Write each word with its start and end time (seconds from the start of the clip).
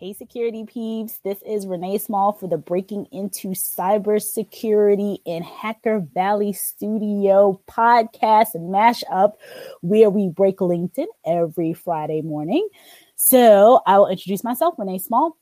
Hey, 0.00 0.14
security 0.14 0.64
peeps. 0.64 1.18
This 1.24 1.42
is 1.42 1.66
Renee 1.66 1.98
Small 1.98 2.32
for 2.32 2.46
the 2.48 2.56
Breaking 2.56 3.04
into 3.12 3.48
Cybersecurity 3.48 5.18
in 5.26 5.42
Hacker 5.42 6.00
Valley 6.14 6.54
Studio 6.54 7.60
podcast 7.68 8.56
mashup, 8.56 9.34
where 9.82 10.08
we 10.08 10.30
break 10.30 10.56
LinkedIn 10.56 11.04
every 11.26 11.74
Friday 11.74 12.22
morning. 12.22 12.66
So 13.16 13.82
I 13.86 13.98
will 13.98 14.06
introduce 14.06 14.42
myself, 14.42 14.76
Renee 14.78 15.00
Small 15.00 15.36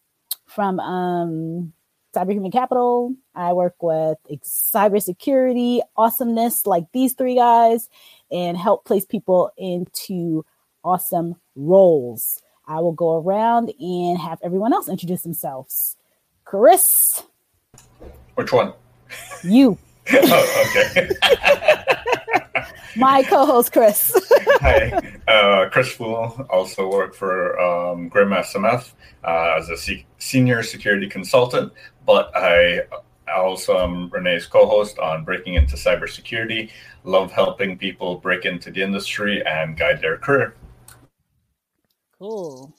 from 0.47 0.81
um, 0.81 1.73
Cyberhuman 2.13 2.51
Capital. 2.51 3.15
I 3.37 3.53
work 3.53 3.81
with 3.81 4.19
cybersecurity 4.43 5.83
awesomeness 5.97 6.67
like 6.67 6.87
these 6.93 7.13
three 7.13 7.37
guys 7.37 7.89
and 8.29 8.57
help 8.57 8.87
place 8.87 9.07
people 9.07 9.53
into 9.57 10.45
awesome 10.83 11.37
roles. 11.55 12.43
I 12.69 12.81
will 12.81 12.93
go 12.93 13.17
around 13.17 13.73
and 13.81 14.19
have 14.19 14.39
everyone 14.43 14.75
else 14.75 14.89
introduce 14.89 15.23
themselves. 15.23 15.97
Chris. 16.45 17.25
Which 18.35 18.53
one? 18.53 18.75
You. 19.43 19.79
oh, 20.13 20.65
okay. 20.69 21.11
My 22.97 23.23
co-host 23.23 23.73
Chris. 23.73 24.13
Hi, 24.61 25.19
uh, 25.29 25.69
Chris 25.71 25.95
Foulon. 25.97 26.47
Also 26.51 26.91
work 26.91 27.15
for 27.15 27.59
um, 27.59 28.09
Grim 28.09 28.31
SMF 28.31 28.93
uh, 29.25 29.57
as 29.59 29.71
a 29.71 29.77
se- 29.77 30.05
senior 30.19 30.63
security 30.63 31.09
consultant, 31.09 31.73
but 32.05 32.31
I 32.35 32.83
also 33.35 33.79
am 33.79 34.11
Renee's 34.11 34.47
co-host 34.47 34.99
on 34.99 35.25
Breaking 35.25 35.55
into 35.55 35.77
Cybersecurity. 35.77 36.71
Love 37.05 37.31
helping 37.33 37.79
people 37.79 38.17
break 38.17 38.45
into 38.45 38.71
the 38.71 38.83
industry 38.83 39.47
and 39.47 39.77
guide 39.77 40.01
their 40.03 40.19
career. 40.19 40.55
Cool. 42.19 42.75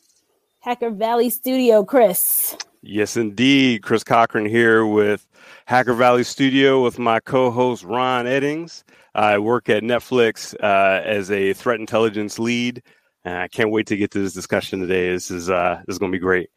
Hacker 0.60 0.90
Valley 0.90 1.30
Studio, 1.30 1.84
Chris. 1.84 2.58
Yes, 2.82 3.18
indeed. 3.18 3.84
Chris 3.84 4.04
Cochran 4.04 4.46
here 4.46 4.86
with 4.86 5.28
Hacker 5.66 5.94
Valley 5.94 6.24
Studio 6.24 6.84
with 6.84 7.00
my 7.00 7.20
co 7.20 7.52
host 7.52 7.84
Ron 7.84 8.26
Eddings. 8.26 8.84
I 9.16 9.38
work 9.38 9.70
at 9.70 9.84
Netflix 9.84 10.54
uh, 10.62 11.02
as 11.04 11.32
a 11.32 11.54
threat 11.54 11.80
intelligence 11.80 12.40
lead. 12.40 12.84
And 13.26 13.38
I 13.38 13.48
can't 13.48 13.72
wait 13.72 13.88
to 13.88 13.98
get 13.98 14.12
to 14.12 14.20
this 14.20 14.34
discussion 14.34 14.80
today. 14.80 15.12
This 15.12 15.30
is 15.30 15.50
uh, 15.50 15.82
this 15.86 15.96
is 15.96 16.00
going 16.00 16.12
to 16.12 16.16
be 16.16 16.22
great. 16.22 16.50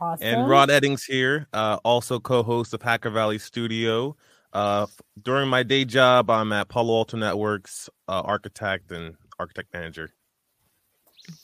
Awesome. 0.00 0.26
And 0.26 0.48
Ron 0.48 0.68
Eddings 0.68 1.04
here, 1.06 1.46
uh, 1.52 1.78
also 1.84 2.18
co-host 2.18 2.74
of 2.74 2.82
Hacker 2.82 3.10
Valley 3.10 3.38
Studio. 3.38 4.16
Uh, 4.52 4.86
during 5.22 5.48
my 5.48 5.62
day 5.62 5.84
job, 5.84 6.30
I'm 6.30 6.52
at 6.52 6.68
Palo 6.68 6.94
Alto 6.96 7.16
Networks, 7.16 7.88
uh, 8.08 8.20
architect 8.20 8.90
and 8.90 9.16
architect 9.38 9.72
manager. 9.72 10.10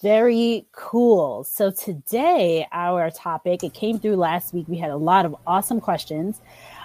Very 0.02 0.66
cool. 0.72 1.44
So 1.44 1.70
today, 1.70 2.66
our 2.70 3.10
topic, 3.10 3.64
it 3.64 3.72
came 3.72 3.98
through 3.98 4.16
last 4.16 4.52
week. 4.52 4.66
We 4.68 4.76
had 4.76 4.90
a 4.90 4.96
lot 4.96 5.24
of 5.24 5.34
awesome 5.46 5.80
questions. 5.80 6.40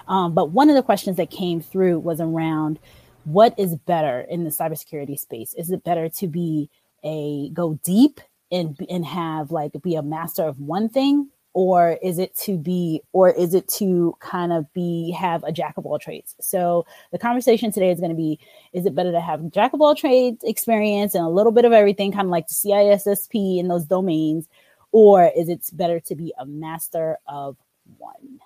Um, 0.08 0.32
but 0.34 0.50
one 0.50 0.70
of 0.70 0.76
the 0.76 0.82
questions 0.82 1.16
that 1.16 1.30
came 1.30 1.60
through 1.60 1.98
was 1.98 2.20
around 2.20 2.78
what 3.24 3.54
is 3.58 3.74
better 3.74 4.20
in 4.20 4.44
the 4.44 4.50
cybersecurity 4.50 5.18
space? 5.18 5.52
Is 5.54 5.70
it 5.70 5.84
better 5.84 6.08
to 6.08 6.26
be 6.26 6.70
a 7.04 7.50
go 7.50 7.78
deep 7.84 8.20
and 8.50 8.78
and 8.88 9.04
have 9.04 9.50
like 9.50 9.72
be 9.82 9.96
a 9.96 10.02
master 10.02 10.44
of 10.44 10.60
one 10.60 10.88
thing 10.88 11.28
or 11.56 11.96
is 12.02 12.18
it 12.18 12.36
to 12.36 12.58
be 12.58 13.00
or 13.14 13.30
is 13.30 13.54
it 13.54 13.66
to 13.66 14.14
kind 14.20 14.52
of 14.52 14.70
be 14.74 15.10
have 15.10 15.42
a 15.42 15.50
jack 15.50 15.72
of 15.78 15.86
all 15.86 15.98
trades 15.98 16.34
so 16.38 16.84
the 17.12 17.18
conversation 17.18 17.72
today 17.72 17.90
is 17.90 17.98
going 17.98 18.10
to 18.10 18.16
be 18.16 18.38
is 18.74 18.84
it 18.84 18.94
better 18.94 19.10
to 19.10 19.22
have 19.22 19.50
jack 19.50 19.72
of 19.72 19.80
all 19.80 19.94
trades 19.94 20.44
experience 20.44 21.14
and 21.14 21.24
a 21.24 21.28
little 21.30 21.52
bit 21.52 21.64
of 21.64 21.72
everything 21.72 22.12
kind 22.12 22.26
of 22.26 22.30
like 22.30 22.46
the 22.46 22.52
cissp 22.52 23.58
in 23.58 23.68
those 23.68 23.86
domains 23.86 24.46
or 24.92 25.32
is 25.34 25.48
it 25.48 25.64
better 25.72 25.98
to 25.98 26.14
be 26.14 26.30
a 26.38 26.44
master 26.44 27.16
of 27.26 27.56
one 27.96 28.38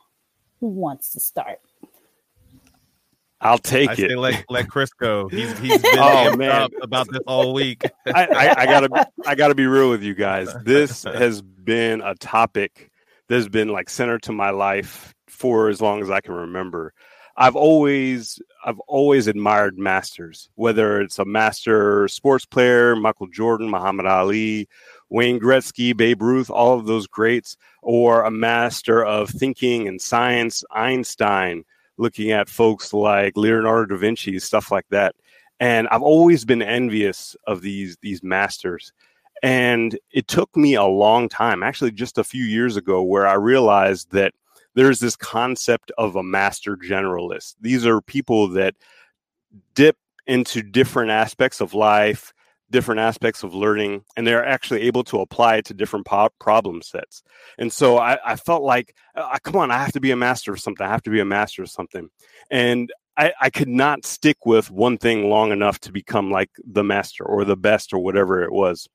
who 0.61 0.69
wants 0.69 1.13
to 1.13 1.19
start 1.19 1.59
I'll 3.43 3.59
take 3.59 3.89
I 3.89 3.95
it. 3.95 4.19
let 4.19 4.45
let 4.51 4.69
Chris 4.69 4.93
go. 4.93 5.27
He's 5.31 5.59
he's 5.61 5.79
been 5.83 5.99
oh, 5.99 6.37
man. 6.37 6.69
about 6.83 7.11
this 7.11 7.23
all 7.27 7.55
week. 7.55 7.83
I, 8.07 8.27
I, 8.27 8.55
I, 8.61 8.67
gotta 8.67 9.11
I 9.27 9.35
gotta 9.35 9.55
be 9.55 9.67
real 9.67 9.89
with 9.89 10.03
you 10.03 10.13
guys. 10.13 10.55
This 10.63 11.05
has 11.05 11.41
been 11.41 12.03
a 12.03 12.15
topic 12.17 12.90
that's 13.31 13.49
been 13.49 13.69
like 13.69 13.89
center 13.89 14.19
to 14.19 14.33
my 14.33 14.51
life 14.51 15.15
for 15.29 15.69
as 15.69 15.81
long 15.81 16.03
as 16.03 16.11
I 16.11 16.21
can 16.21 16.35
remember. 16.35 16.93
I've 17.37 17.55
always 17.55 18.43
I've 18.65 18.81
always 18.81 19.29
admired 19.29 19.79
masters, 19.79 20.51
whether 20.57 21.01
it's 21.01 21.21
a 21.21 21.25
master 21.25 22.09
sports 22.09 22.45
player, 22.45 22.97
Michael 22.97 23.29
Jordan, 23.29 23.71
Muhammad 23.71 24.07
Ali, 24.07 24.69
Wayne 25.11 25.39
Gretzky, 25.39 25.97
Babe 25.97 26.21
Ruth, 26.21 26.51
all 26.51 26.77
of 26.77 26.87
those 26.87 27.07
greats, 27.07 27.57
or 27.83 28.25
a 28.25 28.33
master 28.33 29.05
of 29.05 29.31
thinking 29.31 29.87
and 29.87 30.01
science, 30.01 30.65
Einstein, 30.73 31.65
looking 31.99 32.33
at 32.33 32.49
folks 32.49 32.93
like 32.93 33.37
Leonardo 33.37 33.95
da 33.95 33.97
Vinci, 33.97 34.41
stuff 34.41 34.73
like 34.73 34.89
that. 34.91 35.15
And 35.61 35.87
I've 35.89 36.03
always 36.03 36.45
been 36.45 36.63
envious 36.63 37.37
of 37.47 37.63
these 37.63 37.97
these 38.03 38.25
masters. 38.25 38.93
And 39.43 39.99
it 40.11 40.29
took 40.29 40.55
me 40.57 40.75
a 40.75 40.85
long 40.85 41.29
time, 41.29 41.63
actually, 41.63 41.93
just 41.93 42.19
a 42.19 42.25
few 42.25 42.45
years 42.45 42.77
ago, 42.77 43.03
where 43.03 43.27
I 43.27 43.35
realized 43.35 44.11
that 44.13 44.35
there's 44.75 45.01
this 45.01 45.17
concept 45.17 45.91
of 45.99 46.17
a 46.17 46.23
master 46.23 46.77
generalist. 46.77 47.57
These 47.61 47.87
are 47.87 48.01
people 48.01 48.49
that 48.49 48.75
dip 49.75 49.97
into 50.27 50.63
different 50.63 51.11
aspects 51.11 51.61
of 51.61 51.75
life, 51.75 52.33
different 52.71 53.01
aspects 53.01 53.43
of 53.43 53.55
learning, 53.55 54.05
and 54.17 54.27
they're 54.27 54.47
actually 54.47 54.83
able 54.83 55.03
to 55.05 55.21
apply 55.21 55.57
it 55.57 55.65
to 55.65 55.75
different 55.75 56.07
po- 56.07 56.29
problem 56.39 56.83
sets. 56.83 57.23
And 57.59 57.73
so 57.73 57.99
I, 57.99 58.19
I 58.25 58.37
felt 58.37 58.63
like, 58.63 58.95
uh, 59.17 59.39
come 59.43 59.57
on, 59.57 59.71
I 59.71 59.79
have 59.79 59.93
to 59.93 60.01
be 60.01 60.13
a 60.13 60.17
master 60.17 60.53
of 60.53 60.61
something. 60.61 60.87
I 60.87 60.91
have 60.91 61.03
to 61.03 61.11
be 61.11 61.21
a 61.21 61.25
master 61.25 61.63
of 61.63 61.71
something. 61.71 62.09
And 62.51 62.93
I, 63.17 63.33
I 63.41 63.51
could 63.51 63.69
not 63.69 64.07
stick 64.07 64.47
with 64.47 64.71
one 64.71 64.99
thing 64.99 65.29
long 65.29 65.51
enough 65.51 65.81
to 65.81 65.93
become 65.93 66.31
like 66.31 66.51
the 66.65 66.85
master 66.85 67.25
or 67.25 67.45
the 67.45 67.57
best 67.57 67.93
or 67.93 67.99
whatever 67.99 68.43
it 68.43 68.53
was. 68.53 68.89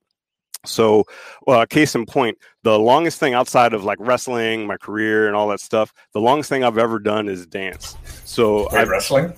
So, 0.66 1.06
uh, 1.48 1.66
case 1.66 1.96
in 1.96 2.06
point, 2.06 2.38
the 2.64 2.78
longest 2.78 3.20
thing 3.20 3.34
outside 3.34 3.74
of 3.74 3.84
like 3.84 3.98
wrestling, 4.02 4.68
my 4.68 4.78
career, 4.78 5.28
and 5.28 5.36
all 5.36 5.48
that 5.50 5.60
stuff, 5.60 5.94
the 6.14 6.22
longest 6.22 6.50
thing 6.50 6.64
I've 6.64 6.78
ever 6.78 7.00
done 7.00 7.28
is 7.28 7.46
dance. 7.46 7.98
So, 8.26 8.68
I, 8.70 8.84
wrestling. 8.84 9.34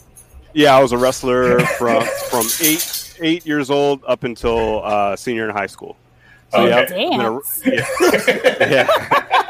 Yeah, 0.54 0.76
I 0.76 0.82
was 0.82 0.92
a 0.92 0.98
wrestler 0.98 1.60
from 1.78 2.04
from 2.30 2.46
eight 2.62 3.18
eight 3.22 3.46
years 3.46 3.70
old 3.70 4.04
up 4.08 4.24
until 4.24 4.84
uh, 4.84 5.16
senior 5.16 5.48
in 5.50 5.56
high 5.56 5.68
school. 5.68 5.98
So 6.50 6.60
okay. 6.66 7.10
yeah, 7.12 7.28
a, 7.28 7.42
yeah, 7.66 8.88
yeah. 8.88 8.88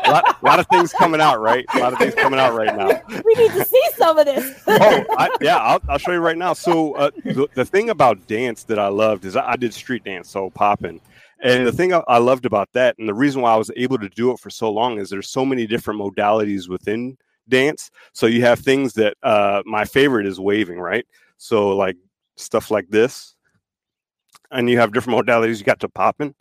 a, 0.05 0.11
lot, 0.11 0.37
a 0.41 0.45
lot 0.45 0.59
of 0.59 0.66
things 0.67 0.91
coming 0.91 1.21
out, 1.21 1.39
right? 1.39 1.63
A 1.75 1.79
lot 1.79 1.93
of 1.93 1.99
things 1.99 2.16
coming 2.16 2.39
out 2.39 2.55
right 2.55 2.75
now. 2.75 2.87
We 3.23 3.35
need 3.35 3.51
to 3.51 3.66
see 3.66 3.83
some 3.95 4.17
of 4.17 4.25
this. 4.25 4.63
oh, 4.66 5.05
I, 5.11 5.29
yeah, 5.39 5.57
I'll, 5.57 5.79
I'll, 5.87 5.99
show 5.99 6.11
you 6.11 6.19
right 6.19 6.37
now. 6.37 6.53
So 6.53 6.93
uh, 6.93 7.11
the, 7.23 7.47
the 7.53 7.66
thing 7.66 7.91
about 7.91 8.25
dance 8.25 8.63
that 8.63 8.79
I 8.79 8.87
loved 8.87 9.25
is 9.25 9.35
I, 9.35 9.51
I 9.51 9.55
did 9.57 9.75
street 9.75 10.05
dance, 10.05 10.29
so 10.29 10.49
popping. 10.49 10.99
And 11.43 11.67
the 11.67 11.71
thing 11.71 11.93
I 11.93 12.17
loved 12.17 12.45
about 12.45 12.69
that, 12.73 12.97
and 12.97 13.07
the 13.07 13.13
reason 13.13 13.41
why 13.41 13.53
I 13.53 13.57
was 13.57 13.71
able 13.75 13.99
to 13.99 14.09
do 14.09 14.31
it 14.31 14.39
for 14.39 14.49
so 14.49 14.71
long, 14.71 14.99
is 14.99 15.09
there's 15.09 15.29
so 15.29 15.45
many 15.45 15.67
different 15.67 15.99
modalities 15.99 16.67
within 16.67 17.17
dance. 17.47 17.91
So 18.13 18.25
you 18.25 18.41
have 18.41 18.59
things 18.59 18.93
that 18.93 19.15
uh, 19.21 19.61
my 19.65 19.85
favorite 19.85 20.25
is 20.25 20.39
waving, 20.39 20.79
right? 20.79 21.05
So 21.37 21.69
like 21.75 21.95
stuff 22.35 22.71
like 22.71 22.89
this, 22.89 23.35
and 24.51 24.69
you 24.69 24.79
have 24.79 24.93
different 24.93 25.19
modalities. 25.19 25.59
You 25.59 25.63
got 25.63 25.79
to 25.81 25.89
popping, 25.89 26.33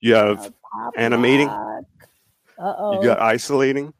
you 0.00 0.14
have 0.14 0.52
animating, 0.96 1.48
Uh-oh. 1.48 3.00
you 3.00 3.08
got 3.08 3.20
isolating. 3.20 3.94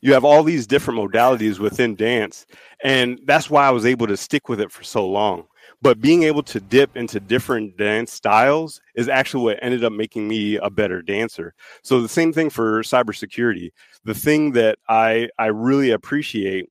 You 0.00 0.12
have 0.12 0.24
all 0.24 0.42
these 0.42 0.66
different 0.66 1.00
modalities 1.00 1.58
within 1.58 1.96
dance, 1.96 2.46
and 2.84 3.18
that's 3.24 3.48
why 3.48 3.66
I 3.66 3.70
was 3.70 3.86
able 3.86 4.06
to 4.06 4.16
stick 4.18 4.48
with 4.50 4.60
it 4.60 4.70
for 4.70 4.84
so 4.84 5.08
long 5.08 5.46
but 5.82 6.00
being 6.00 6.22
able 6.22 6.42
to 6.44 6.60
dip 6.60 6.96
into 6.96 7.20
different 7.20 7.76
dance 7.76 8.12
styles 8.12 8.80
is 8.94 9.08
actually 9.08 9.44
what 9.44 9.58
ended 9.62 9.84
up 9.84 9.92
making 9.92 10.28
me 10.28 10.56
a 10.56 10.70
better 10.70 11.02
dancer. 11.02 11.54
So 11.82 12.00
the 12.00 12.08
same 12.08 12.32
thing 12.32 12.50
for 12.50 12.82
cybersecurity. 12.82 13.70
The 14.04 14.14
thing 14.14 14.52
that 14.52 14.78
I 14.88 15.28
I 15.38 15.46
really 15.46 15.90
appreciate, 15.90 16.68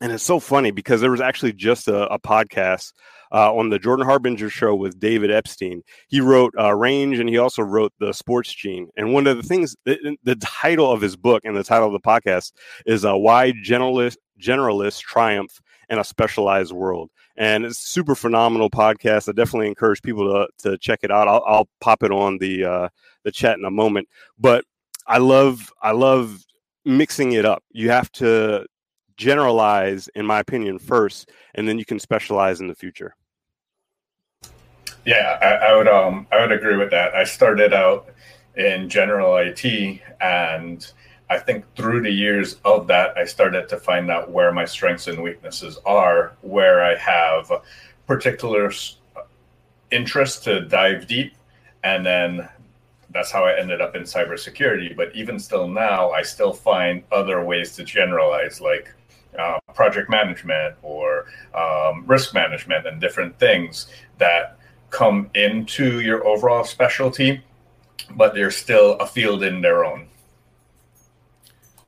and 0.00 0.12
it's 0.12 0.24
so 0.24 0.40
funny 0.40 0.70
because 0.70 1.00
there 1.00 1.10
was 1.10 1.20
actually 1.20 1.52
just 1.52 1.88
a, 1.88 2.12
a 2.12 2.18
podcast 2.18 2.92
uh, 3.32 3.52
on 3.52 3.68
the 3.68 3.78
Jordan 3.80 4.06
Harbinger 4.06 4.48
show 4.48 4.74
with 4.74 5.00
David 5.00 5.30
Epstein. 5.30 5.82
He 6.08 6.20
wrote 6.20 6.54
uh, 6.56 6.72
Range 6.74 7.18
and 7.18 7.28
he 7.28 7.36
also 7.36 7.62
wrote 7.62 7.92
The 7.98 8.12
Sports 8.12 8.54
Gene. 8.54 8.88
And 8.96 9.12
one 9.12 9.26
of 9.26 9.36
the 9.36 9.42
things, 9.42 9.76
the, 9.84 10.16
the 10.22 10.36
title 10.36 10.90
of 10.90 11.00
his 11.00 11.16
book 11.16 11.44
and 11.44 11.56
the 11.56 11.64
title 11.64 11.88
of 11.88 11.92
the 11.92 12.00
podcast 12.00 12.52
is 12.86 13.04
uh, 13.04 13.16
Why 13.16 13.52
Generalist, 13.52 14.18
Generalists 14.40 15.00
Triumph 15.00 15.60
in 15.88 15.98
a 15.98 16.04
Specialized 16.04 16.72
World 16.72 17.10
and 17.36 17.64
it's 17.64 17.78
super 17.78 18.14
phenomenal 18.14 18.70
podcast. 18.70 19.28
I 19.28 19.32
definitely 19.32 19.68
encourage 19.68 20.02
people 20.02 20.32
to 20.32 20.68
to 20.68 20.78
check 20.78 21.00
it 21.02 21.10
out. 21.10 21.28
I'll, 21.28 21.42
I'll 21.46 21.68
pop 21.80 22.02
it 22.02 22.12
on 22.12 22.38
the 22.38 22.64
uh, 22.64 22.88
the 23.24 23.32
chat 23.32 23.58
in 23.58 23.64
a 23.64 23.70
moment. 23.70 24.08
But 24.38 24.64
I 25.06 25.18
love 25.18 25.72
I 25.82 25.92
love 25.92 26.44
mixing 26.84 27.32
it 27.32 27.44
up. 27.44 27.62
You 27.70 27.90
have 27.90 28.10
to 28.12 28.66
generalize, 29.16 30.08
in 30.14 30.26
my 30.26 30.40
opinion, 30.40 30.78
first, 30.78 31.30
and 31.54 31.68
then 31.68 31.78
you 31.78 31.84
can 31.84 31.98
specialize 31.98 32.60
in 32.60 32.68
the 32.68 32.74
future. 32.74 33.14
Yeah, 35.04 35.38
I, 35.42 35.72
I 35.72 35.76
would 35.76 35.88
um 35.88 36.26
I 36.30 36.40
would 36.40 36.52
agree 36.52 36.76
with 36.76 36.90
that. 36.90 37.14
I 37.14 37.24
started 37.24 37.72
out 37.72 38.08
in 38.56 38.88
general 38.88 39.36
IT. 39.36 40.00
And 40.20 40.90
I 41.34 41.40
think 41.40 41.64
through 41.74 42.02
the 42.02 42.12
years 42.12 42.60
of 42.64 42.86
that, 42.86 43.18
I 43.18 43.24
started 43.24 43.68
to 43.70 43.76
find 43.76 44.08
out 44.08 44.30
where 44.30 44.52
my 44.52 44.64
strengths 44.64 45.08
and 45.08 45.20
weaknesses 45.20 45.78
are, 45.84 46.36
where 46.42 46.84
I 46.84 46.94
have 46.94 47.50
particular 48.06 48.70
interest 49.90 50.44
to 50.44 50.60
dive 50.60 51.08
deep. 51.08 51.34
And 51.82 52.06
then 52.06 52.48
that's 53.10 53.32
how 53.32 53.44
I 53.44 53.58
ended 53.58 53.80
up 53.80 53.96
in 53.96 54.02
cybersecurity. 54.02 54.96
But 54.96 55.14
even 55.16 55.40
still 55.40 55.66
now, 55.66 56.12
I 56.12 56.22
still 56.22 56.52
find 56.52 57.02
other 57.10 57.44
ways 57.44 57.74
to 57.76 57.82
generalize, 57.84 58.60
like 58.60 58.94
uh, 59.36 59.58
project 59.74 60.08
management 60.08 60.76
or 60.82 61.26
um, 61.52 62.04
risk 62.06 62.32
management 62.32 62.86
and 62.86 63.00
different 63.00 63.36
things 63.40 63.88
that 64.18 64.56
come 64.90 65.28
into 65.34 65.98
your 65.98 66.24
overall 66.24 66.62
specialty, 66.62 67.42
but 68.12 68.34
they're 68.34 68.52
still 68.52 68.92
a 68.98 69.06
field 69.06 69.42
in 69.42 69.60
their 69.60 69.84
own. 69.84 70.06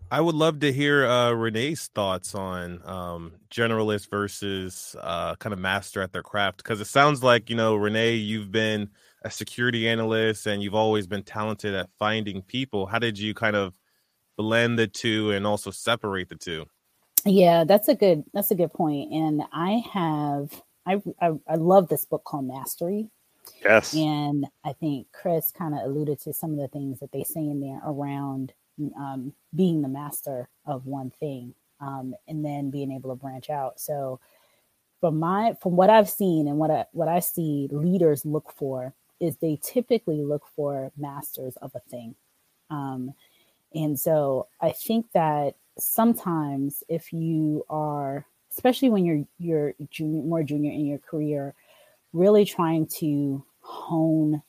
I 0.08 0.20
would 0.20 0.36
love 0.36 0.60
to 0.60 0.72
hear 0.72 1.04
uh, 1.04 1.32
Renee's 1.32 1.88
thoughts 1.88 2.34
on 2.34 2.80
um, 2.84 3.32
generalist 3.50 4.08
versus 4.08 4.94
uh, 5.00 5.34
kind 5.36 5.52
of 5.52 5.58
master 5.58 6.00
at 6.00 6.12
their 6.12 6.22
craft 6.22 6.58
because 6.58 6.80
it 6.80 6.86
sounds 6.86 7.24
like 7.24 7.50
you 7.50 7.56
know 7.56 7.74
Renee, 7.74 8.14
you've 8.14 8.52
been 8.52 8.88
a 9.22 9.30
security 9.30 9.88
analyst 9.88 10.46
and 10.46 10.62
you've 10.62 10.76
always 10.76 11.08
been 11.08 11.24
talented 11.24 11.74
at 11.74 11.90
finding 11.98 12.40
people. 12.42 12.86
How 12.86 13.00
did 13.00 13.18
you 13.18 13.34
kind 13.34 13.56
of 13.56 13.74
blend 14.36 14.78
the 14.78 14.86
two 14.86 15.32
and 15.32 15.44
also 15.44 15.72
separate 15.72 16.28
the 16.28 16.36
two? 16.36 16.66
Yeah, 17.24 17.64
that's 17.64 17.88
a 17.88 17.96
good 17.96 18.22
that's 18.32 18.52
a 18.52 18.56
good 18.56 18.72
point. 18.72 19.12
And 19.12 19.42
I 19.52 19.82
have 19.92 20.62
I 20.86 21.02
I, 21.20 21.32
I 21.48 21.54
love 21.56 21.88
this 21.88 22.04
book 22.04 22.22
called 22.22 22.46
Mastery. 22.46 23.10
Yes. 23.64 23.92
And 23.94 24.46
I 24.64 24.72
think 24.72 25.08
Chris 25.12 25.50
kind 25.50 25.74
of 25.74 25.80
alluded 25.80 26.20
to 26.20 26.32
some 26.32 26.52
of 26.52 26.58
the 26.58 26.68
things 26.68 27.00
that 27.00 27.10
they 27.12 27.24
say 27.24 27.40
in 27.40 27.60
there 27.60 27.80
around 27.84 28.52
um, 28.96 29.32
being 29.54 29.82
the 29.82 29.88
master 29.88 30.48
of 30.66 30.86
one 30.86 31.10
thing 31.10 31.54
um, 31.80 32.14
and 32.28 32.44
then 32.44 32.70
being 32.70 32.92
able 32.92 33.10
to 33.10 33.16
branch 33.16 33.50
out. 33.50 33.80
So 33.80 34.20
from 35.00 35.18
my 35.18 35.54
from 35.60 35.76
what 35.76 35.90
I've 35.90 36.08
seen 36.08 36.48
and 36.48 36.58
what 36.58 36.70
I 36.70 36.86
what 36.92 37.08
I 37.08 37.20
see 37.20 37.68
leaders 37.70 38.24
look 38.24 38.52
for 38.52 38.94
is 39.20 39.36
they 39.36 39.58
typically 39.62 40.22
look 40.22 40.46
for 40.54 40.92
masters 40.96 41.56
of 41.56 41.72
a 41.74 41.80
thing. 41.80 42.14
Um, 42.70 43.14
and 43.74 43.98
so 43.98 44.48
I 44.60 44.70
think 44.70 45.06
that 45.12 45.54
sometimes 45.78 46.82
if 46.88 47.12
you 47.12 47.64
are, 47.68 48.26
especially 48.50 48.90
when 48.90 49.04
you're 49.04 49.24
you're 49.38 49.74
junior, 49.90 50.22
more 50.22 50.42
junior 50.42 50.72
in 50.72 50.86
your 50.86 50.98
career, 50.98 51.54
really 52.12 52.44
trying 52.44 52.86
to 52.86 53.44
hone 53.60 54.42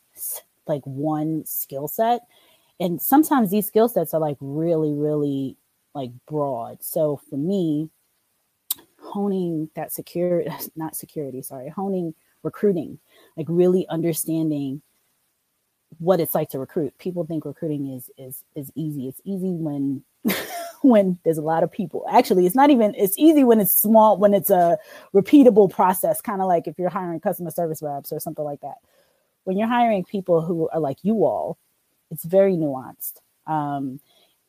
like 0.65 0.83
one 0.83 1.45
skill 1.45 1.87
set, 1.87 2.21
and 2.79 3.01
sometimes 3.01 3.51
these 3.51 3.67
skill 3.67 3.89
sets 3.89 4.13
are 4.13 4.21
like 4.21 4.37
really, 4.39 4.93
really 4.93 5.57
like 5.93 6.11
broad. 6.27 6.83
So 6.83 7.19
for 7.29 7.37
me, 7.37 7.89
honing 9.01 9.69
that 9.75 9.91
security, 9.91 10.49
not 10.75 10.95
security, 10.95 11.41
sorry, 11.41 11.69
honing 11.69 12.13
recruiting, 12.43 12.99
like 13.35 13.47
really 13.49 13.87
understanding 13.89 14.81
what 15.99 16.19
it's 16.19 16.35
like 16.35 16.49
to 16.49 16.59
recruit. 16.59 16.97
People 16.97 17.25
think 17.25 17.45
recruiting 17.45 17.93
is 17.93 18.11
is 18.17 18.43
is 18.55 18.71
easy. 18.75 19.07
It's 19.07 19.21
easy 19.23 19.51
when 19.51 20.03
when 20.81 21.17
there's 21.23 21.37
a 21.39 21.43
lot 21.43 21.63
of 21.63 21.71
people. 21.71 22.05
Actually, 22.11 22.45
it's 22.45 22.55
not 22.55 22.69
even 22.69 22.93
it's 22.95 23.17
easy 23.17 23.43
when 23.43 23.59
it's 23.59 23.73
small 23.73 24.17
when 24.17 24.33
it's 24.33 24.49
a 24.49 24.77
repeatable 25.15 25.69
process, 25.69 26.21
kind 26.21 26.41
of 26.41 26.47
like 26.47 26.67
if 26.67 26.77
you're 26.77 26.89
hiring 26.89 27.19
customer 27.19 27.51
service 27.51 27.81
reps 27.81 28.11
or 28.11 28.19
something 28.19 28.45
like 28.45 28.61
that. 28.61 28.75
When 29.45 29.57
you're 29.57 29.67
hiring 29.67 30.03
people 30.03 30.41
who 30.41 30.67
are 30.69 30.79
like 30.79 30.97
you 31.03 31.23
all, 31.23 31.57
it's 32.11 32.23
very 32.23 32.53
nuanced. 32.53 33.19
Um, 33.45 33.99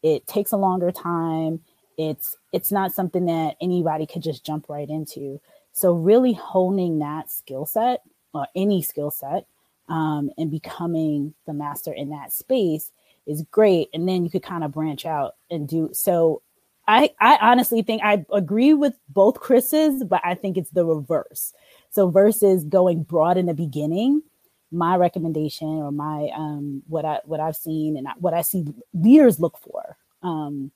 it 0.02 0.26
takes 0.26 0.52
a 0.52 0.56
longer 0.56 0.92
time. 0.92 1.60
It's 1.96 2.36
it's 2.52 2.70
not 2.70 2.92
something 2.92 3.26
that 3.26 3.56
anybody 3.60 4.06
could 4.06 4.22
just 4.22 4.44
jump 4.44 4.66
right 4.68 4.88
into. 4.88 5.40
So 5.72 5.92
really 5.92 6.32
honing 6.32 6.98
that 7.00 7.30
skill 7.30 7.66
set 7.66 8.02
or 8.32 8.46
any 8.54 8.82
skill 8.82 9.10
set 9.10 9.46
um, 9.88 10.30
and 10.38 10.50
becoming 10.50 11.34
the 11.46 11.52
master 11.52 11.92
in 11.92 12.10
that 12.10 12.32
space 12.32 12.92
is 13.26 13.44
great. 13.50 13.88
And 13.92 14.08
then 14.08 14.24
you 14.24 14.30
could 14.30 14.42
kind 14.42 14.64
of 14.64 14.72
branch 14.72 15.06
out 15.06 15.36
and 15.50 15.68
do 15.68 15.90
so. 15.92 16.42
I, 16.86 17.10
I 17.20 17.38
honestly 17.42 17.82
think 17.82 18.02
I 18.02 18.24
agree 18.32 18.72
with 18.72 18.94
both 19.10 19.40
Chris's, 19.40 20.04
but 20.04 20.22
I 20.24 20.34
think 20.34 20.56
it's 20.56 20.70
the 20.70 20.86
reverse. 20.86 21.52
So 21.90 22.08
versus 22.08 22.64
going 22.64 23.02
broad 23.02 23.36
in 23.36 23.46
the 23.46 23.54
beginning, 23.54 24.22
my 24.70 24.96
recommendation 24.96 25.68
or 25.68 25.90
my 25.90 26.30
um, 26.34 26.82
what 26.88 27.04
I 27.04 27.20
what 27.24 27.40
I've 27.40 27.56
seen 27.56 27.96
and 27.96 28.08
what 28.18 28.34
I 28.34 28.42
see 28.42 28.66
leaders 28.92 29.40
look 29.40 29.58
for 29.58 29.96
um, 30.22 30.70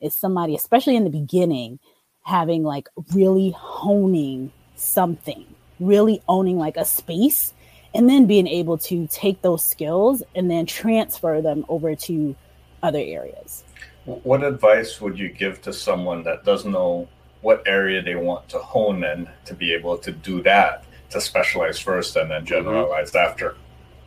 is 0.00 0.14
somebody, 0.14 0.54
especially 0.54 0.96
in 0.96 1.04
the 1.04 1.10
beginning, 1.10 1.78
having 2.22 2.62
like 2.62 2.88
really 3.14 3.50
honing 3.50 4.52
something, 4.76 5.46
really 5.80 6.22
owning 6.28 6.58
like 6.58 6.76
a 6.76 6.84
space, 6.84 7.52
and 7.94 8.08
then 8.08 8.26
being 8.26 8.46
able 8.46 8.78
to 8.78 9.06
take 9.08 9.42
those 9.42 9.64
skills 9.64 10.22
and 10.34 10.50
then 10.50 10.66
transfer 10.66 11.40
them 11.40 11.64
over 11.68 11.94
to 11.94 12.36
other 12.82 13.00
areas. 13.00 13.64
What 14.04 14.42
advice 14.42 15.00
would 15.00 15.18
you 15.18 15.28
give 15.28 15.60
to 15.62 15.72
someone 15.72 16.22
that 16.24 16.44
doesn't 16.44 16.72
know 16.72 17.08
what 17.40 17.62
area 17.66 18.02
they 18.02 18.14
want 18.14 18.48
to 18.48 18.58
hone 18.58 19.04
in 19.04 19.28
to 19.44 19.54
be 19.54 19.72
able 19.72 19.98
to 19.98 20.12
do 20.12 20.42
that, 20.42 20.84
to 21.10 21.20
specialize 21.20 21.78
first 21.78 22.16
and 22.16 22.30
then 22.30 22.40
mm-hmm. 22.40 22.46
generalize 22.46 23.12
mm-hmm. 23.12 23.30
after? 23.30 23.56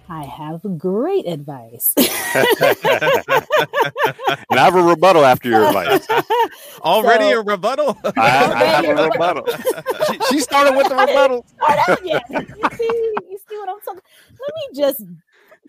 I 0.09 0.23
have 0.25 0.77
great 0.77 1.25
advice. 1.25 1.93
and 1.97 2.07
I 4.51 4.57
have 4.57 4.75
a 4.75 4.83
rebuttal 4.83 5.23
after 5.23 5.47
your 5.47 5.67
advice. 5.67 6.05
Already 6.81 7.31
so, 7.31 7.39
a 7.39 7.43
rebuttal? 7.43 7.97
I, 8.03 8.11
I 8.17 8.63
have 8.65 8.85
a 8.85 9.03
rebuttal. 9.05 9.47
she, 10.07 10.19
she, 10.29 10.39
started 10.41 10.75
with 10.75 10.89
the 10.89 10.95
rebuttal. 10.97 11.45
You 12.03 12.19
see, 12.75 13.13
you 13.29 13.39
see 13.47 13.57
what 13.57 13.69
I'm 13.69 13.79
talking 13.79 14.01
Let 14.31 14.53
me 14.55 14.81
just 14.81 15.05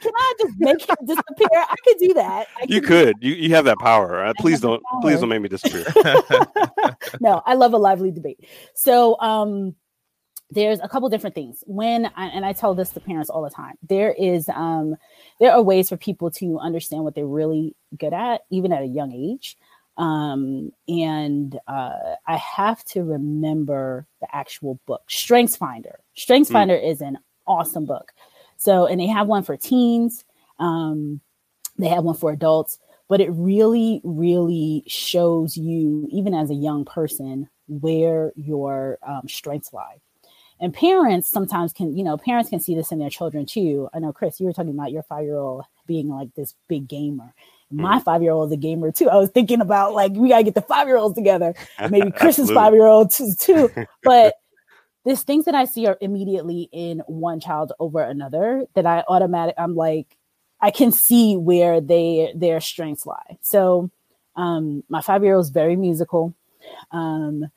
can 0.01 0.13
I 0.17 0.35
just 0.41 0.55
make 0.59 0.89
him 0.89 0.97
disappear? 1.05 1.49
I 1.53 1.75
could 1.85 1.99
do 1.99 2.15
that. 2.15 2.49
you 2.67 2.81
could. 2.81 3.15
You 3.21 3.35
you 3.35 3.55
have 3.55 3.67
that 3.67 3.79
power. 3.79 4.25
Uh, 4.25 4.33
please 4.39 4.61
don't 4.61 4.83
please 5.01 5.21
don't 5.21 5.29
make 5.29 5.43
me 5.43 5.49
disappear. 5.49 5.85
no, 7.21 7.43
I 7.47 7.55
love 7.55 7.75
a 7.75 7.79
lively 7.79 8.11
debate. 8.11 8.41
So 8.75 9.17
um 9.21 9.77
there's 10.55 10.81
a 10.81 10.89
couple 10.89 11.09
different 11.09 11.35
things. 11.35 11.65
When 11.67 12.07
I, 12.17 12.27
and 12.27 12.45
i 12.45 12.53
tell 12.53 12.75
this 12.75 12.91
to 12.91 13.01
parents 13.01 13.31
all 13.31 13.43
the 13.43 13.51
time 13.51 13.75
there 13.89 14.13
is 14.13 14.49
um 14.51 14.97
there 15.41 15.53
are 15.53 15.63
ways 15.63 15.89
for 15.89 15.97
people 15.97 16.31
to 16.33 16.59
understand 16.59 17.05
what 17.05 17.15
they're 17.15 17.27
really 17.27 17.75
good 17.99 18.13
at 18.13 18.43
even 18.51 18.73
at 18.73 18.83
a 18.83 18.87
young 18.87 19.13
age. 19.13 19.57
Um 19.97 20.73
and 20.89 21.59
uh 21.67 22.17
i 22.27 22.37
have 22.37 22.85
to 22.87 23.03
remember 23.03 24.07
the 24.21 24.35
actual 24.35 24.79
book. 24.87 25.03
Strengths 25.09 25.57
finder. 25.57 26.01
Strengths 26.15 26.51
mm. 26.51 26.55
finder 26.55 26.77
is 26.77 27.01
an 27.01 27.19
awesome 27.47 27.87
book. 27.87 28.13
So 28.57 28.87
and 28.87 29.01
they 29.01 29.07
have 29.07 29.27
one 29.27 29.43
for 29.43 29.57
teens 29.57 30.25
um 30.59 31.21
they 31.79 31.89
have 31.89 32.05
one 32.05 32.15
for 32.15 32.31
adults 32.31 32.79
but 33.09 33.21
it 33.21 33.31
really 33.31 34.01
really 34.05 34.85
shows 34.87 35.57
you 35.57 36.07
even 36.11 36.35
as 36.35 36.51
a 36.51 36.55
young 36.55 36.85
person 36.85 37.49
where 37.69 38.33
your 38.37 38.99
um, 39.03 39.23
strengths 39.27 39.73
lie 39.73 40.01
and 40.63 40.73
parents 40.73 41.29
sometimes 41.29 41.73
can 41.73 41.95
you 41.95 42.05
know 42.05 42.17
parents 42.17 42.49
can 42.49 42.61
see 42.61 42.75
this 42.75 42.93
in 42.93 42.99
their 42.99 43.11
children 43.11 43.45
too. 43.45 43.91
I 43.93 43.99
know 43.99 44.13
chris 44.13 44.41
you 44.41 44.47
were 44.47 44.53
talking 44.53 44.71
about 44.71 44.93
your 44.93 45.03
five 45.03 45.25
year 45.25 45.37
old 45.37 45.65
being 45.87 46.09
like 46.09 46.35
this 46.35 46.55
big 46.69 46.89
gamer. 46.89 47.35
My 47.71 47.99
mm. 47.99 48.05
five 48.05 48.23
year 48.23 48.33
old 48.33 48.51
is 48.51 48.55
a 48.55 48.57
gamer 48.57 48.93
too. 48.93 49.11
I 49.11 49.17
was 49.17 49.31
thinking 49.31 49.61
about 49.61 49.93
like 49.93 50.13
we 50.13 50.29
gotta 50.29 50.45
get 50.45 50.55
the 50.55 50.63
five 50.63 50.87
year 50.87 50.97
olds 50.97 51.17
together. 51.17 51.55
Maybe 51.91 52.11
chris's 52.13 52.51
five 52.51 52.73
year 52.73 52.87
old 52.87 53.11
too, 53.11 53.33
too. 53.39 53.71
but 54.05 54.37
there's 55.05 55.23
things 55.23 55.47
that 55.47 55.55
i 55.57 55.65
see 55.65 55.87
are 55.87 55.99
immediately 56.01 56.69
in 56.71 57.01
one 57.09 57.41
child 57.41 57.73
over 57.81 58.01
another 58.01 58.65
that 58.75 58.87
i 58.87 59.03
automatic 59.09 59.53
i'm 59.59 59.75
like 59.75 60.17
i 60.61 60.71
can 60.71 60.93
see 60.93 61.37
where 61.37 61.81
they 61.81 62.33
their 62.37 62.61
strengths 62.61 63.05
lie. 63.05 63.37
So 63.41 63.91
um 64.37 64.85
my 64.89 65.01
five 65.01 65.25
year 65.25 65.35
old 65.35 65.47
is 65.47 65.51
very 65.51 65.75
musical. 65.75 66.35
Um 66.93 67.51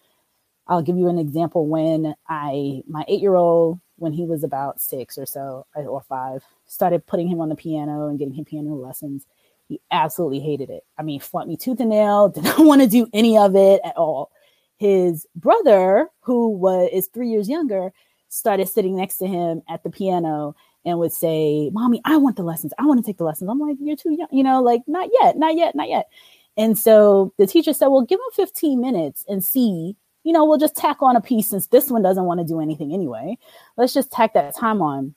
I'll 0.67 0.81
give 0.81 0.97
you 0.97 1.07
an 1.07 1.19
example 1.19 1.67
when 1.67 2.15
I, 2.27 2.81
my 2.87 3.05
eight 3.07 3.21
year 3.21 3.35
old, 3.35 3.79
when 3.97 4.13
he 4.13 4.25
was 4.25 4.43
about 4.43 4.81
six 4.81 5.17
or 5.17 5.25
so, 5.25 5.65
or 5.75 6.01
five, 6.01 6.43
started 6.65 7.05
putting 7.05 7.27
him 7.27 7.39
on 7.39 7.49
the 7.49 7.55
piano 7.55 8.07
and 8.07 8.19
getting 8.19 8.33
him 8.33 8.45
piano 8.45 8.73
lessons. 8.75 9.25
He 9.67 9.79
absolutely 9.91 10.39
hated 10.39 10.69
it. 10.69 10.83
I 10.97 11.03
mean, 11.03 11.19
fought 11.19 11.47
me 11.47 11.57
tooth 11.57 11.79
and 11.79 11.89
nail, 11.89 12.29
did 12.35 12.43
not 12.43 12.59
want 12.59 12.81
to 12.81 12.87
do 12.87 13.07
any 13.13 13.37
of 13.37 13.55
it 13.55 13.81
at 13.83 13.95
all. 13.95 14.31
His 14.77 15.25
brother, 15.35 16.09
who 16.21 16.49
was 16.49 16.89
is 16.91 17.07
three 17.07 17.29
years 17.29 17.47
younger, 17.47 17.93
started 18.29 18.67
sitting 18.67 18.95
next 18.95 19.17
to 19.19 19.27
him 19.27 19.61
at 19.69 19.83
the 19.83 19.89
piano 19.89 20.55
and 20.83 20.99
would 20.99 21.13
say, 21.13 21.69
Mommy, 21.71 22.01
I 22.05 22.17
want 22.17 22.35
the 22.35 22.43
lessons. 22.43 22.73
I 22.77 22.85
want 22.85 23.03
to 23.03 23.05
take 23.09 23.17
the 23.17 23.23
lessons. 23.23 23.49
I'm 23.49 23.59
like, 23.59 23.77
You're 23.79 23.95
too 23.95 24.13
young, 24.13 24.27
you 24.31 24.43
know, 24.43 24.61
like, 24.61 24.81
not 24.87 25.09
yet, 25.21 25.37
not 25.37 25.55
yet, 25.55 25.75
not 25.75 25.89
yet. 25.89 26.09
And 26.57 26.77
so 26.77 27.33
the 27.37 27.47
teacher 27.47 27.73
said, 27.73 27.87
Well, 27.87 28.01
give 28.01 28.19
him 28.19 28.45
15 28.45 28.81
minutes 28.81 29.23
and 29.27 29.43
see 29.43 29.95
you 30.25 30.33
know, 30.33 30.43
we'll 30.43 30.57
just 30.57 30.75
tack 30.75 30.97
on 31.01 31.15
a 31.15 31.21
piece 31.21 31.47
since 31.47 31.67
this 31.67 31.89
one 31.89 32.01
doesn't 32.01 32.25
want 32.25 32.41
to 32.41 32.45
do 32.45 32.59
anything 32.59 32.91
anyway. 32.93 33.37
Let's 33.77 33.93
just 33.93 34.11
tack 34.11 34.33
that 34.33 34.55
time 34.55 34.81
on. 34.81 35.15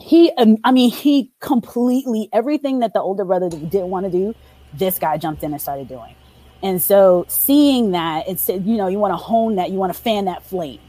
he, 0.00 0.32
um, 0.38 0.56
I 0.64 0.72
mean, 0.72 0.90
he 0.90 1.30
completely 1.40 2.28
everything 2.32 2.80
that 2.80 2.94
the 2.94 3.00
older 3.00 3.24
brother 3.24 3.50
didn't 3.50 3.90
want 3.90 4.06
to 4.06 4.10
do, 4.10 4.34
this 4.72 4.98
guy 4.98 5.18
jumped 5.18 5.42
in 5.42 5.52
and 5.52 5.60
started 5.60 5.88
doing. 5.88 6.14
And 6.62 6.82
so 6.82 7.26
seeing 7.28 7.92
that, 7.92 8.28
it's 8.28 8.48
you 8.48 8.76
know, 8.76 8.88
you 8.88 8.98
want 8.98 9.12
to 9.12 9.16
hone 9.16 9.56
that, 9.56 9.70
you 9.70 9.78
want 9.78 9.92
to 9.94 9.98
fan 9.98 10.24
that 10.24 10.42
flame. 10.42 10.80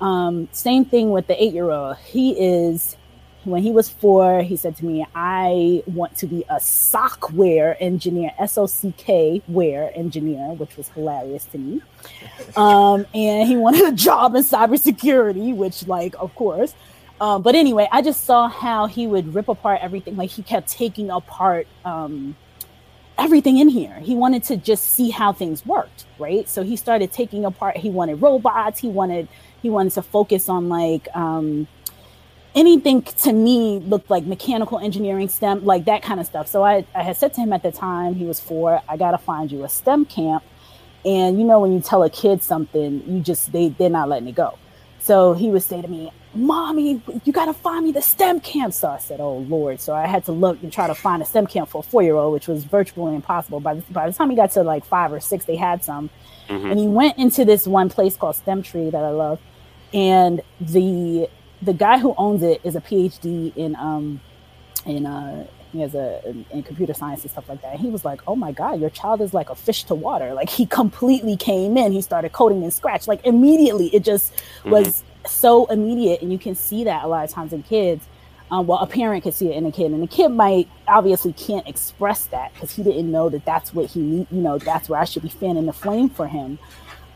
Um, 0.00 0.48
same 0.52 0.84
thing 0.84 1.10
with 1.10 1.26
the 1.26 1.40
eight 1.42 1.52
year 1.52 1.70
old. 1.70 1.96
He 1.98 2.32
is 2.32 2.96
when 3.50 3.62
he 3.62 3.70
was 3.70 3.88
four, 3.88 4.42
he 4.42 4.56
said 4.56 4.76
to 4.76 4.84
me, 4.84 5.06
I 5.14 5.82
want 5.86 6.16
to 6.18 6.26
be 6.26 6.44
a 6.48 6.56
sockware 6.56 7.76
engineer, 7.80 8.32
S 8.38 8.58
O 8.58 8.66
C 8.66 8.92
K 8.96 9.42
wear 9.48 9.90
engineer, 9.94 10.52
which 10.54 10.76
was 10.76 10.88
hilarious 10.88 11.44
to 11.46 11.58
me. 11.58 11.82
Um, 12.56 13.06
and 13.14 13.48
he 13.48 13.56
wanted 13.56 13.84
a 13.86 13.92
job 13.92 14.34
in 14.34 14.42
cybersecurity, 14.42 15.54
which, 15.54 15.86
like, 15.86 16.14
of 16.18 16.34
course. 16.34 16.74
Um, 17.20 17.42
but 17.42 17.54
anyway, 17.54 17.88
I 17.90 18.02
just 18.02 18.24
saw 18.24 18.48
how 18.48 18.86
he 18.86 19.06
would 19.06 19.34
rip 19.34 19.48
apart 19.48 19.80
everything. 19.82 20.16
Like, 20.16 20.30
he 20.30 20.42
kept 20.42 20.68
taking 20.68 21.10
apart 21.10 21.66
um, 21.84 22.36
everything 23.18 23.58
in 23.58 23.68
here. 23.68 23.98
He 24.00 24.14
wanted 24.14 24.44
to 24.44 24.56
just 24.56 24.84
see 24.84 25.10
how 25.10 25.32
things 25.32 25.66
worked, 25.66 26.06
right? 26.20 26.48
So 26.48 26.62
he 26.62 26.76
started 26.76 27.10
taking 27.10 27.44
apart, 27.44 27.76
he 27.76 27.90
wanted 27.90 28.22
robots, 28.22 28.78
he 28.78 28.88
wanted 28.88 29.26
he 29.60 29.68
wanted 29.68 29.92
to 29.94 30.02
focus 30.02 30.48
on 30.48 30.68
like 30.68 31.08
um 31.16 31.66
anything 32.54 33.02
to 33.02 33.32
me 33.32 33.78
looked 33.80 34.10
like 34.10 34.24
mechanical 34.24 34.78
engineering 34.78 35.28
STEM, 35.28 35.64
like 35.64 35.84
that 35.84 36.02
kind 36.02 36.20
of 36.20 36.26
stuff. 36.26 36.48
So 36.48 36.64
I, 36.64 36.84
I 36.94 37.02
had 37.02 37.16
said 37.16 37.34
to 37.34 37.40
him 37.40 37.52
at 37.52 37.62
the 37.62 37.72
time, 37.72 38.14
he 38.14 38.24
was 38.24 38.40
four, 38.40 38.82
I 38.88 38.96
got 38.96 39.12
to 39.12 39.18
find 39.18 39.50
you 39.50 39.64
a 39.64 39.68
STEM 39.68 40.06
camp. 40.06 40.42
And 41.04 41.38
you 41.38 41.44
know, 41.44 41.60
when 41.60 41.72
you 41.72 41.80
tell 41.80 42.02
a 42.02 42.10
kid 42.10 42.42
something, 42.42 43.02
you 43.06 43.20
just, 43.20 43.52
they, 43.52 43.68
they're 43.68 43.90
not 43.90 44.08
letting 44.08 44.28
it 44.28 44.34
go. 44.34 44.58
So 45.00 45.32
he 45.32 45.48
would 45.48 45.62
say 45.62 45.80
to 45.80 45.88
me, 45.88 46.12
Mommy, 46.34 47.00
you 47.24 47.32
got 47.32 47.46
to 47.46 47.54
find 47.54 47.84
me 47.84 47.92
the 47.92 48.02
STEM 48.02 48.40
camp. 48.40 48.74
So 48.74 48.88
I 48.88 48.98
said, 48.98 49.20
Oh 49.20 49.38
Lord. 49.38 49.80
So 49.80 49.94
I 49.94 50.06
had 50.06 50.24
to 50.26 50.32
look 50.32 50.62
and 50.62 50.72
try 50.72 50.86
to 50.86 50.94
find 50.94 51.22
a 51.22 51.24
STEM 51.24 51.46
camp 51.46 51.70
for 51.70 51.78
a 51.78 51.82
four 51.82 52.02
year 52.02 52.14
old, 52.14 52.34
which 52.34 52.46
was 52.46 52.64
virtually 52.64 53.14
impossible. 53.14 53.60
By 53.60 53.74
the, 53.74 53.82
by 53.90 54.08
the 54.08 54.12
time 54.12 54.28
he 54.28 54.36
got 54.36 54.50
to 54.52 54.62
like 54.62 54.84
five 54.84 55.12
or 55.12 55.20
six, 55.20 55.46
they 55.46 55.56
had 55.56 55.82
some. 55.82 56.10
Mm-hmm. 56.48 56.70
And 56.70 56.78
he 56.78 56.86
went 56.86 57.18
into 57.18 57.44
this 57.44 57.66
one 57.66 57.88
place 57.88 58.16
called 58.16 58.36
STEM 58.36 58.62
Tree 58.62 58.90
that 58.90 59.02
I 59.02 59.10
love. 59.10 59.40
And 59.94 60.42
the 60.60 61.30
the 61.62 61.72
guy 61.72 61.98
who 61.98 62.14
owns 62.16 62.42
it 62.42 62.60
is 62.64 62.76
a 62.76 62.80
PhD 62.80 63.54
in 63.56 63.76
um 63.76 64.20
in 64.86 65.06
uh 65.06 65.46
he 65.72 65.80
has 65.80 65.94
a 65.94 66.26
in, 66.26 66.46
in, 66.50 66.62
computer 66.62 66.94
science 66.94 67.22
and 67.22 67.30
stuff 67.30 67.48
like 67.48 67.60
that. 67.62 67.72
And 67.72 67.80
he 67.80 67.90
was 67.90 68.04
like, 68.04 68.22
"Oh 68.26 68.34
my 68.36 68.52
god, 68.52 68.80
your 68.80 68.90
child 68.90 69.20
is 69.20 69.34
like 69.34 69.50
a 69.50 69.54
fish 69.54 69.84
to 69.84 69.94
water." 69.94 70.32
Like 70.34 70.48
he 70.48 70.66
completely 70.66 71.36
came 71.36 71.76
in. 71.76 71.92
He 71.92 72.00
started 72.00 72.32
coding 72.32 72.62
in 72.62 72.70
Scratch. 72.70 73.06
Like 73.06 73.24
immediately, 73.26 73.88
it 73.88 74.04
just 74.04 74.32
mm-hmm. 74.34 74.70
was 74.70 75.04
so 75.26 75.66
immediate, 75.66 76.22
and 76.22 76.32
you 76.32 76.38
can 76.38 76.54
see 76.54 76.84
that 76.84 77.04
a 77.04 77.06
lot 77.06 77.24
of 77.24 77.30
times 77.30 77.52
in 77.52 77.62
kids. 77.62 78.06
Um, 78.50 78.66
well, 78.66 78.78
a 78.78 78.86
parent 78.86 79.24
can 79.24 79.32
see 79.32 79.50
it 79.50 79.56
in 79.56 79.66
a 79.66 79.72
kid, 79.72 79.92
and 79.92 80.02
the 80.02 80.06
kid 80.06 80.30
might 80.30 80.68
obviously 80.86 81.34
can't 81.34 81.68
express 81.68 82.24
that 82.26 82.54
because 82.54 82.74
he 82.74 82.82
didn't 82.82 83.10
know 83.10 83.28
that 83.28 83.44
that's 83.44 83.74
what 83.74 83.90
he 83.90 84.00
need. 84.00 84.26
You 84.30 84.40
know, 84.40 84.56
that's 84.56 84.88
where 84.88 84.98
I 84.98 85.04
should 85.04 85.22
be 85.22 85.28
fanning 85.28 85.66
the 85.66 85.74
flame 85.74 86.08
for 86.08 86.26
him. 86.26 86.58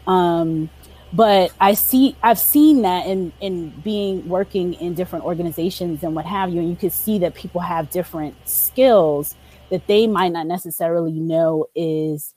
Um, 0.07 0.69
but 1.13 1.53
I 1.61 1.75
see 1.75 2.17
I've 2.23 2.39
seen 2.39 2.83
that 2.83 3.07
in 3.07 3.33
in 3.41 3.71
being 3.83 4.29
working 4.29 4.75
in 4.75 4.95
different 4.95 5.25
organizations 5.25 6.03
and 6.03 6.15
what 6.15 6.25
have 6.25 6.51
you, 6.51 6.61
and 6.61 6.71
you 6.71 6.77
can 6.77 6.91
see 6.91 7.19
that 7.19 7.35
people 7.35 7.61
have 7.61 7.91
different 7.91 8.35
skills 8.49 9.35
that 9.71 9.87
they 9.87 10.07
might 10.07 10.33
not 10.33 10.47
necessarily 10.47 11.13
know 11.13 11.67
is 11.75 12.35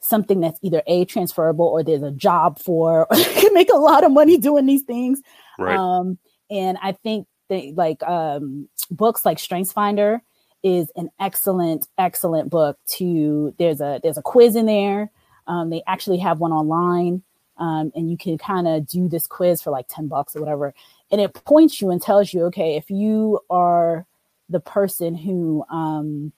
something 0.00 0.40
that's 0.40 0.58
either 0.62 0.82
a 0.86 1.04
transferable 1.04 1.66
or 1.66 1.82
there's 1.82 2.02
a 2.02 2.10
job 2.10 2.58
for 2.58 3.06
or 3.10 3.16
can 3.34 3.52
make 3.54 3.70
a 3.72 3.76
lot 3.76 4.04
of 4.04 4.12
money 4.12 4.38
doing 4.38 4.66
these 4.66 4.82
things. 4.82 5.20
Right. 5.58 5.76
Um, 5.76 6.18
and 6.50 6.78
I 6.82 6.92
think 6.92 7.26
that 7.48 7.74
like 7.74 8.02
um, 8.02 8.68
books 8.90 9.24
like 9.24 9.38
Strengths 9.38 9.72
Finder 9.72 10.22
is 10.62 10.90
an 10.96 11.10
excellent, 11.18 11.86
excellent 11.96 12.50
book. 12.50 12.78
To 12.96 13.54
there's 13.58 13.80
a 13.80 14.00
there's 14.02 14.18
a 14.18 14.22
quiz 14.22 14.56
in 14.56 14.66
there. 14.66 15.10
Um, 15.46 15.70
they 15.70 15.82
actually 15.86 16.18
have 16.18 16.38
one 16.38 16.52
online 16.52 17.22
um, 17.60 17.92
and 17.94 18.10
you 18.10 18.16
can 18.16 18.38
kind 18.38 18.66
of 18.66 18.86
do 18.86 19.06
this 19.08 19.26
quiz 19.26 19.60
for 19.60 19.70
like 19.70 19.86
10 19.88 20.08
bucks 20.08 20.34
or 20.34 20.40
whatever. 20.40 20.74
And 21.12 21.20
it 21.20 21.34
points 21.34 21.80
you 21.80 21.90
and 21.90 22.00
tells 22.00 22.32
you, 22.32 22.44
okay, 22.46 22.76
if 22.76 22.90
you 22.90 23.38
are 23.50 24.06
the 24.48 24.60
person 24.60 25.14
who, 25.14 25.64
um, 25.70 26.32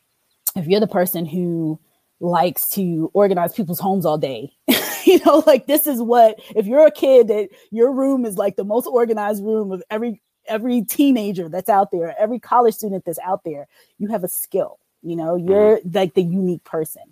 if 0.56 0.66
you're 0.66 0.80
the 0.80 0.88
person 0.88 1.24
who 1.24 1.78
likes 2.20 2.68
to 2.70 3.10
organize 3.14 3.54
people's 3.54 3.78
homes 3.78 4.04
all 4.04 4.18
day, 4.18 4.52
you 5.04 5.20
know, 5.24 5.44
like 5.46 5.66
this 5.66 5.86
is 5.86 6.02
what, 6.02 6.40
if 6.56 6.66
you're 6.66 6.86
a 6.86 6.90
kid 6.90 7.28
that 7.28 7.50
your 7.70 7.92
room 7.92 8.26
is 8.26 8.36
like 8.36 8.56
the 8.56 8.64
most 8.64 8.86
organized 8.86 9.44
room 9.44 9.70
of 9.70 9.82
every, 9.90 10.20
every 10.48 10.82
teenager 10.82 11.48
that's 11.48 11.68
out 11.68 11.92
there, 11.92 12.16
every 12.18 12.40
college 12.40 12.74
student 12.74 13.04
that's 13.04 13.20
out 13.20 13.44
there, 13.44 13.68
you 13.98 14.08
have 14.08 14.24
a 14.24 14.28
skill, 14.28 14.80
you 15.02 15.14
know, 15.14 15.36
you're 15.36 15.78
mm-hmm. 15.78 15.96
like 15.96 16.14
the 16.14 16.22
unique 16.22 16.64
person. 16.64 17.02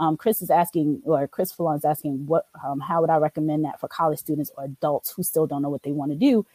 Um, 0.00 0.16
Chris 0.16 0.40
is 0.42 0.50
asking, 0.50 1.02
or 1.04 1.28
Chris 1.28 1.52
Foulon 1.52 1.76
is 1.76 1.84
asking, 1.84 2.26
what, 2.26 2.46
um, 2.64 2.80
how 2.80 3.02
would 3.02 3.10
I 3.10 3.18
recommend 3.18 3.64
that 3.66 3.78
for 3.78 3.86
college 3.86 4.18
students 4.18 4.50
or 4.56 4.64
adults 4.64 5.12
who 5.12 5.22
still 5.22 5.46
don't 5.46 5.62
know 5.62 5.68
what 5.68 5.82
they 5.82 5.92
want 5.92 6.10
to 6.10 6.16
do? 6.16 6.46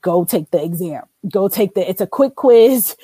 Go 0.00 0.24
take 0.24 0.50
the 0.50 0.64
exam. 0.64 1.02
Go 1.30 1.48
take 1.48 1.74
the. 1.74 1.86
It's 1.86 2.00
a 2.00 2.06
quick 2.06 2.36
quiz, 2.36 2.96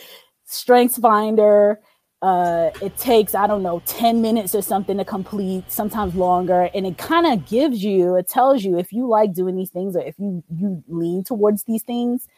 Strengths 0.46 0.98
Finder. 0.98 1.80
Uh, 2.22 2.70
it 2.80 2.96
takes 2.96 3.34
I 3.34 3.46
don't 3.46 3.62
know 3.62 3.82
ten 3.86 4.22
minutes 4.22 4.54
or 4.54 4.62
something 4.62 4.96
to 4.98 5.04
complete, 5.04 5.70
sometimes 5.70 6.14
longer, 6.14 6.70
and 6.74 6.86
it 6.86 6.96
kind 6.96 7.26
of 7.26 7.46
gives 7.46 7.82
you, 7.82 8.14
it 8.16 8.28
tells 8.28 8.62
you 8.62 8.78
if 8.78 8.92
you 8.92 9.08
like 9.08 9.34
doing 9.34 9.56
these 9.56 9.70
things 9.70 9.96
or 9.96 10.00
if 10.00 10.18
you 10.18 10.44
you 10.54 10.82
lean 10.88 11.24
towards 11.24 11.64
these 11.64 11.82
things. 11.82 12.28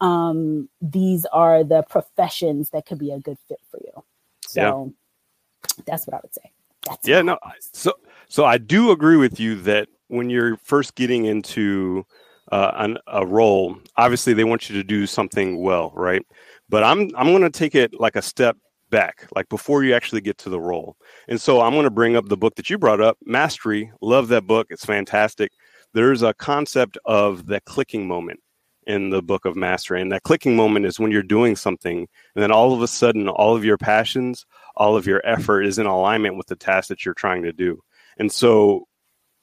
Um, 0.00 0.68
these 0.80 1.26
are 1.26 1.62
the 1.62 1.82
professions 1.82 2.70
that 2.70 2.86
could 2.86 2.98
be 2.98 3.12
a 3.12 3.20
good 3.20 3.38
fit 3.46 3.60
for 3.70 3.78
you. 3.84 4.02
So 4.48 4.60
yeah. 4.60 5.82
that's 5.86 6.06
what 6.08 6.14
I 6.14 6.20
would 6.22 6.34
say. 6.34 6.50
That's 6.86 7.08
yeah, 7.08 7.22
no. 7.22 7.38
So 7.72 7.92
so 8.28 8.44
I 8.44 8.58
do 8.58 8.90
agree 8.90 9.16
with 9.16 9.38
you 9.38 9.56
that 9.62 9.88
when 10.08 10.30
you're 10.30 10.56
first 10.58 10.94
getting 10.94 11.24
into 11.26 12.04
uh, 12.50 12.72
an, 12.76 12.98
a 13.06 13.26
role, 13.26 13.76
obviously 13.96 14.34
they 14.34 14.44
want 14.44 14.68
you 14.68 14.76
to 14.76 14.84
do 14.84 15.06
something 15.06 15.62
well, 15.62 15.92
right? 15.94 16.22
But 16.68 16.84
I'm 16.84 17.10
I'm 17.16 17.28
going 17.28 17.42
to 17.42 17.50
take 17.50 17.74
it 17.74 17.98
like 17.98 18.16
a 18.16 18.22
step 18.22 18.56
back, 18.90 19.26
like 19.34 19.48
before 19.48 19.84
you 19.84 19.94
actually 19.94 20.20
get 20.20 20.38
to 20.38 20.50
the 20.50 20.60
role. 20.60 20.96
And 21.28 21.40
so 21.40 21.60
I'm 21.60 21.72
going 21.72 21.84
to 21.84 21.90
bring 21.90 22.16
up 22.16 22.28
the 22.28 22.36
book 22.36 22.56
that 22.56 22.68
you 22.68 22.78
brought 22.78 23.00
up, 23.00 23.16
Mastery. 23.24 23.92
Love 24.00 24.28
that 24.28 24.46
book; 24.46 24.68
it's 24.70 24.84
fantastic. 24.84 25.52
There's 25.94 26.22
a 26.22 26.34
concept 26.34 26.98
of 27.04 27.46
the 27.46 27.60
clicking 27.60 28.06
moment 28.08 28.40
in 28.86 29.10
the 29.10 29.22
book 29.22 29.44
of 29.44 29.54
mastery 29.54 30.00
and 30.00 30.10
that 30.10 30.24
clicking 30.24 30.56
moment 30.56 30.84
is 30.84 30.98
when 30.98 31.12
you're 31.12 31.22
doing 31.22 31.54
something 31.54 31.98
and 31.98 32.42
then 32.42 32.50
all 32.50 32.74
of 32.74 32.82
a 32.82 32.88
sudden 32.88 33.28
all 33.28 33.54
of 33.54 33.64
your 33.64 33.78
passions 33.78 34.44
all 34.76 34.96
of 34.96 35.06
your 35.06 35.20
effort 35.24 35.62
is 35.62 35.78
in 35.78 35.86
alignment 35.86 36.36
with 36.36 36.46
the 36.46 36.56
task 36.56 36.88
that 36.88 37.04
you're 37.04 37.14
trying 37.14 37.42
to 37.42 37.52
do. 37.52 37.82
And 38.18 38.30
so 38.30 38.86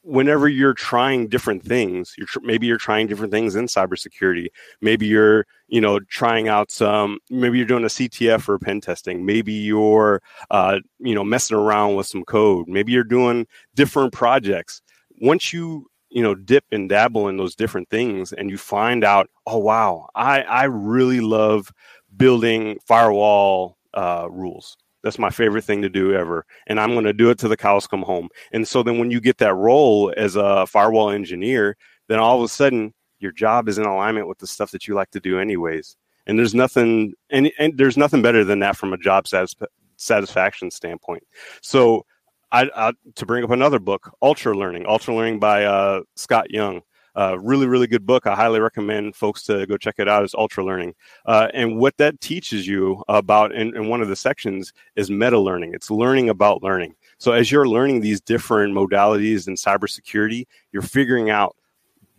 whenever 0.02 0.48
you're 0.48 0.74
trying 0.74 1.28
different 1.28 1.64
things 1.64 2.16
you're 2.18 2.26
tr- 2.26 2.40
maybe 2.42 2.66
you're 2.66 2.78
trying 2.78 3.06
different 3.06 3.34
things 3.34 3.56
in 3.56 3.66
cybersecurity. 3.66 4.48
Maybe 4.82 5.06
you're 5.06 5.46
you 5.68 5.82
know 5.82 6.00
trying 6.00 6.48
out 6.48 6.72
some 6.72 7.20
maybe 7.30 7.58
you're 7.58 7.68
doing 7.68 7.84
a 7.84 7.88
ctf 7.88 8.48
or 8.48 8.58
pen 8.60 8.82
testing. 8.82 9.26
Maybe 9.26 9.54
you're 9.54 10.22
uh, 10.52 10.80
you 11.00 11.14
know 11.14 11.24
messing 11.24 11.58
around 11.58 11.96
with 11.96 12.08
some 12.08 12.24
code. 12.24 12.68
Maybe 12.68 12.92
you're 12.92 13.04
doing 13.04 13.46
different 13.76 14.14
projects. 14.14 14.82
Once 15.22 15.52
you 15.52 15.88
you 16.10 16.24
know 16.24 16.34
dip 16.34 16.66
and 16.72 16.90
dabble 16.90 17.28
in 17.28 17.38
those 17.38 17.56
different 17.56 17.90
things 17.90 18.34
and 18.34 18.50
you 18.50 18.58
find 18.58 19.04
out 19.04 19.30
oh 19.46 19.60
wow 19.60 20.08
i 20.16 20.42
i 20.42 20.64
really 20.64 21.20
love 21.20 21.72
building 22.18 22.80
firewall 22.86 23.78
uh, 23.94 24.28
rules 24.30 24.76
that's 25.04 25.20
my 25.20 25.30
favorite 25.30 25.64
thing 25.64 25.82
to 25.82 25.90
do 25.90 26.14
ever. 26.14 26.46
And 26.68 26.80
I'm 26.80 26.94
going 26.94 27.06
to 27.06 27.14
do 27.14 27.30
it 27.30 27.40
till 27.40 27.50
the 27.50 27.58
cows 27.58 27.88
come 27.88 28.02
home. 28.02 28.30
And 28.52 28.68
so 28.68 28.84
then 28.84 29.00
when 29.00 29.12
you 29.12 29.22
get 29.22 29.38
that 29.38 29.56
role 29.56 30.14
as 30.18 30.36
a 30.36 30.66
firewall 30.68 31.10
engineer, 31.10 31.78
then 32.08 32.20
all 32.20 32.38
of 32.38 32.44
a 32.44 32.50
sudden 32.50 32.94
your 33.20 33.32
job 33.32 33.70
is 33.70 33.78
in 33.78 33.86
alignment 33.86 34.28
with 34.28 34.40
the 34.40 34.48
stuff 34.48 34.72
that 34.72 34.88
you 34.88 34.96
like 34.96 35.12
to 35.12 35.20
do 35.20 35.40
anyways. 35.40 35.96
And 36.28 36.38
there's 36.38 36.54
nothing 36.54 37.14
and, 37.30 37.52
and 37.58 37.78
there's 37.78 37.98
nothing 37.98 38.22
better 38.22 38.44
than 38.44 38.60
that 38.60 38.78
from 38.78 38.94
a 38.94 38.98
job 38.98 39.26
satisf- 39.26 39.66
satisfaction 39.96 40.72
standpoint. 40.72 41.24
So 41.62 42.06
I, 42.52 42.70
I, 42.76 42.94
to 43.16 43.26
bring 43.26 43.44
up 43.44 43.52
another 43.52 43.80
book, 43.80 44.12
Ultra 44.22 44.58
Learning, 44.58 44.86
Ultra 44.88 45.16
Learning 45.16 45.40
by 45.40 45.66
uh, 45.66 46.02
Scott 46.16 46.52
Young. 46.52 46.82
Uh, 47.16 47.38
really, 47.40 47.68
really 47.68 47.88
good 47.88 48.06
book. 48.06 48.28
I 48.28 48.36
highly 48.36 48.60
recommend 48.60 49.16
folks 49.16 49.44
to 49.44 49.66
go 49.66 49.78
check 49.78 49.96
it 49.98 50.08
out. 50.08 50.24
It's 50.24 50.36
Ultra 50.36 50.64
Learning. 50.64 50.94
Uh, 51.26 51.48
and 51.54 51.78
what 51.78 51.98
that 51.98 52.22
teaches 52.22 52.68
you 52.68 53.04
about, 53.08 53.54
in, 53.54 53.76
in 53.76 53.88
one 53.88 54.02
of 54.02 54.08
the 54.08 54.16
sections, 54.16 54.74
is 54.96 55.10
meta 55.10 55.40
learning. 55.40 55.74
It's 55.74 55.92
learning 55.92 56.30
about 56.30 56.64
learning. 56.64 56.96
So 57.18 57.32
as 57.32 57.52
you're 57.52 57.68
learning 57.68 58.02
these 58.02 58.22
different 58.22 58.74
modalities 58.74 59.48
in 59.48 59.56
cybersecurity, 59.56 60.46
you're 60.72 60.82
figuring 60.82 61.30
out 61.30 61.56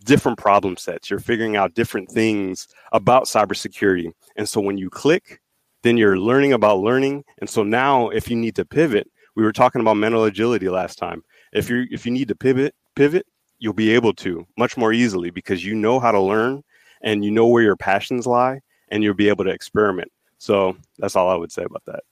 different 0.03 0.37
problem 0.37 0.77
sets. 0.77 1.09
You're 1.09 1.19
figuring 1.19 1.55
out 1.55 1.73
different 1.73 2.09
things 2.09 2.67
about 2.91 3.25
cybersecurity. 3.25 4.11
And 4.35 4.47
so 4.47 4.61
when 4.61 4.77
you 4.77 4.89
click, 4.89 5.41
then 5.83 5.97
you're 5.97 6.17
learning 6.17 6.53
about 6.53 6.79
learning. 6.79 7.23
And 7.39 7.49
so 7.49 7.63
now 7.63 8.09
if 8.09 8.29
you 8.29 8.35
need 8.35 8.55
to 8.55 8.65
pivot, 8.65 9.09
we 9.35 9.43
were 9.43 9.53
talking 9.53 9.81
about 9.81 9.97
mental 9.97 10.25
agility 10.25 10.69
last 10.69 10.97
time. 10.97 11.23
If 11.53 11.69
you 11.69 11.85
if 11.89 12.05
you 12.05 12.11
need 12.11 12.27
to 12.27 12.35
pivot, 12.35 12.75
pivot, 12.95 13.25
you'll 13.61 13.73
be 13.73 13.91
able 13.91 14.11
to 14.11 14.45
much 14.57 14.75
more 14.75 14.91
easily 14.91 15.29
because 15.29 15.63
you 15.63 15.75
know 15.75 15.99
how 15.99 16.11
to 16.11 16.19
learn 16.19 16.63
and 17.03 17.23
you 17.23 17.29
know 17.31 17.47
where 17.47 17.61
your 17.61 17.77
passions 17.77 18.25
lie 18.25 18.59
and 18.89 19.03
you'll 19.03 19.13
be 19.13 19.29
able 19.29 19.45
to 19.45 19.51
experiment. 19.51 20.11
So 20.39 20.75
that's 20.97 21.15
all 21.15 21.29
I 21.29 21.35
would 21.35 21.51
say 21.51 21.63
about 21.63 21.83
that. 21.85 22.03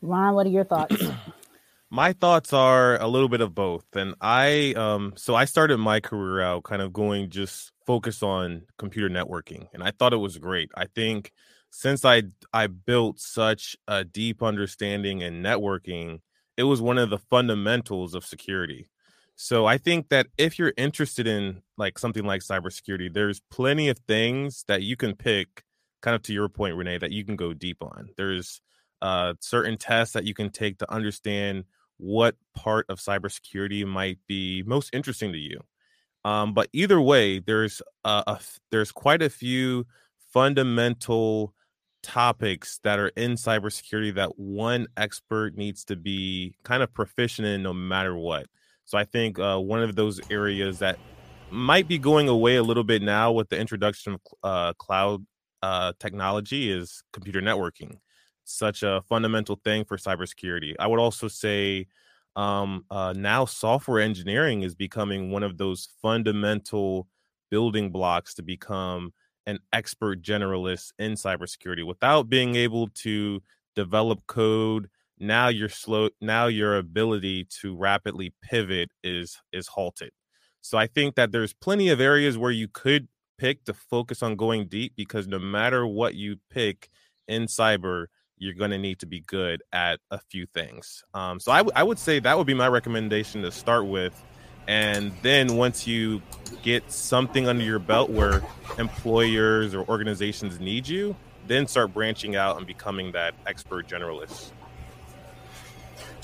Ron, 0.00 0.34
what 0.34 0.46
are 0.46 0.50
your 0.50 0.64
thoughts? 0.64 0.96
my 1.90 2.12
thoughts 2.12 2.52
are 2.52 3.00
a 3.00 3.08
little 3.08 3.28
bit 3.28 3.40
of 3.40 3.54
both 3.54 3.84
and 3.94 4.12
i 4.20 4.74
um 4.76 5.12
so 5.16 5.36
i 5.36 5.44
started 5.44 5.78
my 5.78 6.00
career 6.00 6.40
out 6.40 6.64
kind 6.64 6.82
of 6.82 6.92
going 6.92 7.30
just 7.30 7.70
focused 7.86 8.24
on 8.24 8.62
computer 8.76 9.08
networking 9.08 9.68
and 9.72 9.84
i 9.84 9.92
thought 9.92 10.12
it 10.12 10.16
was 10.16 10.36
great 10.36 10.68
i 10.74 10.84
think 10.96 11.30
since 11.70 12.04
i 12.04 12.24
i 12.52 12.66
built 12.66 13.20
such 13.20 13.76
a 13.86 14.02
deep 14.02 14.42
understanding 14.42 15.20
in 15.20 15.44
networking 15.44 16.18
it 16.56 16.64
was 16.64 16.82
one 16.82 16.98
of 16.98 17.08
the 17.08 17.18
fundamentals 17.18 18.16
of 18.16 18.26
security 18.26 18.88
so 19.36 19.66
i 19.66 19.78
think 19.78 20.08
that 20.08 20.26
if 20.38 20.58
you're 20.58 20.72
interested 20.76 21.26
in 21.26 21.62
like 21.76 21.98
something 21.98 22.24
like 22.24 22.42
cybersecurity 22.42 23.12
there's 23.12 23.40
plenty 23.50 23.88
of 23.88 23.98
things 24.08 24.64
that 24.68 24.82
you 24.82 24.96
can 24.96 25.14
pick 25.14 25.62
kind 26.02 26.14
of 26.14 26.22
to 26.22 26.32
your 26.32 26.48
point 26.48 26.74
renee 26.74 26.98
that 26.98 27.12
you 27.12 27.24
can 27.24 27.36
go 27.36 27.52
deep 27.52 27.78
on 27.82 28.08
there's 28.16 28.60
uh, 29.02 29.34
certain 29.40 29.76
tests 29.76 30.14
that 30.14 30.24
you 30.24 30.34
can 30.34 30.50
take 30.50 30.78
to 30.78 30.90
understand 30.92 31.64
what 31.98 32.36
part 32.54 32.86
of 32.88 32.98
cybersecurity 32.98 33.86
might 33.86 34.18
be 34.26 34.62
most 34.66 34.90
interesting 34.92 35.32
to 35.32 35.38
you. 35.38 35.60
Um, 36.24 36.54
but 36.54 36.68
either 36.72 37.00
way, 37.00 37.38
there's 37.38 37.80
a, 38.04 38.22
a, 38.26 38.40
there's 38.70 38.92
quite 38.92 39.22
a 39.22 39.30
few 39.30 39.86
fundamental 40.32 41.54
topics 42.02 42.80
that 42.84 42.98
are 42.98 43.08
in 43.16 43.32
cybersecurity 43.32 44.14
that 44.14 44.38
one 44.38 44.86
expert 44.96 45.56
needs 45.56 45.84
to 45.84 45.96
be 45.96 46.56
kind 46.64 46.82
of 46.82 46.92
proficient 46.92 47.46
in 47.46 47.62
no 47.62 47.72
matter 47.72 48.16
what. 48.16 48.46
So 48.86 48.96
I 48.96 49.04
think 49.04 49.38
uh, 49.38 49.58
one 49.58 49.82
of 49.82 49.94
those 49.94 50.20
areas 50.30 50.78
that 50.78 50.98
might 51.50 51.86
be 51.86 51.98
going 51.98 52.28
away 52.28 52.56
a 52.56 52.62
little 52.62 52.84
bit 52.84 53.02
now 53.02 53.32
with 53.32 53.48
the 53.48 53.58
introduction 53.58 54.14
of 54.14 54.20
uh, 54.42 54.72
cloud 54.74 55.24
uh, 55.62 55.92
technology 55.98 56.70
is 56.70 57.02
computer 57.12 57.40
networking 57.40 57.98
such 58.46 58.82
a 58.82 59.02
fundamental 59.08 59.60
thing 59.64 59.84
for 59.84 59.96
cybersecurity. 59.96 60.74
I 60.78 60.86
would 60.86 61.00
also 61.00 61.28
say 61.28 61.86
um, 62.36 62.84
uh, 62.90 63.12
now 63.16 63.44
software 63.44 64.00
engineering 64.00 64.62
is 64.62 64.74
becoming 64.74 65.30
one 65.30 65.42
of 65.42 65.58
those 65.58 65.88
fundamental 66.00 67.08
building 67.50 67.90
blocks 67.90 68.34
to 68.34 68.42
become 68.42 69.12
an 69.46 69.58
expert 69.72 70.22
generalist 70.22 70.92
in 70.98 71.12
cybersecurity 71.12 71.84
without 71.84 72.28
being 72.28 72.56
able 72.56 72.88
to 72.88 73.42
develop 73.74 74.26
code 74.26 74.88
now 75.18 75.48
your 75.48 75.68
slow 75.68 76.08
now 76.20 76.46
your 76.46 76.76
ability 76.76 77.44
to 77.44 77.76
rapidly 77.76 78.32
pivot 78.42 78.90
is 79.02 79.38
is 79.52 79.68
halted 79.68 80.10
so 80.60 80.76
i 80.76 80.86
think 80.86 81.14
that 81.14 81.32
there's 81.32 81.52
plenty 81.52 81.88
of 81.88 82.00
areas 82.00 82.36
where 82.36 82.50
you 82.50 82.68
could 82.68 83.08
pick 83.38 83.64
to 83.64 83.74
focus 83.74 84.22
on 84.22 84.36
going 84.36 84.66
deep 84.66 84.94
because 84.96 85.26
no 85.26 85.38
matter 85.38 85.86
what 85.86 86.14
you 86.14 86.36
pick 86.50 86.88
in 87.28 87.44
cyber 87.44 88.06
you're 88.38 88.54
going 88.54 88.70
to 88.70 88.78
need 88.78 88.98
to 88.98 89.06
be 89.06 89.20
good 89.20 89.62
at 89.72 90.00
a 90.10 90.18
few 90.18 90.46
things. 90.46 91.02
Um, 91.14 91.40
so 91.40 91.52
I, 91.52 91.58
w- 91.58 91.72
I 91.74 91.82
would 91.82 91.98
say 91.98 92.18
that 92.20 92.36
would 92.36 92.46
be 92.46 92.54
my 92.54 92.68
recommendation 92.68 93.42
to 93.42 93.50
start 93.50 93.86
with. 93.86 94.22
And 94.68 95.12
then 95.22 95.56
once 95.56 95.86
you 95.86 96.20
get 96.62 96.90
something 96.90 97.48
under 97.48 97.64
your 97.64 97.78
belt 97.78 98.10
where 98.10 98.42
employers 98.78 99.74
or 99.74 99.88
organizations 99.88 100.58
need 100.58 100.88
you, 100.88 101.16
then 101.46 101.66
start 101.66 101.94
branching 101.94 102.34
out 102.34 102.58
and 102.58 102.66
becoming 102.66 103.12
that 103.12 103.34
expert 103.46 103.88
generalist. 103.88 104.50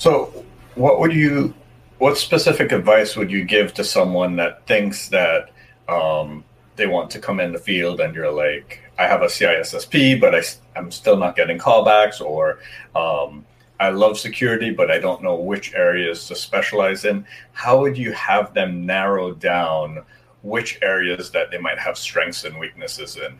So, 0.03 0.43
what 0.75 0.99
would 0.99 1.13
you, 1.13 1.53
what 1.97 2.17
specific 2.17 2.73
advice 2.73 3.15
would 3.15 3.31
you 3.31 3.45
give 3.45 3.73
to 3.75 3.85
someone 3.85 4.35
that 4.35 4.67
thinks 4.67 5.07
that 5.07 5.51
um, 5.87 6.43
they 6.75 6.87
want 6.87 7.09
to 7.11 7.19
come 7.19 7.39
in 7.39 7.53
the 7.53 7.57
field 7.57 8.01
and 8.01 8.13
you're 8.13 8.29
like, 8.29 8.81
I 8.99 9.07
have 9.07 9.21
a 9.21 9.27
CISSP, 9.27 10.19
but 10.19 10.35
I, 10.35 10.41
I'm 10.75 10.91
still 10.91 11.15
not 11.15 11.37
getting 11.37 11.57
callbacks, 11.57 12.19
or 12.19 12.59
um, 12.93 13.45
I 13.79 13.91
love 13.91 14.19
security, 14.19 14.71
but 14.71 14.91
I 14.91 14.99
don't 14.99 15.23
know 15.23 15.35
which 15.35 15.73
areas 15.73 16.27
to 16.27 16.35
specialize 16.35 17.05
in. 17.05 17.25
How 17.53 17.79
would 17.79 17.97
you 17.97 18.11
have 18.11 18.53
them 18.53 18.85
narrow 18.85 19.33
down 19.33 20.03
which 20.41 20.79
areas 20.81 21.31
that 21.31 21.49
they 21.49 21.59
might 21.59 21.79
have 21.79 21.97
strengths 21.97 22.43
and 22.43 22.59
weaknesses 22.59 23.15
in? 23.15 23.39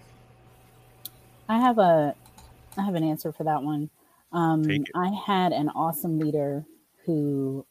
I 1.49 1.59
have 1.59 1.77
a, 1.77 2.15
I 2.77 2.83
have 2.83 2.95
an 2.95 3.03
answer 3.03 3.33
for 3.33 3.43
that 3.43 3.63
one. 3.63 3.89
Um, 4.33 4.63
I 4.95 5.09
had 5.25 5.51
an 5.51 5.69
awesome 5.69 6.19
leader 6.19 6.65
who 7.05 7.65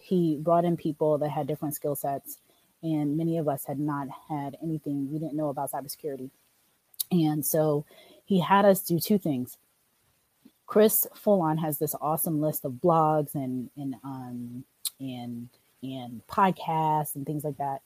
he 0.00 0.36
brought 0.36 0.64
in 0.64 0.76
people 0.76 1.18
that 1.18 1.30
had 1.30 1.46
different 1.46 1.74
skill 1.74 1.94
sets, 1.96 2.38
and 2.82 3.16
many 3.16 3.38
of 3.38 3.48
us 3.48 3.64
had 3.64 3.78
not 3.78 4.08
had 4.28 4.56
anything. 4.62 5.10
We 5.12 5.18
didn't 5.18 5.34
know 5.36 5.48
about 5.48 5.70
cybersecurity. 5.72 6.30
And 7.10 7.44
so 7.44 7.84
he 8.24 8.40
had 8.40 8.64
us 8.64 8.82
do 8.82 8.98
two 8.98 9.18
things. 9.18 9.56
Chris 10.66 11.06
Foulon 11.14 11.58
has 11.58 11.78
this 11.78 11.94
awesome 12.00 12.40
list 12.40 12.64
of 12.64 12.72
blogs 12.72 13.34
and 13.34 13.70
and 13.76 13.94
um 14.04 14.64
and 15.00 15.48
and 15.82 16.20
podcasts 16.28 17.14
and 17.16 17.24
things 17.24 17.44
like 17.44 17.56
that. 17.56 17.80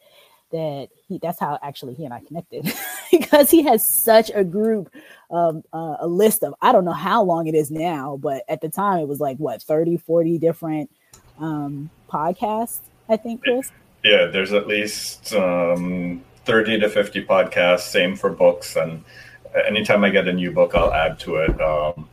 That 0.51 0.88
he 1.07 1.18
that's 1.18 1.38
how 1.38 1.59
actually 1.62 1.95
he 1.95 2.05
and 2.05 2.12
I 2.12 2.21
connected 2.21 2.71
because 3.11 3.51
he 3.51 3.62
has 3.62 3.87
such 3.87 4.31
a 4.35 4.42
group, 4.42 4.92
um, 5.33 5.64
uh, 5.73 5.97
a 6.01 6.07
list 6.07 6.45
of 6.45 6.55
I 6.61 6.73
don't 6.73 6.85
know 6.85 6.92
how 6.92 7.23
long 7.23 7.47
it 7.47 7.55
is 7.55 7.71
now, 7.71 8.18
but 8.23 8.45
at 8.49 8.61
the 8.61 8.68
time 8.68 9.01
it 9.01 9.09
was 9.09 9.18
like 9.18 9.38
what 9.38 9.62
30, 9.62 9.97
40 9.97 10.38
different 10.38 10.90
um, 11.38 11.90
podcasts. 12.09 12.81
I 13.09 13.16
think 13.16 13.42
Chris. 13.42 13.73
Yeah, 14.05 14.27
there's 14.27 14.53
at 14.53 14.66
least 14.66 15.33
um, 15.35 16.23
30 16.45 16.81
to 16.81 16.88
50 16.88 17.25
podcasts, 17.25 17.81
same 17.81 18.16
for 18.16 18.31
books. 18.31 18.77
And 18.77 19.05
anytime 19.66 20.05
I 20.05 20.11
get 20.11 20.29
a 20.29 20.33
new 20.33 20.51
book, 20.51 20.75
I'll 20.75 20.92
add 20.92 21.18
to 21.21 21.37
it. 21.37 21.61
Um, 21.61 22.09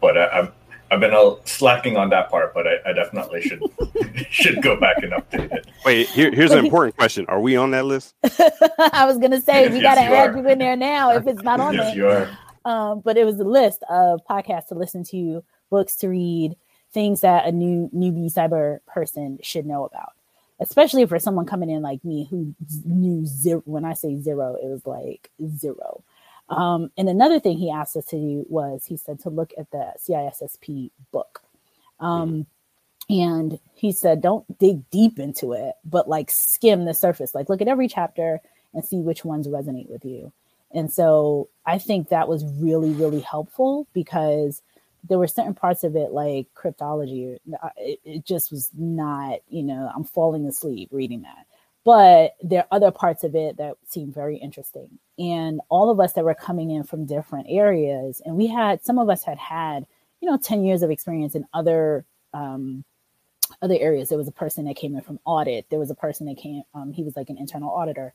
but 0.00 0.16
I, 0.16 0.34
have 0.34 0.52
I've 0.90 1.00
been 1.00 1.14
slacking 1.44 1.96
on 1.96 2.10
that 2.10 2.30
part, 2.30 2.52
but 2.52 2.66
I, 2.66 2.76
I 2.86 2.92
definitely 2.92 3.42
should 3.42 3.62
should 4.30 4.62
go 4.62 4.78
back 4.78 4.98
and 4.98 5.12
update 5.12 5.52
it. 5.52 5.66
Wait, 5.84 6.08
here, 6.08 6.30
here's 6.30 6.50
an 6.50 6.58
important 6.64 6.96
question: 6.96 7.26
Are 7.26 7.40
we 7.40 7.56
on 7.56 7.70
that 7.70 7.86
list? 7.86 8.14
I 8.22 9.06
was 9.06 9.18
gonna 9.18 9.40
say 9.40 9.68
we 9.68 9.80
yes, 9.80 9.82
got 9.82 9.94
to 9.96 10.00
add 10.02 10.30
are. 10.30 10.38
you 10.38 10.48
in 10.48 10.58
there 10.58 10.76
now 10.76 11.12
if 11.12 11.26
it's 11.26 11.42
not 11.42 11.60
on 11.60 11.74
yes, 11.74 11.86
there. 11.86 11.96
you 11.96 12.08
are. 12.08 12.28
Um, 12.64 13.00
but 13.00 13.16
it 13.16 13.24
was 13.24 13.38
a 13.40 13.44
list 13.44 13.82
of 13.88 14.20
podcasts 14.28 14.68
to 14.68 14.74
listen 14.74 15.04
to, 15.04 15.42
books 15.70 15.96
to 15.96 16.08
read, 16.08 16.56
things 16.92 17.22
that 17.22 17.46
a 17.46 17.52
new 17.52 17.88
newbie 17.94 18.32
cyber 18.32 18.80
person 18.86 19.38
should 19.42 19.66
know 19.66 19.84
about 19.84 20.12
especially 20.60 21.06
for 21.06 21.18
someone 21.18 21.46
coming 21.46 21.70
in 21.70 21.82
like 21.82 22.04
me 22.04 22.28
who 22.30 22.54
knew 22.84 23.24
zero. 23.26 23.62
When 23.64 23.84
I 23.84 23.94
say 23.94 24.20
zero, 24.20 24.56
it 24.62 24.66
was 24.66 24.86
like 24.86 25.30
zero. 25.56 26.04
Um, 26.50 26.90
and 26.98 27.08
another 27.08 27.40
thing 27.40 27.56
he 27.56 27.70
asked 27.70 27.96
us 27.96 28.06
to 28.06 28.16
do 28.16 28.46
was 28.48 28.84
he 28.84 28.96
said 28.96 29.20
to 29.20 29.30
look 29.30 29.52
at 29.56 29.70
the 29.70 29.92
CISSP 29.98 30.90
book. 31.12 31.42
Um, 31.98 32.46
and 33.08 33.58
he 33.74 33.92
said, 33.92 34.20
don't 34.20 34.58
dig 34.58 34.88
deep 34.90 35.18
into 35.18 35.52
it, 35.52 35.74
but 35.84 36.08
like 36.08 36.30
skim 36.30 36.84
the 36.84 36.94
surface, 36.94 37.34
like 37.34 37.48
look 37.48 37.62
at 37.62 37.68
every 37.68 37.88
chapter 37.88 38.40
and 38.74 38.84
see 38.84 39.00
which 39.00 39.24
ones 39.24 39.48
resonate 39.48 39.88
with 39.88 40.04
you. 40.04 40.32
And 40.72 40.92
so 40.92 41.48
I 41.66 41.78
think 41.78 42.08
that 42.08 42.28
was 42.28 42.44
really, 42.44 42.90
really 42.90 43.20
helpful 43.20 43.86
because 43.92 44.62
there 45.08 45.18
were 45.18 45.28
certain 45.28 45.54
parts 45.54 45.84
of 45.84 45.96
it 45.96 46.12
like 46.12 46.46
cryptology 46.54 47.36
it, 47.76 48.00
it, 48.04 48.24
just 48.24 48.50
was 48.50 48.70
not 48.76 49.38
you 49.48 49.62
know 49.62 49.90
i'm 49.94 50.04
falling 50.04 50.46
asleep 50.46 50.88
reading 50.92 51.22
that. 51.22 51.46
But 51.82 52.36
there 52.42 52.60
are 52.60 52.76
other 52.76 52.90
parts 52.90 53.24
of 53.24 53.34
it 53.34 53.56
that 53.56 53.76
seem 53.86 54.12
very 54.12 54.36
interesting. 54.36 54.98
And 55.18 55.62
all 55.70 55.88
of 55.88 55.98
us 55.98 56.12
that 56.12 56.26
were 56.26 56.34
coming 56.34 56.70
in 56.70 56.84
from 56.84 57.06
different 57.06 57.46
areas 57.48 58.20
and 58.24 58.36
we 58.36 58.46
had 58.46 58.84
some 58.84 58.98
of 58.98 59.08
us 59.08 59.24
had 59.24 59.38
had 59.38 59.86
you 60.20 60.28
know 60.30 60.36
10 60.36 60.64
years 60.64 60.82
of 60.82 60.90
experience 60.90 61.34
in 61.34 61.46
other 61.54 62.04
um, 62.34 62.84
other 63.62 63.76
areas. 63.78 64.08
There 64.08 64.18
was 64.18 64.28
a 64.28 64.32
person 64.32 64.66
that 64.66 64.76
came 64.76 64.94
in 64.94 65.02
from 65.02 65.18
audit. 65.24 65.66
There 65.70 65.78
was 65.80 65.90
a 65.90 65.94
person 65.94 66.26
that 66.26 66.36
came 66.36 66.62
um, 66.74 66.92
he 66.92 67.02
was 67.02 67.16
like 67.16 67.30
an 67.30 67.38
internal 67.38 67.70
auditor 67.70 68.12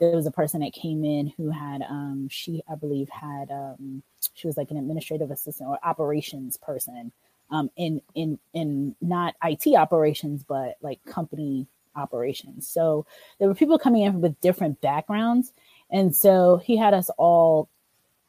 there 0.00 0.16
was 0.16 0.26
a 0.26 0.30
person 0.30 0.60
that 0.60 0.72
came 0.72 1.04
in 1.04 1.32
who 1.36 1.50
had 1.50 1.82
um, 1.82 2.28
she 2.30 2.62
i 2.68 2.74
believe 2.74 3.08
had 3.08 3.50
um, 3.50 4.02
she 4.34 4.46
was 4.46 4.56
like 4.56 4.70
an 4.70 4.76
administrative 4.76 5.30
assistant 5.30 5.68
or 5.68 5.78
operations 5.82 6.56
person 6.56 7.12
um, 7.50 7.70
in 7.76 8.00
in 8.14 8.38
in 8.52 8.94
not 9.00 9.34
IT 9.44 9.74
operations, 9.76 10.42
but 10.42 10.76
like 10.82 11.04
company 11.04 11.66
operations. 11.96 12.66
So 12.66 13.06
there 13.38 13.48
were 13.48 13.54
people 13.54 13.78
coming 13.78 14.02
in 14.02 14.20
with 14.20 14.40
different 14.40 14.80
backgrounds, 14.80 15.52
and 15.90 16.14
so 16.14 16.56
he 16.56 16.76
had 16.76 16.94
us 16.94 17.10
all 17.16 17.68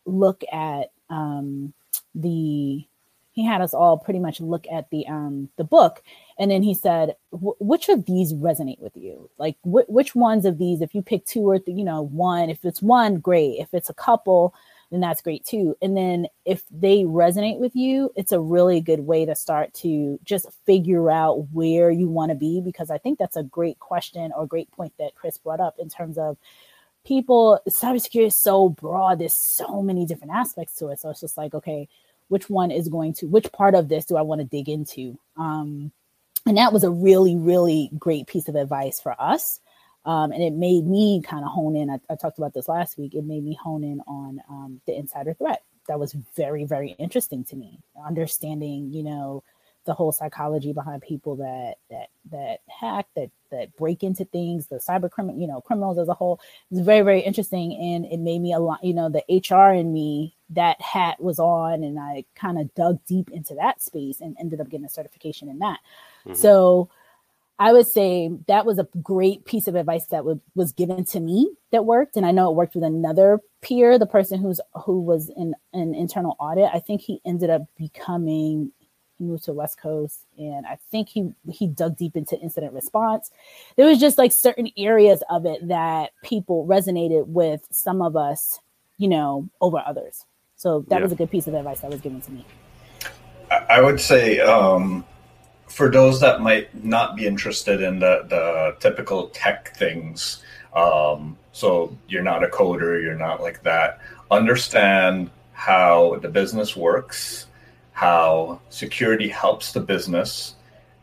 look 0.06 0.44
at 0.52 0.92
um, 1.10 1.74
the 2.14 2.86
he 3.36 3.46
had 3.46 3.62
us 3.62 3.74
all 3.74 3.98
pretty 3.98 4.20
much 4.20 4.42
look 4.42 4.66
at 4.72 4.90
the 4.90 5.06
um 5.08 5.50
the 5.58 5.64
book 5.64 6.02
and 6.40 6.50
then 6.50 6.64
he 6.64 6.74
said 6.74 7.16
which 7.32 7.90
of 7.90 8.06
these 8.06 8.34
resonate 8.34 8.80
with 8.80 8.96
you 8.96 9.30
like 9.38 9.56
wh- 9.62 9.90
which 9.90 10.16
ones 10.16 10.46
of 10.46 10.58
these 10.58 10.82
if 10.82 10.96
you 10.96 11.02
pick 11.02 11.26
two 11.26 11.48
or 11.48 11.60
th- 11.60 11.78
you 11.78 11.84
know 11.84 12.02
one 12.02 12.50
if 12.50 12.66
it's 12.66 12.82
one 12.82 13.20
great 13.20 13.60
if 13.60 13.74
it's 13.74 13.90
a 13.90 13.94
couple 13.94 14.54
then 14.92 15.02
that's 15.02 15.22
great 15.22 15.44
too. 15.44 15.76
And 15.82 15.98
then 15.98 16.28
if 16.46 16.64
they 16.70 17.04
resonate 17.04 17.60
with 17.60 17.76
you, 17.76 18.12
it's 18.16 18.32
a 18.32 18.40
really 18.40 18.82
good 18.82 19.02
way 19.02 19.26
to 19.26 19.36
start 19.36 19.74
to 19.76 20.20
just 20.24 20.48
figure 20.66 21.10
out 21.10 21.48
where 21.52 21.90
you 21.90 22.08
want 22.08 22.30
to 22.30 22.36
be 22.36 22.62
because 22.62 22.90
I 22.92 22.98
think 22.98 23.18
that's 23.18 23.36
a 23.36 23.44
great 23.44 23.80
question 23.80 24.32
or 24.36 24.46
great 24.46 24.72
point 24.72 24.94
that 25.00 25.16
Chris 25.16 25.38
brought 25.38 25.60
up 25.60 25.76
in 25.80 25.90
terms 25.90 26.18
of 26.18 26.38
people 27.04 27.60
cybersecurity 27.68 28.28
is 28.28 28.38
so 28.38 28.70
broad. 28.70 29.20
There's 29.20 29.34
so 29.34 29.82
many 29.82 30.06
different 30.06 30.34
aspects 30.34 30.76
to 30.78 30.88
it. 30.90 31.00
So 31.00 31.10
it's 31.10 31.22
just 31.22 31.38
like, 31.38 31.54
okay, 31.54 31.88
which 32.28 32.50
one 32.50 32.72
is 32.72 32.90
going 32.90 33.14
to 33.14 33.28
which 33.28 33.52
part 33.52 33.76
of 33.76 33.90
this 33.90 34.06
do 34.06 34.18
I 34.18 34.22
want 34.22 34.42
to 34.42 34.46
dig 34.46 34.70
into? 34.70 35.18
Um, 35.38 35.92
and 36.46 36.58
that 36.58 36.74
was 36.74 36.84
a 36.84 36.90
really, 36.90 37.36
really 37.36 37.90
great 37.98 38.28
piece 38.28 38.48
of 38.48 38.56
advice 38.56 39.00
for 39.00 39.20
us. 39.20 39.60
Um, 40.06 40.32
and 40.32 40.44
it 40.44 40.54
made 40.54 40.86
me 40.86 41.22
kind 41.24 41.44
of 41.44 41.52
hone 41.52 41.76
in. 41.76 41.90
I, 41.90 42.00
I, 42.10 42.16
talked 42.16 42.38
about 42.38 42.54
this 42.54 42.68
last 42.68 42.96
week. 42.96 43.16
It 43.16 43.26
made 43.26 43.44
me 43.44 43.58
hone 43.60 43.84
in 43.84 44.02
on 44.02 44.40
um, 44.48 44.82
the 44.86 44.96
insider 44.96 45.34
threat. 45.34 45.64
That 45.88 46.00
was 46.00 46.14
very, 46.36 46.64
very 46.64 46.92
interesting 47.00 47.44
to 47.46 47.56
me. 47.56 47.80
Understanding, 48.06 48.94
you 48.94 49.02
know, 49.02 49.44
the 49.86 49.94
whole 49.94 50.12
psychology 50.12 50.74
behind 50.74 51.02
people 51.02 51.36
that 51.38 51.76
that 51.90 52.10
that 52.32 52.60
hack, 52.68 53.08
that 53.16 53.30
that 53.52 53.76
break 53.78 54.04
into 54.04 54.26
things, 54.26 54.68
the 54.68 54.78
cyber 54.78 55.10
criminal, 55.10 55.40
you 55.40 55.48
know, 55.48 55.62
criminals 55.62 55.98
as 55.98 56.08
a 56.08 56.14
whole. 56.14 56.40
It's 56.72 56.82
very, 56.82 57.02
very 57.02 57.22
interesting, 57.22 57.74
and 57.74 58.06
it 58.06 58.20
made 58.20 58.40
me 58.40 58.54
a 58.54 58.60
lot. 58.60 58.84
You 58.84 58.94
know, 58.94 59.10
the 59.10 59.24
HR 59.30 59.74
in 59.74 59.94
me 59.94 60.36
that 60.52 60.82
hat 60.82 61.22
was 61.22 61.40
on, 61.40 61.84
and 61.84 62.00
I 62.00 62.26
kind 62.36 62.60
of 62.60 62.74
dug 62.76 63.00
deep 63.06 63.30
into 63.32 63.56
that 63.56 63.82
space 63.82 64.22
and 64.22 64.36
ended 64.40 64.60
up 64.60 64.70
getting 64.70 64.86
a 64.86 64.90
certification 64.90 65.50
in 65.50 65.60
that. 65.60 65.80
Mm-hmm. 66.26 66.34
So 66.34 66.90
I 67.58 67.72
would 67.72 67.88
say 67.88 68.30
that 68.48 68.66
was 68.66 68.80
a 68.80 68.88
great 69.02 69.46
piece 69.46 69.68
of 69.68 69.76
advice 69.76 70.08
that 70.08 70.18
w- 70.18 70.42
was 70.56 70.74
given 70.74 71.06
to 71.06 71.20
me 71.20 71.50
that 71.72 71.86
worked, 71.86 72.18
and 72.18 72.26
I 72.26 72.32
know 72.32 72.50
it 72.50 72.56
worked 72.56 72.76
with 72.76 72.84
another 72.84 73.40
peer, 73.62 73.98
the 73.98 74.06
person 74.06 74.40
who's 74.40 74.60
who 74.84 75.00
was 75.00 75.30
in 75.30 75.56
an 75.74 75.96
internal 75.96 76.36
audit. 76.40 76.70
I 76.74 76.80
think 76.80 77.02
he 77.02 77.22
ended 77.26 77.50
up 77.50 77.62
becoming 77.78 78.72
he 79.18 79.26
moved 79.26 79.46
to 79.46 79.54
West 79.54 79.80
Coast, 79.80 80.22
and 80.38 80.66
I 80.66 80.78
think 80.92 81.10
he 81.10 81.32
he 81.50 81.68
dug 81.68 81.98
deep 81.98 82.16
into 82.16 82.38
incident 82.40 82.74
response. 82.74 83.32
There 83.76 83.86
was 83.86 84.00
just 84.00 84.18
like 84.18 84.32
certain 84.32 84.70
areas 84.78 85.24
of 85.30 85.46
it 85.46 85.68
that 85.68 86.12
people 86.24 86.66
resonated 86.66 87.28
with 87.28 87.66
some 87.72 88.02
of 88.02 88.16
us, 88.16 88.60
you 88.98 89.08
know, 89.08 89.50
over 89.62 89.82
others. 89.86 90.26
So 90.58 90.86
that 90.88 90.98
yeah. 90.98 91.04
was 91.04 91.12
a 91.12 91.16
good 91.16 91.32
piece 91.32 91.48
of 91.48 91.54
advice 91.54 91.82
that 91.82 91.92
was 91.92 92.02
given 92.02 92.22
to 92.22 92.32
me. 92.32 92.46
I 93.70 93.82
would 93.82 94.00
say 94.00 94.40
um, 94.40 95.06
for 95.68 95.90
those 95.90 96.20
that 96.22 96.42
might 96.42 96.84
not 96.84 97.16
be 97.16 97.28
interested 97.28 97.82
in 97.82 98.00
the, 98.00 98.26
the 98.28 98.76
typical 98.80 99.28
tech 99.30 99.76
things, 99.78 100.44
um, 100.76 101.38
so 101.52 101.96
you're 102.08 102.24
not 102.24 102.44
a 102.44 102.48
coder, 102.48 103.02
you're 103.02 103.16
not 103.16 103.42
like 103.42 103.62
that, 103.64 104.00
understand 104.32 105.30
how 105.54 106.18
the 106.22 106.30
business 106.30 106.76
works, 106.76 107.48
how 107.96 108.60
security 108.68 109.30
helps 109.30 109.72
the 109.72 109.80
business, 109.80 110.56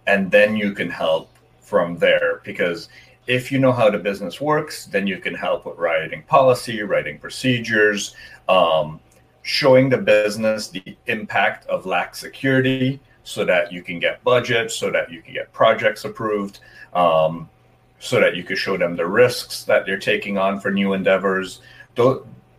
and 0.07 0.31
then 0.31 0.55
you 0.55 0.73
can 0.73 0.91
help 0.91 1.31
from 1.59 1.97
there. 1.97 2.43
Because 2.45 2.91
if 3.27 3.51
you 3.51 3.59
know 3.59 3.73
how 3.73 3.89
the 3.89 3.99
business 3.99 4.43
works, 4.43 4.85
then 4.85 5.07
you 5.07 5.17
can 5.17 5.35
help 5.35 5.65
with 5.65 5.79
writing 5.79 6.23
policy, 6.25 6.83
writing 6.83 7.19
procedures, 7.19 8.15
um, 8.47 9.01
showing 9.41 9.89
the 9.89 9.97
business 9.97 10.69
the 10.69 10.95
impact 11.07 11.67
of 11.67 11.87
lack 11.87 12.15
security 12.15 13.01
so 13.25 13.43
that 13.43 13.73
you 13.73 13.83
can 13.83 13.99
get 13.99 14.23
budget, 14.23 14.71
so 14.71 14.91
that 14.91 15.11
you 15.11 15.23
can 15.23 15.33
get 15.33 15.51
projects 15.51 16.05
approved, 16.05 16.61
um, 16.93 17.49
so 18.01 18.21
that 18.21 18.37
you 18.37 18.45
can 18.45 18.55
show 18.55 18.77
them 18.77 18.97
the 18.97 19.07
risks 19.07 19.65
that 19.65 19.87
they're 19.87 19.97
taking 19.97 20.37
on 20.37 20.61
for 20.61 20.71
new 20.71 20.93
endeavors. 20.93 21.63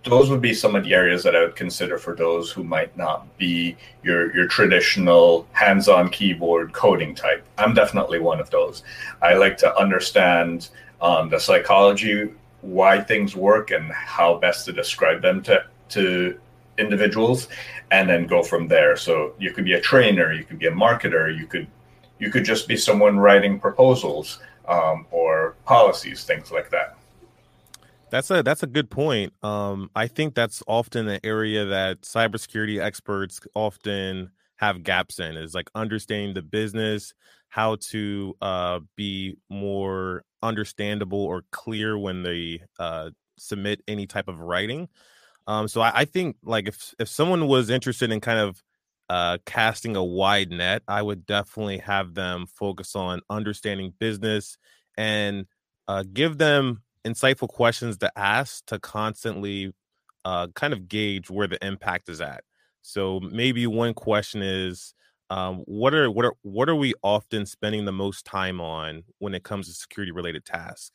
Those 0.04 0.30
would 0.30 0.42
be 0.42 0.54
some 0.54 0.76
of 0.76 0.84
the 0.84 0.94
areas 0.94 1.24
that 1.24 1.36
I 1.36 1.42
would 1.42 1.56
consider 1.56 1.98
for 1.98 2.16
those 2.16 2.52
who 2.52 2.63
might 2.63 2.96
not 2.98 3.38
be 3.38 3.78
your 4.04 4.36
your 4.36 4.48
traditional 4.48 5.48
hands-on 5.54 6.10
keyboard 6.10 6.74
coding 6.74 7.16
type. 7.16 7.46
I'm 7.58 7.74
definitely 7.74 8.20
one 8.20 8.39
of 8.39 8.50
those. 8.50 8.84
I 9.22 9.36
like 9.36 9.58
to 9.60 9.76
understand 9.78 10.70
um, 11.02 11.30
the 11.30 11.39
psychology, 11.39 12.30
why 12.62 13.02
things 13.02 13.36
work, 13.36 13.72
and 13.72 13.92
how 13.92 14.38
best 14.38 14.66
to 14.66 14.74
describe 14.74 15.22
them 15.22 15.42
to 15.44 15.66
to 15.89 16.39
individuals 16.78 17.48
and 17.92 18.10
then 18.10 18.26
go 18.26 18.42
from 18.42 18.68
there 18.68 18.96
so 18.98 19.34
you 19.38 19.52
could 19.52 19.66
be 19.66 19.74
a 19.74 19.82
trainer 19.82 20.34
you 20.34 20.44
could 20.44 20.58
be 20.58 20.66
a 20.66 20.72
marketer 20.72 21.38
you 21.38 21.46
could 21.46 21.68
you 22.18 22.32
could 22.32 22.44
just 22.44 22.68
be 22.68 22.76
someone 22.76 23.20
writing 23.20 23.60
proposals 23.60 24.39
um, 24.68 25.06
or 25.12 25.56
policies 25.66 26.24
things 26.24 26.52
like 26.52 26.72
that 26.72 26.98
that's 28.13 28.30
a 28.30 28.43
that's 28.43 28.62
a 28.62 28.67
good 28.67 28.91
point 28.91 29.34
um, 29.41 29.89
i 29.95 30.06
think 30.06 30.36
that's 30.36 30.62
often 30.67 31.08
an 31.08 31.19
area 31.23 31.65
that 31.65 32.02
cybersecurity 32.02 32.80
experts 32.80 33.39
often 33.56 34.30
have 34.58 34.84
gaps 34.84 35.19
in 35.19 35.36
is 35.36 35.56
like 35.56 35.69
understanding 35.73 36.36
the 36.36 36.41
business 36.41 37.13
how 37.49 37.76
to 37.76 38.36
uh, 38.41 38.80
be 38.95 39.36
more 39.49 40.23
understandable 40.41 41.23
or 41.23 41.43
clear 41.52 41.97
when 41.97 42.23
they 42.23 42.62
uh, 42.80 43.10
submit 43.38 43.82
any 43.88 44.06
type 44.06 44.28
of 44.28 44.39
writing 44.39 44.88
um, 45.47 45.67
so 45.67 45.82
I, 45.82 45.91
I 46.02 46.06
think 46.06 46.38
like 46.43 46.67
if 46.67 46.93
if 46.99 47.10
someone 47.10 47.47
was 47.47 47.71
interested 47.71 48.12
in 48.12 48.21
kind 48.21 48.39
of 48.39 48.63
uh, 49.10 49.38
casting 49.45 49.95
a 49.95 50.04
wide 50.04 50.49
net, 50.49 50.82
I 50.88 51.02
would 51.02 51.26
definitely 51.26 51.80
have 51.80 52.13
them 52.13 52.45
focus 52.47 52.95
on 52.95 53.21
understanding 53.30 53.93
business 53.99 54.58
and 54.97 55.45
uh, 55.88 56.04
give 56.13 56.38
them 56.38 56.82
insightful 57.06 57.48
questions 57.48 57.98
to 57.98 58.12
ask 58.18 58.66
to 58.68 58.80
constantly 58.80 59.74
uh, 60.26 60.48
kind 60.56 60.74
of 60.74 60.88
gauge 60.88 61.30
where 61.30 61.48
the 61.48 61.63
impact 61.66 62.10
is 62.10 62.22
at. 62.22 62.44
So 62.82 63.20
maybe 63.20 63.68
one 63.68 63.94
question 63.94 64.42
is, 64.42 64.94
um, 65.30 65.63
what 65.66 65.94
are 65.94 66.12
what 66.12 66.26
are 66.26 66.34
what 66.44 66.70
are 66.70 66.76
we 66.76 66.94
often 67.02 67.46
spending 67.46 67.86
the 67.86 67.92
most 67.92 68.26
time 68.26 68.62
on 68.62 69.04
when 69.20 69.34
it 69.34 69.44
comes 69.44 69.68
to 69.68 69.74
security 69.74 70.12
related 70.12 70.46
tasks? 70.46 70.92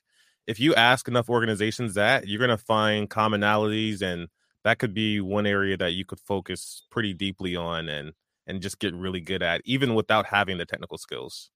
If 0.46 0.60
you 0.60 0.74
ask 0.74 1.08
enough 1.08 1.28
organizations 1.28 1.94
that, 1.94 2.26
you're 2.28 2.38
going 2.38 2.50
to 2.50 2.56
find 2.64 3.10
commonalities 3.10 4.02
and 4.02 4.28
that 4.64 4.78
could 4.78 4.94
be 4.94 5.20
one 5.20 5.46
area 5.46 5.76
that 5.78 5.92
you 5.94 6.04
could 6.04 6.20
focus 6.20 6.86
pretty 6.90 7.14
deeply 7.14 7.56
on 7.56 7.88
and 7.88 8.12
and 8.46 8.62
just 8.62 8.78
get 8.78 8.94
really 8.94 9.20
good 9.20 9.42
at 9.42 9.60
even 9.64 9.94
without 9.94 10.26
having 10.26 10.58
the 10.58 10.66
technical 10.66 10.98
skills 10.98 11.50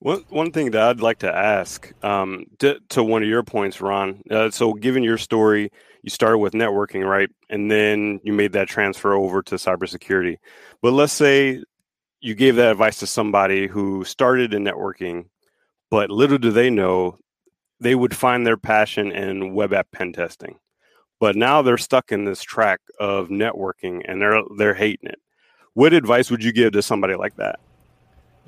one, 0.00 0.24
one 0.28 0.52
thing 0.52 0.70
that 0.72 0.82
I'd 0.82 1.00
like 1.00 1.18
to 1.20 1.34
ask 1.34 1.92
um, 2.04 2.46
to, 2.60 2.78
to 2.90 3.02
one 3.02 3.22
of 3.22 3.28
your 3.28 3.42
points, 3.42 3.80
Ron. 3.80 4.22
Uh, 4.30 4.50
so, 4.50 4.72
given 4.72 5.02
your 5.02 5.18
story, 5.18 5.70
you 6.02 6.10
started 6.10 6.38
with 6.38 6.52
networking, 6.52 7.08
right? 7.08 7.28
And 7.50 7.70
then 7.70 8.20
you 8.22 8.32
made 8.32 8.52
that 8.52 8.68
transfer 8.68 9.14
over 9.14 9.42
to 9.42 9.56
cybersecurity. 9.56 10.38
But 10.82 10.92
let's 10.92 11.12
say 11.12 11.62
you 12.20 12.34
gave 12.34 12.56
that 12.56 12.72
advice 12.72 12.98
to 13.00 13.06
somebody 13.06 13.66
who 13.66 14.04
started 14.04 14.54
in 14.54 14.64
networking, 14.64 15.26
but 15.90 16.10
little 16.10 16.38
do 16.38 16.50
they 16.50 16.70
know 16.70 17.18
they 17.80 17.94
would 17.94 18.16
find 18.16 18.46
their 18.46 18.56
passion 18.56 19.12
in 19.12 19.54
web 19.54 19.72
app 19.72 19.90
pen 19.92 20.12
testing 20.12 20.58
but 21.20 21.36
now 21.36 21.62
they're 21.62 21.78
stuck 21.78 22.12
in 22.12 22.24
this 22.24 22.42
track 22.42 22.80
of 22.98 23.28
networking 23.28 24.02
and 24.06 24.20
they're 24.20 24.42
they're 24.56 24.74
hating 24.74 25.10
it. 25.10 25.20
What 25.74 25.92
advice 25.92 26.30
would 26.30 26.42
you 26.42 26.52
give 26.52 26.72
to 26.72 26.82
somebody 26.82 27.14
like 27.14 27.36
that? 27.36 27.60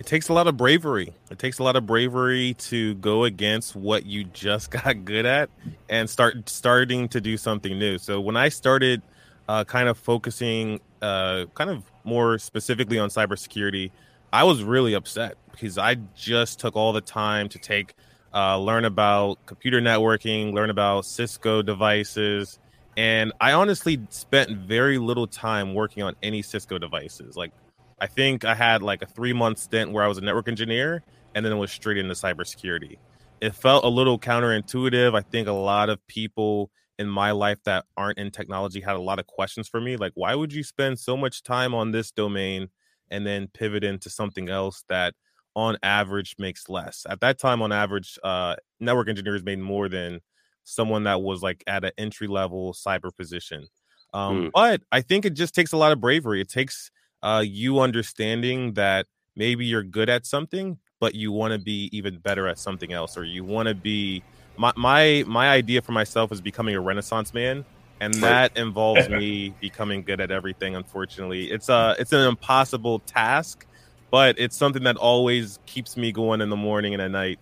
It 0.01 0.07
takes 0.07 0.31
a 0.31 0.33
lot 0.33 0.47
of 0.47 0.57
bravery. 0.57 1.13
It 1.31 1.39
takes 1.39 1.59
a 1.59 1.63
lot 1.63 1.77
of 1.77 1.85
bravery 1.85 2.55
to 2.55 2.95
go 2.95 3.25
against 3.25 3.77
what 3.77 4.07
you 4.07 4.25
just 4.25 4.71
got 4.83 5.05
good 5.05 5.27
at 5.27 5.51
and 5.91 6.09
start 6.09 6.49
starting 6.49 7.07
to 7.11 7.21
do 7.21 7.37
something 7.37 7.79
new. 7.79 7.99
So 7.99 8.19
when 8.19 8.35
I 8.35 8.49
started 8.49 9.03
uh, 9.47 9.65
kind 9.65 9.91
of 9.91 9.99
focusing 9.99 10.81
uh, 11.03 11.45
kind 11.53 11.69
of 11.69 11.83
more 12.05 12.39
specifically 12.39 12.99
on 12.99 13.11
cybersecurity, 13.11 13.91
I 14.33 14.45
was 14.45 14.65
really 14.65 14.95
upset 14.95 15.37
because 15.53 15.77
I 15.77 15.97
just 16.17 16.61
took 16.61 16.77
all 16.77 16.95
the 16.95 17.03
time 17.03 17.51
to 17.51 17.59
take 17.59 17.93
uh, 18.33 18.57
learn 18.57 18.87
about 18.87 19.45
computer 19.45 19.83
networking, 19.83 20.55
learn 20.55 20.71
about 20.71 21.05
Cisco 21.05 21.61
devices. 21.61 22.59
And 22.97 23.35
I 23.39 23.53
honestly 23.53 24.01
spent 24.09 24.49
very 24.51 24.97
little 24.97 25.27
time 25.27 25.75
working 25.75 26.03
on 26.03 26.17
any 26.23 26.41
Cisco 26.41 26.79
devices. 26.79 27.37
Like, 27.37 27.53
I 28.01 28.07
think 28.07 28.45
I 28.45 28.55
had 28.55 28.83
like 28.83 29.03
a 29.03 29.07
three 29.07 29.33
month 29.33 29.59
stint 29.59 29.93
where 29.93 30.05
I 30.05 30.09
was 30.09 30.19
a 30.19 30.23
network 30.23 30.49
engineer 30.49 31.03
and 31.35 31.45
then 31.45 31.53
it 31.53 31.57
was 31.57 31.71
straight 31.71 31.99
into 31.99 32.15
cybersecurity. 32.15 32.97
It 33.41 33.55
felt 33.55 33.85
a 33.85 33.89
little 33.89 34.19
counterintuitive. 34.19 35.17
I 35.17 35.23
think 35.23 35.49
a 35.49 35.53
lot 35.53 35.89
of 35.89 36.05
people 36.07 36.71
in 36.99 37.09
my 37.09 37.31
life 37.31 37.59
that 37.65 37.87
aren't 37.97 38.19
in 38.19 38.31
technology 38.31 38.81
had 38.81 38.97
a 38.97 39.01
lot 39.01 39.19
of 39.19 39.27
questions 39.27 39.69
for 39.69 39.81
me. 39.81 39.97
Like, 39.97 40.13
why 40.15 40.35
would 40.35 40.53
you 40.53 40.63
spend 40.63 40.99
so 40.99 41.17
much 41.17 41.43
time 41.43 41.75
on 41.75 41.93
this 41.93 42.11
domain 42.11 42.69
and 43.11 43.27
then 43.27 43.49
pivot 43.49 43.85
into 43.85 44.11
something 44.11 44.49
else 44.49 44.85
that 44.89 45.15
on 45.55 45.77
average 45.83 46.37
makes 46.39 46.69
less. 46.69 47.07
At 47.09 47.21
that 47.21 47.39
time, 47.39 47.63
on 47.63 47.73
average, 47.73 48.19
uh, 48.23 48.57
network 48.79 49.09
engineers 49.09 49.43
made 49.43 49.59
more 49.59 49.89
than 49.89 50.21
someone 50.65 51.05
that 51.05 51.23
was 51.23 51.43
like 51.43 51.65
at 51.67 51.85
an 51.85 51.93
entry 51.99 52.29
level 52.29 52.73
cyber 52.73 53.11
position. 53.17 53.67
Um, 54.13 54.45
mm. 54.45 54.51
But 54.55 54.83
I 54.93 55.01
think 55.01 55.25
it 55.25 55.35
just 55.35 55.55
takes 55.55 55.73
a 55.73 55.77
lot 55.77 55.93
of 55.93 56.01
bravery. 56.01 56.41
It 56.41 56.49
takes 56.49 56.91
uh, 57.23 57.43
you 57.47 57.81
understanding 57.81 58.75
that 58.75 59.07
maybe 59.37 59.67
you're 59.67 59.83
good 59.83 60.09
at 60.09 60.27
something, 60.27 60.79
but 61.01 61.15
you 61.15 61.33
want 61.33 61.53
to 61.53 61.59
be 61.59 61.89
even 61.93 62.19
better 62.19 62.49
at 62.49 62.59
something 62.59 62.93
else, 62.93 63.17
or 63.17 63.25
you 63.25 63.45
want 63.45 63.69
to 63.69 63.75
be. 63.75 64.23
My 64.57 64.73
my 64.77 65.25
my 65.27 65.49
idea 65.49 65.81
for 65.81 65.93
myself 65.93 66.33
is 66.33 66.41
becoming 66.41 66.75
a 66.75 66.81
renaissance 66.81 67.33
man, 67.33 67.65
and 68.01 68.13
that 68.15 68.57
involves 68.57 69.09
me 69.21 69.55
becoming 69.61 70.03
good 70.03 70.21
at 70.21 70.31
everything. 70.31 70.77
Unfortunately, 70.77 71.51
it's 71.51 71.69
a 71.69 71.97
it's 71.99 72.13
an 72.13 72.27
impossible 72.27 72.99
task 73.01 73.67
but 74.11 74.39
it's 74.39 74.57
something 74.57 74.83
that 74.85 74.97
always 74.97 75.59
keeps 75.67 75.97
me 75.97 76.13
going 76.13 76.41
in 76.41 76.51
the 76.51 76.57
morning 76.57 76.93
and 76.93 77.03
at 77.03 77.11
night. 77.11 77.39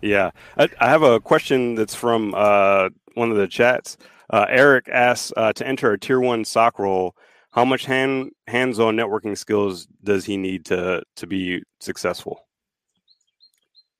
Yeah, 0.00 0.30
I, 0.56 0.68
I 0.80 0.88
have 0.88 1.02
a 1.02 1.20
question 1.20 1.74
that's 1.74 1.94
from 1.94 2.34
uh, 2.34 2.88
one 3.14 3.30
of 3.30 3.36
the 3.36 3.46
chats. 3.46 3.96
Uh, 4.30 4.46
Eric 4.48 4.88
asks 4.88 5.32
uh, 5.36 5.52
to 5.54 5.66
enter 5.66 5.92
a 5.92 5.98
tier 5.98 6.20
one 6.20 6.44
SOC 6.44 6.78
role. 6.78 7.16
How 7.58 7.64
much 7.64 7.86
hand 7.86 8.30
hands-on 8.46 8.94
networking 8.94 9.36
skills 9.36 9.88
does 10.04 10.24
he 10.24 10.36
need 10.36 10.64
to 10.66 11.02
to 11.16 11.26
be 11.26 11.64
successful? 11.80 12.46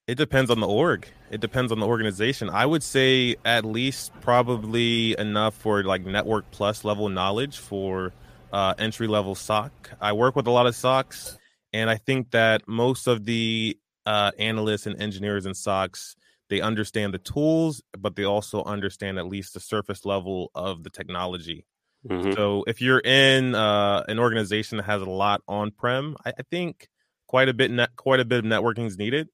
It 0.06 0.14
depends 0.14 0.48
on 0.52 0.60
the 0.60 0.68
org. 0.68 1.08
It 1.32 1.40
depends 1.40 1.72
on 1.72 1.80
the 1.80 1.86
organization. 1.86 2.50
I 2.50 2.66
would 2.66 2.84
say 2.84 3.34
at 3.44 3.64
least 3.64 4.12
probably 4.20 5.18
enough 5.18 5.56
for 5.56 5.82
like 5.82 6.06
network 6.06 6.48
plus 6.52 6.84
level 6.84 7.08
knowledge 7.08 7.58
for 7.58 8.12
uh, 8.52 8.74
entry 8.78 9.08
level 9.08 9.34
SOC. 9.34 9.90
I 10.00 10.12
work 10.12 10.36
with 10.36 10.46
a 10.46 10.52
lot 10.52 10.68
of 10.68 10.76
SOCs, 10.76 11.36
and 11.72 11.90
I 11.90 11.96
think 11.96 12.30
that 12.30 12.62
most 12.68 13.08
of 13.08 13.24
the 13.24 13.76
uh, 14.06 14.30
analysts 14.38 14.86
and 14.86 15.02
engineers 15.02 15.46
and 15.46 15.56
SOCs 15.56 16.14
they 16.48 16.60
understand 16.60 17.12
the 17.12 17.18
tools, 17.18 17.82
but 17.98 18.14
they 18.14 18.22
also 18.22 18.62
understand 18.62 19.18
at 19.18 19.26
least 19.26 19.52
the 19.52 19.60
surface 19.60 20.04
level 20.04 20.52
of 20.54 20.84
the 20.84 20.90
technology. 20.90 21.66
Mm-hmm. 22.06 22.32
So 22.32 22.64
if 22.66 22.80
you're 22.80 23.00
in 23.00 23.54
uh, 23.54 24.04
an 24.08 24.18
organization 24.18 24.78
that 24.78 24.84
has 24.84 25.02
a 25.02 25.06
lot 25.06 25.42
on 25.48 25.70
prem, 25.70 26.16
I, 26.24 26.30
I, 26.30 26.42
think 26.50 26.88
quite 27.26 27.48
a 27.48 27.54
bit 27.54 27.70
net, 27.70 27.90
quite 27.96 28.20
a 28.20 28.24
bit 28.24 28.38
of 28.38 28.44
networking 28.44 28.86
is 28.86 28.96
needed. 28.96 29.28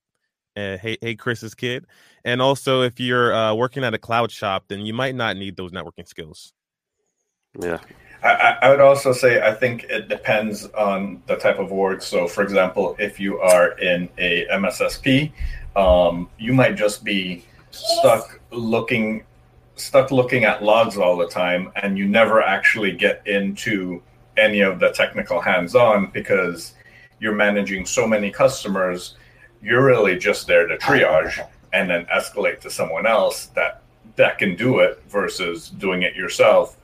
Uh, 0.56 0.78
hey, 0.78 0.96
hey, 1.00 1.14
Chris's 1.16 1.54
kid, 1.54 1.84
and 2.24 2.40
also 2.40 2.82
if 2.82 3.00
you're 3.00 3.34
uh, 3.34 3.54
working 3.54 3.82
at 3.82 3.92
a 3.92 3.98
cloud 3.98 4.30
shop, 4.30 4.64
then 4.68 4.86
you 4.86 4.94
might 4.94 5.16
not 5.16 5.36
need 5.36 5.56
those 5.56 5.72
networking 5.72 6.06
skills. 6.06 6.52
Yeah, 7.60 7.80
I, 8.22 8.56
I, 8.62 8.70
would 8.70 8.80
also 8.80 9.12
say 9.12 9.42
I 9.42 9.52
think 9.52 9.84
it 9.84 10.08
depends 10.08 10.66
on 10.66 11.22
the 11.26 11.36
type 11.36 11.58
of 11.58 11.72
org. 11.72 12.02
So, 12.02 12.28
for 12.28 12.42
example, 12.42 12.94
if 12.98 13.18
you 13.18 13.38
are 13.40 13.72
in 13.78 14.08
a 14.16 14.46
MSSP, 14.46 15.32
um, 15.76 16.30
you 16.38 16.52
might 16.52 16.76
just 16.76 17.04
be 17.04 17.44
stuck 17.70 18.40
looking 18.50 19.24
stuck 19.76 20.10
looking 20.10 20.44
at 20.44 20.62
logs 20.62 20.96
all 20.96 21.16
the 21.16 21.28
time, 21.28 21.72
and 21.76 21.98
you 21.98 22.06
never 22.06 22.42
actually 22.42 22.92
get 22.92 23.26
into 23.26 24.02
any 24.36 24.60
of 24.60 24.80
the 24.80 24.90
technical 24.90 25.40
hands-on 25.40 26.10
because 26.12 26.74
you're 27.20 27.34
managing 27.34 27.86
so 27.86 28.06
many 28.06 28.30
customers. 28.30 29.16
You're 29.62 29.84
really 29.84 30.18
just 30.18 30.46
there 30.46 30.66
to 30.66 30.76
triage 30.76 31.46
and 31.72 31.88
then 31.90 32.06
escalate 32.06 32.60
to 32.60 32.70
someone 32.70 33.06
else 33.06 33.46
that 33.54 33.82
that 34.16 34.38
can 34.38 34.54
do 34.54 34.78
it 34.78 35.02
versus 35.08 35.70
doing 35.70 36.02
it 36.02 36.14
yourself 36.14 36.76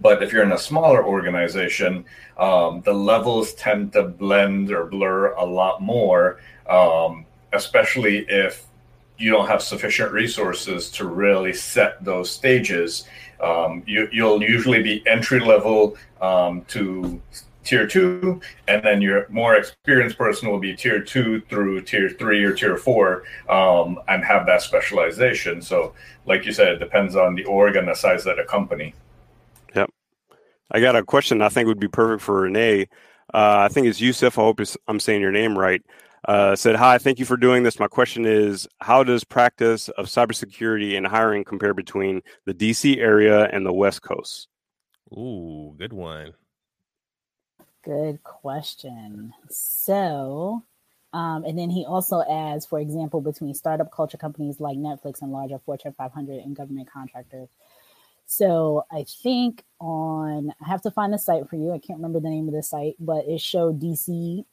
but 0.00 0.22
if 0.22 0.32
you're 0.32 0.42
in 0.42 0.52
a 0.52 0.58
smaller 0.58 1.04
organization, 1.04 2.04
um, 2.38 2.82
the 2.82 2.92
levels 2.92 3.54
tend 3.54 3.92
to 3.94 4.02
blend 4.02 4.70
or 4.70 4.86
blur 4.86 5.32
a 5.32 5.44
lot 5.44 5.80
more, 5.80 6.38
um, 6.68 7.24
especially 7.52 8.26
if 8.28 8.66
you 9.18 9.30
don't 9.30 9.46
have 9.46 9.62
sufficient 9.62 10.12
resources 10.12 10.90
to 10.92 11.06
really 11.06 11.52
set 11.52 12.04
those 12.04 12.30
stages. 12.30 13.06
Um, 13.40 13.82
you, 13.86 14.08
will 14.12 14.42
usually 14.42 14.82
be 14.82 15.06
entry 15.06 15.40
level 15.40 15.96
um, 16.20 16.62
to 16.68 17.20
tier 17.64 17.86
two, 17.86 18.40
and 18.68 18.82
then 18.82 19.02
your 19.02 19.26
more 19.28 19.56
experienced 19.56 20.16
person 20.16 20.50
will 20.50 20.60
be 20.60 20.74
tier 20.74 21.00
two 21.00 21.40
through 21.42 21.82
tier 21.82 22.08
three 22.08 22.42
or 22.44 22.54
tier 22.54 22.76
four, 22.76 23.24
um, 23.48 23.98
and 24.08 24.24
have 24.24 24.46
that 24.46 24.62
specialization. 24.62 25.60
So, 25.60 25.94
like 26.24 26.46
you 26.46 26.52
said, 26.52 26.68
it 26.68 26.78
depends 26.78 27.16
on 27.16 27.34
the 27.34 27.44
org 27.44 27.76
and 27.76 27.88
the 27.88 27.94
size 27.94 28.26
of 28.26 28.36
the 28.36 28.44
company. 28.44 28.94
Yep. 29.74 29.90
I 30.70 30.80
got 30.80 30.96
a 30.96 31.02
question 31.02 31.42
I 31.42 31.48
think 31.48 31.66
would 31.66 31.80
be 31.80 31.88
perfect 31.88 32.22
for 32.22 32.42
Renee. 32.42 32.88
Uh, 33.34 33.58
I 33.58 33.68
think 33.68 33.86
it's 33.86 34.00
Yusuf. 34.00 34.38
I 34.38 34.42
hope 34.42 34.60
I'm 34.88 35.00
saying 35.00 35.20
your 35.20 35.32
name 35.32 35.58
right. 35.58 35.82
Uh, 36.26 36.56
said, 36.56 36.74
Hi, 36.74 36.98
thank 36.98 37.20
you 37.20 37.24
for 37.24 37.36
doing 37.36 37.62
this. 37.62 37.78
My 37.78 37.86
question 37.86 38.26
is 38.26 38.66
How 38.80 39.04
does 39.04 39.22
practice 39.22 39.88
of 39.90 40.06
cybersecurity 40.06 40.96
and 40.96 41.06
hiring 41.06 41.44
compare 41.44 41.72
between 41.72 42.22
the 42.46 42.54
DC 42.54 42.98
area 42.98 43.44
and 43.52 43.64
the 43.64 43.72
West 43.72 44.02
Coast? 44.02 44.48
Ooh, 45.12 45.74
good 45.78 45.92
one. 45.92 46.32
Good 47.84 48.24
question. 48.24 49.32
So, 49.48 50.64
um, 51.12 51.44
and 51.44 51.56
then 51.56 51.70
he 51.70 51.84
also 51.84 52.24
adds, 52.28 52.66
for 52.66 52.80
example, 52.80 53.20
between 53.20 53.54
startup 53.54 53.92
culture 53.92 54.18
companies 54.18 54.58
like 54.58 54.76
Netflix 54.76 55.22
and 55.22 55.30
larger 55.30 55.60
Fortune 55.60 55.94
500 55.96 56.40
and 56.40 56.56
government 56.56 56.90
contractors. 56.92 57.48
So 58.26 58.84
I 58.90 59.04
think 59.04 59.62
on 59.78 60.52
I 60.60 60.68
have 60.68 60.82
to 60.82 60.90
find 60.90 61.12
the 61.12 61.18
site 61.18 61.48
for 61.48 61.54
you. 61.54 61.72
I 61.72 61.78
can't 61.78 62.00
remember 62.00 62.18
the 62.18 62.30
name 62.30 62.48
of 62.48 62.54
the 62.54 62.64
site, 62.64 62.96
but 62.98 63.24
it 63.26 63.40
showed 63.40 63.80
DC 63.80 64.44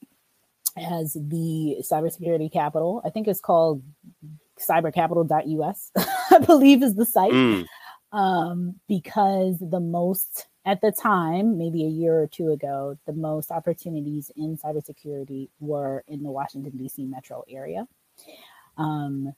as 0.76 1.14
the 1.14 1.76
cybersecurity 1.80 2.52
capital. 2.52 3.02
I 3.04 3.10
think 3.10 3.28
it's 3.28 3.40
called 3.40 3.82
cybercapital.us, 4.58 5.90
I 6.30 6.38
believe 6.38 6.82
is 6.82 6.94
the 6.94 7.06
site. 7.06 7.32
Mm. 7.32 7.66
Um, 8.12 8.80
because 8.88 9.56
the 9.60 9.80
most 9.80 10.46
at 10.66 10.80
the 10.80 10.92
time, 10.92 11.58
maybe 11.58 11.84
a 11.84 11.88
year 11.88 12.18
or 12.18 12.26
two 12.26 12.50
ago, 12.50 12.96
the 13.06 13.12
most 13.12 13.50
opportunities 13.50 14.30
in 14.36 14.56
cybersecurity 14.56 15.50
were 15.60 16.04
in 16.08 16.22
the 16.22 16.30
Washington 16.30 16.76
D.C. 16.76 17.04
metro 17.04 17.44
area. 17.48 17.86
Um, 18.78 19.34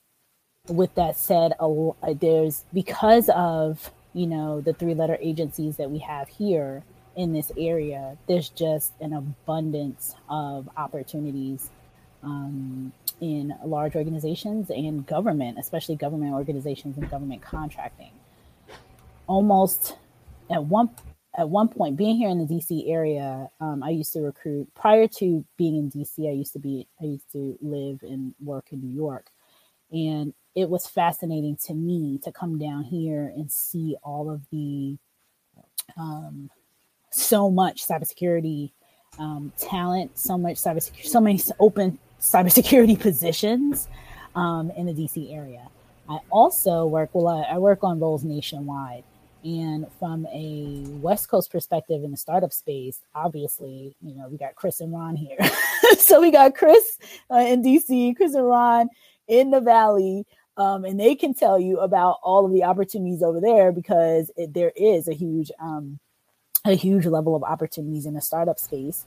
with 0.68 0.94
that 0.94 1.16
said, 1.16 1.52
a, 1.58 2.14
there's 2.14 2.64
because 2.72 3.28
of 3.30 3.90
you 4.16 4.26
know, 4.26 4.62
the 4.62 4.72
three 4.72 4.94
letter 4.94 5.18
agencies 5.20 5.76
that 5.76 5.90
we 5.90 5.98
have 5.98 6.26
here 6.26 6.82
in 7.16 7.32
this 7.32 7.50
area, 7.56 8.16
there's 8.28 8.50
just 8.50 8.92
an 9.00 9.14
abundance 9.14 10.14
of 10.28 10.68
opportunities 10.76 11.70
um, 12.22 12.92
in 13.20 13.54
large 13.64 13.96
organizations 13.96 14.70
and 14.70 15.06
government, 15.06 15.58
especially 15.58 15.96
government 15.96 16.34
organizations 16.34 16.96
and 16.98 17.10
government 17.10 17.40
contracting. 17.42 18.10
Almost 19.26 19.96
at 20.50 20.64
one 20.64 20.90
at 21.38 21.50
one 21.50 21.68
point, 21.68 21.96
being 21.96 22.16
here 22.16 22.30
in 22.30 22.38
the 22.38 22.46
DC 22.46 22.88
area, 22.90 23.50
um, 23.60 23.82
I 23.82 23.90
used 23.90 24.12
to 24.14 24.20
recruit. 24.20 24.72
Prior 24.74 25.06
to 25.18 25.44
being 25.58 25.76
in 25.76 25.90
DC, 25.90 26.26
I 26.26 26.32
used 26.32 26.54
to 26.54 26.58
be 26.58 26.86
I 27.00 27.04
used 27.04 27.30
to 27.32 27.58
live 27.60 28.02
and 28.02 28.34
work 28.42 28.66
in 28.72 28.80
New 28.80 28.94
York, 28.94 29.26
and 29.90 30.32
it 30.54 30.68
was 30.68 30.86
fascinating 30.86 31.56
to 31.66 31.74
me 31.74 32.18
to 32.24 32.32
come 32.32 32.58
down 32.58 32.84
here 32.84 33.32
and 33.36 33.50
see 33.50 33.96
all 34.02 34.30
of 34.30 34.42
the 34.50 34.96
um, 35.98 36.50
so 37.16 37.50
much 37.50 37.86
cybersecurity 37.86 38.70
um, 39.18 39.52
talent, 39.58 40.18
so 40.18 40.36
much 40.36 40.56
cybersecurity, 40.56 41.06
so 41.06 41.20
many 41.20 41.40
open 41.58 41.98
cybersecurity 42.20 42.98
positions 43.00 43.88
um, 44.34 44.70
in 44.76 44.86
the 44.86 44.92
DC 44.92 45.34
area. 45.34 45.68
I 46.08 46.18
also 46.30 46.86
work 46.86 47.10
well. 47.12 47.28
I, 47.28 47.54
I 47.54 47.58
work 47.58 47.82
on 47.82 47.98
roles 47.98 48.22
nationwide, 48.22 49.04
and 49.42 49.86
from 49.98 50.26
a 50.26 50.84
West 51.00 51.28
Coast 51.28 51.50
perspective 51.50 52.04
in 52.04 52.10
the 52.10 52.16
startup 52.16 52.52
space, 52.52 53.00
obviously, 53.14 53.96
you 54.02 54.14
know, 54.14 54.28
we 54.28 54.36
got 54.36 54.54
Chris 54.54 54.80
and 54.80 54.92
Ron 54.92 55.16
here. 55.16 55.38
so 55.98 56.20
we 56.20 56.30
got 56.30 56.54
Chris 56.54 56.98
uh, 57.30 57.38
in 57.38 57.62
DC, 57.62 58.16
Chris 58.16 58.34
and 58.34 58.46
Ron 58.46 58.88
in 59.26 59.50
the 59.50 59.60
Valley 59.60 60.24
um, 60.56 60.84
and 60.84 60.98
they 60.98 61.14
can 61.14 61.34
tell 61.34 61.60
you 61.60 61.78
about 61.78 62.18
all 62.22 62.46
of 62.46 62.52
the 62.52 62.64
opportunities 62.64 63.22
over 63.22 63.40
there 63.40 63.72
because 63.72 64.30
it, 64.36 64.54
there 64.54 64.72
is 64.74 65.06
a 65.06 65.12
huge 65.12 65.50
um, 65.60 65.98
a 66.66 66.74
huge 66.74 67.06
level 67.06 67.34
of 67.34 67.42
opportunities 67.42 68.06
in 68.06 68.14
the 68.14 68.20
startup 68.20 68.58
space. 68.58 69.04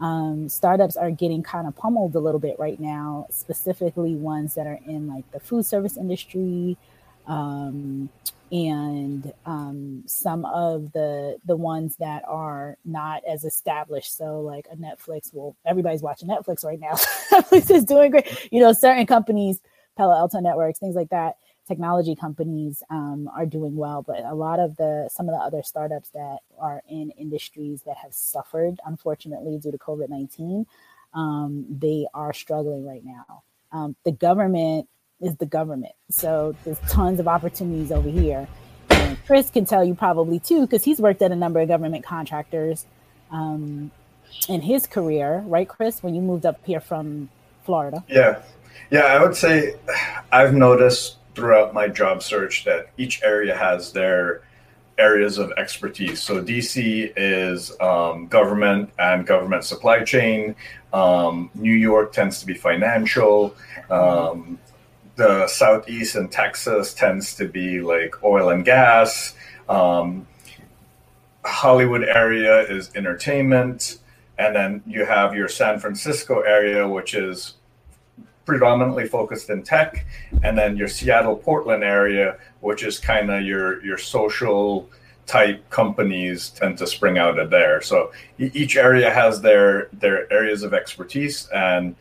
Um, 0.00 0.48
startups 0.48 0.96
are 0.96 1.10
getting 1.10 1.42
kind 1.42 1.66
of 1.66 1.76
pummeled 1.76 2.14
a 2.14 2.20
little 2.20 2.40
bit 2.40 2.58
right 2.58 2.80
now, 2.80 3.26
specifically 3.30 4.14
ones 4.14 4.54
that 4.54 4.66
are 4.66 4.80
in 4.86 5.06
like 5.08 5.30
the 5.32 5.40
food 5.40 5.66
service 5.66 5.96
industry, 5.98 6.78
um, 7.26 8.08
and 8.50 9.32
um, 9.44 10.02
some 10.06 10.44
of 10.46 10.92
the 10.92 11.36
the 11.44 11.56
ones 11.56 11.96
that 11.96 12.24
are 12.26 12.78
not 12.84 13.22
as 13.28 13.44
established. 13.44 14.16
So 14.16 14.40
like 14.40 14.66
a 14.72 14.76
Netflix, 14.76 15.34
well, 15.34 15.54
everybody's 15.66 16.02
watching 16.02 16.28
Netflix 16.28 16.64
right 16.64 16.80
now. 16.80 16.92
Netflix 17.30 17.70
is 17.70 17.84
doing 17.84 18.10
great. 18.10 18.48
You 18.50 18.60
know, 18.60 18.72
certain 18.72 19.06
companies 19.06 19.60
Palo 20.00 20.14
Alto 20.14 20.40
Networks, 20.40 20.78
things 20.78 20.96
like 20.96 21.10
that. 21.10 21.36
Technology 21.70 22.16
companies 22.16 22.82
um, 22.90 23.30
are 23.32 23.46
doing 23.46 23.76
well, 23.76 24.02
but 24.02 24.20
a 24.24 24.34
lot 24.34 24.58
of 24.58 24.76
the 24.76 25.08
some 25.16 25.28
of 25.28 25.34
the 25.36 25.40
other 25.40 25.62
startups 25.62 26.08
that 26.10 26.38
are 26.58 26.82
in 26.88 27.12
industries 27.12 27.82
that 27.86 27.96
have 28.02 28.12
suffered, 28.12 28.74
unfortunately, 28.84 29.56
due 29.62 29.70
to 29.70 29.78
COVID 29.78 30.08
nineteen, 30.08 30.66
um, 31.14 31.64
they 31.84 32.00
are 32.12 32.32
struggling 32.32 32.84
right 32.84 33.04
now. 33.04 33.44
Um, 33.70 33.94
the 34.04 34.10
government 34.10 34.88
is 35.20 35.36
the 35.36 35.46
government, 35.46 35.94
so 36.10 36.56
there's 36.64 36.80
tons 36.88 37.20
of 37.20 37.28
opportunities 37.28 37.92
over 37.92 38.08
here. 38.08 38.48
And 38.88 39.16
Chris 39.26 39.48
can 39.48 39.64
tell 39.64 39.84
you 39.84 39.94
probably 39.94 40.40
too, 40.40 40.62
because 40.62 40.82
he's 40.82 40.98
worked 40.98 41.22
at 41.22 41.30
a 41.30 41.36
number 41.36 41.60
of 41.60 41.68
government 41.68 42.04
contractors 42.04 42.84
um, 43.30 43.92
in 44.48 44.60
his 44.60 44.88
career, 44.88 45.44
right, 45.46 45.68
Chris? 45.68 46.02
When 46.02 46.16
you 46.16 46.20
moved 46.20 46.44
up 46.44 46.58
here 46.64 46.80
from 46.80 47.28
Florida, 47.62 48.02
yeah, 48.08 48.42
yeah, 48.90 49.04
I 49.14 49.22
would 49.22 49.36
say 49.36 49.76
I've 50.32 50.52
noticed 50.52 51.18
throughout 51.40 51.72
my 51.72 51.88
job 51.88 52.22
search 52.22 52.64
that 52.64 52.90
each 52.98 53.22
area 53.22 53.56
has 53.56 53.92
their 53.92 54.42
areas 54.98 55.38
of 55.38 55.50
expertise. 55.56 56.22
So 56.22 56.42
DC 56.42 57.14
is 57.16 57.72
um, 57.80 58.26
government 58.26 58.90
and 58.98 59.26
government 59.26 59.64
supply 59.64 60.04
chain. 60.04 60.54
Um, 60.92 61.50
New 61.54 61.72
York 61.72 62.12
tends 62.12 62.40
to 62.40 62.46
be 62.46 62.52
financial. 62.52 63.54
Um, 63.88 64.58
the 65.16 65.48
southeast 65.48 66.14
and 66.14 66.30
Texas 66.30 66.92
tends 66.92 67.34
to 67.36 67.48
be 67.48 67.80
like 67.80 68.22
oil 68.22 68.50
and 68.50 68.62
gas. 68.62 69.34
Um, 69.66 70.26
Hollywood 71.42 72.04
area 72.04 72.60
is 72.68 72.90
entertainment, 72.94 73.98
and 74.38 74.54
then 74.54 74.82
you 74.86 75.06
have 75.06 75.34
your 75.34 75.48
San 75.48 75.78
Francisco 75.78 76.40
area, 76.40 76.86
which 76.86 77.14
is 77.14 77.54
predominantly 78.50 79.06
focused 79.06 79.48
in 79.50 79.62
tech, 79.62 80.04
and 80.42 80.58
then 80.58 80.76
your 80.76 80.88
Seattle 80.88 81.36
Portland 81.36 81.84
area, 81.84 82.36
which 82.60 82.82
is 82.82 82.98
kind 82.98 83.30
of 83.30 83.42
your 83.42 83.84
your 83.84 83.98
social 83.98 84.88
type 85.26 85.58
companies 85.70 86.50
tend 86.50 86.76
to 86.78 86.86
spring 86.86 87.16
out 87.16 87.38
of 87.38 87.50
there. 87.50 87.80
So 87.80 88.12
each 88.38 88.76
area 88.76 89.10
has 89.10 89.40
their 89.40 89.88
their 90.04 90.18
areas 90.32 90.62
of 90.64 90.74
expertise 90.74 91.48
and 91.54 91.94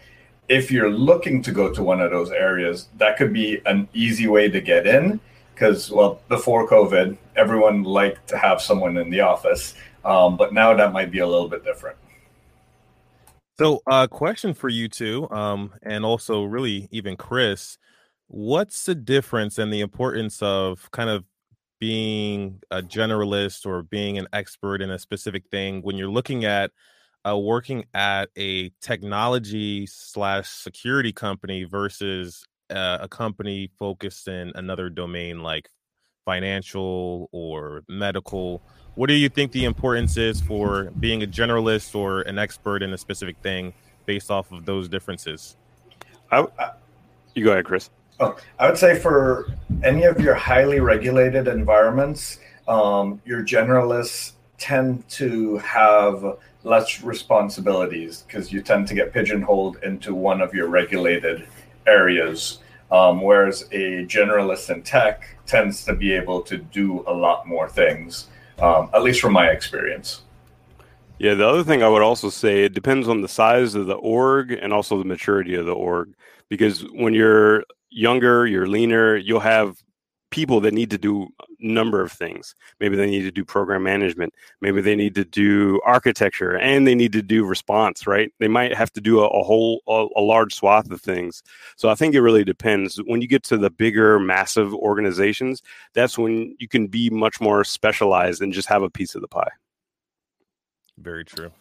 if 0.60 0.72
you're 0.72 0.90
looking 0.90 1.44
to 1.44 1.52
go 1.52 1.72
to 1.72 1.84
one 1.84 2.02
of 2.02 2.10
those 2.10 2.32
areas, 2.32 2.88
that 2.98 3.18
could 3.18 3.32
be 3.32 3.62
an 3.68 3.88
easy 3.94 4.28
way 4.28 4.50
to 4.50 4.60
get 4.60 4.88
in 4.88 5.20
because 5.60 5.92
well 5.92 6.22
before 6.30 6.68
covid 6.68 7.18
everyone 7.36 7.84
liked 7.84 8.26
to 8.30 8.38
have 8.38 8.62
someone 8.62 8.96
in 8.98 9.10
the 9.10 9.20
office 9.20 9.76
um, 10.06 10.38
but 10.38 10.54
now 10.54 10.74
that 10.74 10.94
might 10.94 11.12
be 11.12 11.20
a 11.20 11.28
little 11.28 11.50
bit 11.50 11.66
different 11.66 11.98
so 13.60 13.82
a 13.88 13.92
uh, 13.92 14.08
question 14.08 14.54
for 14.54 14.70
you 14.70 14.88
two 14.88 15.30
um, 15.32 15.74
and 15.84 16.06
also 16.06 16.44
really 16.44 16.88
even 16.92 17.18
chris 17.18 17.78
what's 18.28 18.86
the 18.86 18.96
difference 18.96 19.58
and 19.58 19.74
the 19.74 19.82
importance 19.82 20.42
of 20.42 20.90
kind 20.92 21.10
of 21.10 21.26
being 21.80 22.62
a 22.72 22.82
generalist 22.82 23.66
or 23.66 23.84
being 23.84 24.18
an 24.18 24.28
expert 24.32 24.82
in 24.82 24.90
a 24.90 24.98
specific 24.98 25.46
thing 25.52 25.82
when 25.82 25.98
you're 25.98 26.10
looking 26.10 26.46
at 26.46 26.72
uh, 27.28 27.38
working 27.38 27.84
at 27.94 28.30
a 28.38 28.70
technology 28.82 29.86
slash 29.86 30.48
security 30.48 31.12
company 31.12 31.66
versus 31.66 32.46
uh, 32.70 33.00
a 33.02 33.10
company 33.10 33.70
focused 33.78 34.30
in 34.30 34.54
another 34.56 34.90
domain 34.90 35.42
like 35.42 35.70
financial 36.24 37.28
or 37.34 37.84
medical 37.90 38.64
what 38.96 39.08
do 39.08 39.14
you 39.14 39.30
think 39.30 39.52
the 39.52 39.66
importance 39.66 40.18
is 40.18 40.42
for 40.42 40.92
being 41.00 41.24
a 41.24 41.28
generalist 41.28 41.96
or 41.96 42.22
an 42.22 42.38
expert 42.38 42.84
in 42.84 42.94
a 42.94 42.98
specific 42.98 43.38
thing 43.38 43.74
based 44.06 44.32
off 44.32 44.52
of 44.52 44.66
those 44.66 44.88
differences 44.90 45.56
I, 46.32 46.46
I, 46.58 46.72
you 47.36 47.44
go 47.44 47.52
ahead 47.52 47.66
chris 47.66 47.90
oh, 48.20 48.38
i 48.60 48.68
would 48.68 48.78
say 48.78 48.98
for 48.98 49.48
any 49.84 50.04
of 50.04 50.20
your 50.20 50.36
highly 50.36 50.80
regulated 50.80 51.48
environments 51.48 52.40
um, 52.68 53.22
your 53.26 53.44
generalists 53.44 54.34
tend 54.60 55.08
to 55.10 55.58
have 55.58 56.38
less 56.64 57.02
responsibilities 57.02 58.24
because 58.28 58.52
you 58.52 58.62
tend 58.62 58.88
to 58.88 58.94
get 58.94 59.14
pigeonholed 59.14 59.78
into 59.84 60.14
one 60.14 60.42
of 60.42 60.54
your 60.54 60.68
regulated 60.68 61.48
areas. 61.88 62.60
Um, 62.92 63.22
whereas 63.22 63.64
a 63.72 64.06
generalist 64.06 64.74
in 64.74 64.82
tech 64.82 65.38
tends 65.46 65.86
to 65.86 65.94
be 65.94 66.12
able 66.14 66.42
to 66.42 66.58
do 66.58 67.04
a 67.08 67.14
lot 67.14 67.48
more 67.48 67.70
things, 67.70 68.28
um, 68.62 68.90
at 68.94 69.04
least 69.04 69.22
from 69.22 69.34
my 69.34 69.48
experience. 69.48 70.22
Yeah, 71.20 71.34
the 71.34 71.48
other 71.48 71.64
thing 71.64 71.84
I 71.84 71.90
would 71.90 72.02
also 72.02 72.30
say 72.30 72.64
it 72.64 72.74
depends 72.74 73.08
on 73.10 73.22
the 73.22 73.28
size 73.28 73.76
of 73.76 73.88
the 73.88 73.96
org 73.96 74.52
and 74.52 74.72
also 74.72 74.98
the 74.98 75.06
maturity 75.06 75.56
of 75.56 75.66
the 75.66 75.74
org. 75.74 76.14
Because 76.48 76.82
when 76.94 77.14
you're 77.14 77.66
younger, 77.90 78.48
you're 78.48 78.68
leaner, 78.68 79.18
you'll 79.18 79.42
have 79.42 79.84
people 80.32 80.60
that 80.62 80.74
need 80.74 80.90
to 80.92 80.98
do 80.98 81.24
a 81.24 81.46
number 81.60 82.02
of 82.02 82.12
things. 82.12 82.56
Maybe 82.80 82.96
they 82.96 83.10
need 83.10 83.24
to 83.24 83.32
do 83.32 83.44
program 83.44 83.84
management. 83.84 84.34
Maybe 84.62 84.82
they 84.82 84.96
need 84.96 85.16
to 85.16 85.26
do 85.26 85.82
architecture 85.86 86.58
and 86.58 86.86
they 86.86 86.96
need 86.96 87.14
to 87.14 87.22
do 87.22 87.46
response, 87.46 88.06
right? 88.06 88.32
They 88.40 88.48
might 88.48 88.76
have 88.76 88.92
to 88.94 89.02
do 89.02 89.22
a, 89.22 89.28
a 89.28 89.44
whole, 89.44 89.82
a, 89.88 90.08
a, 90.16 90.22
large 90.22 90.54
swath 90.54 90.92
of 90.92 91.02
things. 91.02 91.42
So 91.76 91.90
I 91.90 91.96
think 91.96 92.14
it 92.14 92.22
really 92.22 92.44
depends. 92.44 92.98
When 92.98 93.22
you 93.22 93.28
get 93.28 93.44
to 93.46 93.58
the 93.58 93.70
bigger, 93.70 94.20
massive 94.20 94.74
organizations, 94.74 95.64
that's 95.94 96.18
when 96.18 96.56
you 96.60 96.68
can 96.68 96.88
be 96.88 97.10
much 97.10 97.42
more 97.42 97.64
specialized 97.64 98.42
and 98.42 98.54
just 98.54 98.70
have 98.70 98.84
a 98.84 98.90
piece 98.90 99.16
of 99.16 99.22
the 99.22 99.28
pie. 99.28 99.52
Very 100.98 101.26
true. 101.26 101.52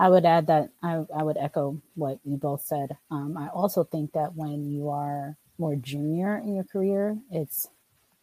I 0.00 0.08
would 0.08 0.24
add 0.24 0.46
that 0.46 0.70
I, 0.82 1.04
I 1.14 1.22
would 1.22 1.36
echo 1.38 1.80
what 1.94 2.18
you 2.24 2.36
both 2.36 2.62
said. 2.62 2.96
Um, 3.10 3.36
I 3.36 3.48
also 3.48 3.84
think 3.84 4.12
that 4.12 4.34
when 4.34 4.70
you 4.70 4.90
are 4.90 5.36
more 5.58 5.74
junior 5.74 6.38
in 6.38 6.54
your 6.54 6.64
career, 6.64 7.18
it's 7.30 7.68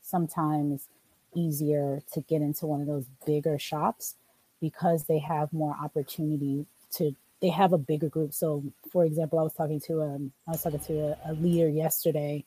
sometimes 0.05 0.87
easier 1.33 2.01
to 2.13 2.21
get 2.21 2.41
into 2.41 2.65
one 2.65 2.81
of 2.81 2.87
those 2.87 3.05
bigger 3.25 3.59
shops 3.59 4.15
because 4.61 5.05
they 5.05 5.19
have 5.19 5.51
more 5.51 5.75
opportunity 5.81 6.65
to 6.91 7.15
they 7.41 7.49
have 7.49 7.73
a 7.73 7.77
bigger 7.77 8.09
group. 8.09 8.33
So 8.33 8.63
for 8.91 9.05
example 9.05 9.39
i 9.39 9.43
was 9.43 9.53
talking 9.53 9.81
to 9.81 10.01
a 10.01 10.15
i 10.47 10.51
was 10.51 10.63
talking 10.63 10.79
to 10.79 10.93
a, 10.99 11.17
a 11.31 11.33
leader 11.33 11.69
yesterday 11.69 12.45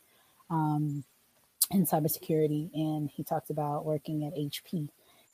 um, 0.50 1.04
in 1.70 1.86
cybersecurity 1.86 2.70
and 2.74 3.10
he 3.10 3.22
talked 3.22 3.50
about 3.50 3.84
working 3.84 4.24
at 4.24 4.34
hp 4.34 4.88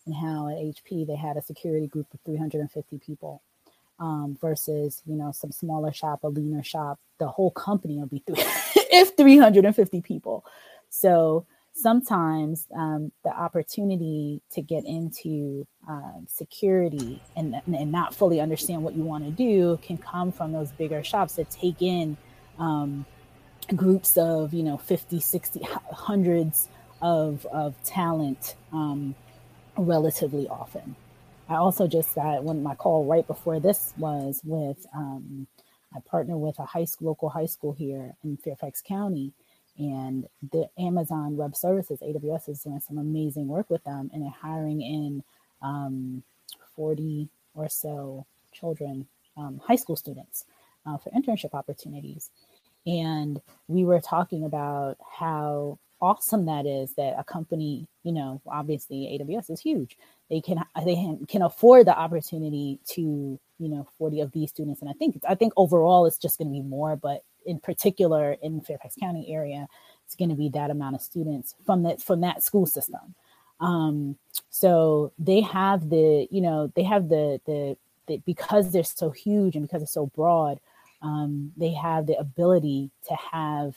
and 0.06 0.14
how 0.16 0.48
at 0.48 0.56
hp 0.56 1.06
they 1.06 1.14
had 1.14 1.36
a 1.36 1.42
security 1.42 1.86
group 1.86 2.06
of 2.12 2.20
350 2.24 2.98
people 2.98 3.40
um, 3.98 4.36
versus 4.40 5.02
you 5.06 5.16
know 5.16 5.32
some 5.32 5.52
smaller 5.52 5.92
shop 5.92 6.24
a 6.24 6.28
leaner 6.28 6.62
shop. 6.62 6.98
The 7.18 7.28
whole 7.28 7.50
company 7.50 7.98
will 7.98 8.06
be 8.06 8.22
three, 8.26 8.36
if 8.76 9.16
350 9.16 10.00
people. 10.00 10.44
So 10.90 11.46
sometimes 11.74 12.66
um, 12.74 13.10
the 13.24 13.30
opportunity 13.30 14.40
to 14.52 14.62
get 14.62 14.84
into 14.84 15.66
uh, 15.88 16.12
security 16.28 17.20
and, 17.36 17.60
and 17.66 17.90
not 17.90 18.14
fully 18.14 18.40
understand 18.40 18.82
what 18.82 18.94
you 18.94 19.02
want 19.02 19.24
to 19.24 19.30
do 19.30 19.78
can 19.82 19.98
come 19.98 20.30
from 20.30 20.52
those 20.52 20.70
bigger 20.72 21.02
shops 21.02 21.34
that 21.34 21.50
take 21.50 21.82
in 21.82 22.16
um, 22.58 23.04
groups 23.74 24.16
of 24.16 24.54
you 24.54 24.62
know 24.62 24.76
50 24.76 25.20
60 25.20 25.60
hundreds 25.92 26.68
of, 27.02 27.44
of 27.46 27.74
talent 27.82 28.54
um, 28.72 29.14
relatively 29.76 30.46
often. 30.48 30.94
I 31.48 31.56
also 31.56 31.88
just 31.88 32.14
got 32.14 32.44
when 32.44 32.62
my 32.62 32.76
call 32.76 33.04
right 33.04 33.26
before 33.26 33.58
this 33.58 33.92
was 33.98 34.40
with 34.44 34.86
um, 34.96 35.46
i 35.94 36.00
partner 36.00 36.36
with 36.36 36.58
a 36.58 36.64
high 36.64 36.84
school 36.84 37.08
local 37.08 37.28
high 37.28 37.46
school 37.46 37.72
here 37.72 38.14
in 38.24 38.36
fairfax 38.36 38.82
county 38.82 39.32
and 39.78 40.26
the 40.52 40.68
Amazon 40.78 41.36
Web 41.36 41.56
Services, 41.56 42.00
AWS, 42.00 42.48
is 42.48 42.62
doing 42.62 42.80
some 42.80 42.98
amazing 42.98 43.48
work 43.48 43.68
with 43.70 43.82
them, 43.84 44.10
and 44.12 44.22
they're 44.22 44.30
hiring 44.30 44.80
in 44.80 45.22
um, 45.62 46.22
40 46.76 47.28
or 47.54 47.68
so 47.68 48.26
children, 48.52 49.06
um, 49.36 49.60
high 49.64 49.76
school 49.76 49.96
students, 49.96 50.44
uh, 50.86 50.96
for 50.96 51.10
internship 51.10 51.54
opportunities. 51.54 52.30
And 52.86 53.40
we 53.66 53.84
were 53.84 54.00
talking 54.00 54.44
about 54.44 54.98
how 55.18 55.78
awesome 56.00 56.46
that 56.46 56.66
is 56.66 56.92
that 56.94 57.14
a 57.18 57.24
company, 57.24 57.88
you 58.02 58.12
know, 58.12 58.40
obviously 58.46 59.18
AWS 59.18 59.50
is 59.50 59.60
huge. 59.60 59.96
They 60.28 60.40
can 60.40 60.62
they 60.84 61.16
can 61.28 61.42
afford 61.42 61.86
the 61.86 61.98
opportunity 61.98 62.78
to, 62.90 63.00
you 63.58 63.68
know, 63.68 63.86
40 63.98 64.20
of 64.20 64.32
these 64.32 64.50
students. 64.50 64.82
And 64.82 64.90
I 64.90 64.92
think 64.92 65.20
I 65.28 65.34
think 65.34 65.52
overall 65.56 66.06
it's 66.06 66.18
just 66.18 66.38
going 66.38 66.48
to 66.48 66.52
be 66.52 66.60
more, 66.60 66.96
but 66.96 67.22
in 67.46 67.58
particular 67.60 68.36
in 68.42 68.60
Fairfax 68.60 68.96
County 68.96 69.32
area, 69.32 69.66
it's 70.04 70.14
going 70.14 70.30
to 70.30 70.36
be 70.36 70.48
that 70.50 70.70
amount 70.70 70.94
of 70.94 71.02
students 71.02 71.54
from 71.64 71.82
that 71.84 72.00
from 72.00 72.20
that 72.20 72.42
school 72.42 72.66
system. 72.66 73.14
Um, 73.60 74.16
so 74.50 75.12
they 75.18 75.40
have 75.40 75.88
the, 75.88 76.26
you 76.30 76.40
know, 76.40 76.72
they 76.74 76.82
have 76.82 77.08
the, 77.08 77.40
the 77.46 77.76
the 78.06 78.20
because 78.26 78.72
they're 78.72 78.84
so 78.84 79.10
huge 79.10 79.56
and 79.56 79.66
because 79.66 79.80
they're 79.80 79.86
so 79.86 80.06
broad, 80.06 80.60
um, 81.02 81.52
they 81.56 81.72
have 81.72 82.06
the 82.06 82.18
ability 82.18 82.90
to 83.08 83.14
have 83.14 83.76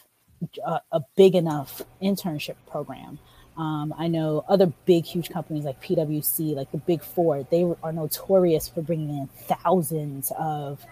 a, 0.65 0.81
a 0.91 1.01
big 1.15 1.35
enough 1.35 1.81
internship 2.01 2.55
program. 2.69 3.19
Um, 3.57 3.93
I 3.97 4.07
know 4.07 4.45
other 4.47 4.71
big, 4.85 5.05
huge 5.05 5.29
companies 5.29 5.65
like 5.65 5.81
PwC, 5.81 6.55
like 6.55 6.71
the 6.71 6.77
Big 6.77 7.01
Four, 7.01 7.43
they 7.49 7.65
are 7.81 7.91
notorious 7.91 8.67
for 8.67 8.83
bringing 8.83 9.09
in 9.09 9.27
thousands 9.47 10.31
of 10.37 10.85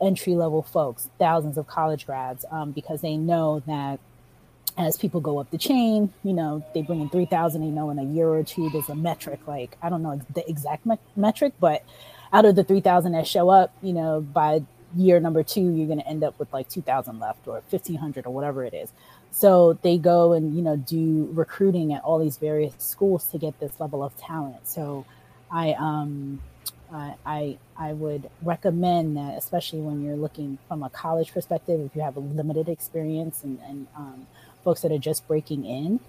entry 0.00 0.34
level 0.34 0.62
folks, 0.62 1.08
thousands 1.18 1.58
of 1.58 1.66
college 1.66 2.06
grads, 2.06 2.44
um, 2.50 2.72
because 2.72 3.00
they 3.00 3.16
know 3.16 3.60
that 3.66 4.00
as 4.76 4.96
people 4.96 5.20
go 5.20 5.38
up 5.38 5.50
the 5.50 5.58
chain, 5.58 6.12
you 6.22 6.32
know, 6.32 6.64
they 6.72 6.82
bring 6.82 7.00
in 7.00 7.08
3,000, 7.08 7.62
you 7.62 7.70
know, 7.70 7.90
in 7.90 7.98
a 7.98 8.04
year 8.04 8.28
or 8.28 8.44
two, 8.44 8.70
there's 8.70 8.88
a 8.88 8.94
metric, 8.94 9.40
like, 9.46 9.76
I 9.82 9.88
don't 9.88 10.02
know 10.02 10.20
the 10.34 10.48
exact 10.48 10.86
me- 10.86 10.98
metric, 11.16 11.54
but 11.58 11.82
out 12.32 12.44
of 12.44 12.54
the 12.54 12.62
3,000 12.62 13.12
that 13.12 13.26
show 13.26 13.48
up, 13.48 13.74
you 13.82 13.92
know, 13.92 14.20
by 14.20 14.62
year 14.96 15.18
number 15.20 15.42
two, 15.42 15.72
you're 15.74 15.86
going 15.86 15.98
to 15.98 16.06
end 16.06 16.22
up 16.22 16.38
with 16.38 16.52
like 16.52 16.68
2,000 16.68 17.18
left 17.18 17.46
or 17.46 17.54
1,500 17.54 18.26
or 18.26 18.32
whatever 18.32 18.64
it 18.64 18.74
is. 18.74 18.92
So 19.30 19.78
they 19.82 19.98
go 19.98 20.32
and, 20.32 20.54
you 20.56 20.62
know, 20.62 20.76
do 20.76 21.28
recruiting 21.32 21.92
at 21.92 22.02
all 22.02 22.18
these 22.18 22.36
various 22.36 22.74
schools 22.78 23.26
to 23.28 23.38
get 23.38 23.58
this 23.60 23.72
level 23.78 24.02
of 24.02 24.16
talent. 24.16 24.66
So 24.66 25.04
I, 25.50 25.72
um, 25.72 26.40
I 26.92 27.58
I 27.76 27.92
would 27.92 28.30
recommend 28.42 29.16
that, 29.16 29.36
especially 29.36 29.80
when 29.80 30.02
you're 30.04 30.16
looking 30.16 30.58
from 30.68 30.82
a 30.82 30.90
college 30.90 31.32
perspective, 31.32 31.80
if 31.80 31.94
you 31.94 32.02
have 32.02 32.16
a 32.16 32.20
limited 32.20 32.68
experience 32.68 33.44
and, 33.44 33.58
and 33.66 33.86
um, 33.96 34.26
folks 34.64 34.82
that 34.82 34.92
are 34.92 34.98
just 34.98 35.26
breaking 35.28 35.64
in, 35.64 36.00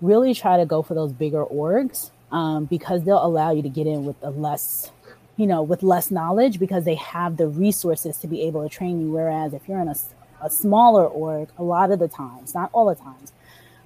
really 0.00 0.34
try 0.34 0.56
to 0.56 0.66
go 0.66 0.82
for 0.82 0.94
those 0.94 1.12
bigger 1.12 1.44
orgs 1.44 2.10
um, 2.32 2.64
because 2.64 3.04
they'll 3.04 3.24
allow 3.24 3.52
you 3.52 3.62
to 3.62 3.68
get 3.68 3.86
in 3.86 4.04
with 4.04 4.16
a 4.22 4.30
less, 4.30 4.90
you 5.36 5.46
know, 5.46 5.62
with 5.62 5.82
less 5.82 6.10
knowledge 6.10 6.58
because 6.58 6.84
they 6.84 6.96
have 6.96 7.36
the 7.36 7.46
resources 7.46 8.16
to 8.18 8.26
be 8.26 8.42
able 8.42 8.62
to 8.62 8.74
train 8.74 9.00
you. 9.00 9.12
Whereas 9.12 9.54
if 9.54 9.68
you're 9.68 9.80
in 9.80 9.88
a, 9.88 9.96
a 10.42 10.50
smaller 10.50 11.06
org, 11.06 11.48
a 11.58 11.62
lot 11.62 11.90
of 11.90 11.98
the 11.98 12.08
times, 12.08 12.54
not 12.54 12.70
all 12.72 12.86
the 12.86 12.94
times, 12.94 13.32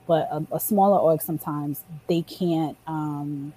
but 0.07 0.29
a, 0.33 0.47
a 0.53 0.61
smaller 0.61 0.99
org 0.99 1.21
sometimes 1.21 1.85
they 2.09 2.23
can't 2.23 2.77
um, 2.87 3.53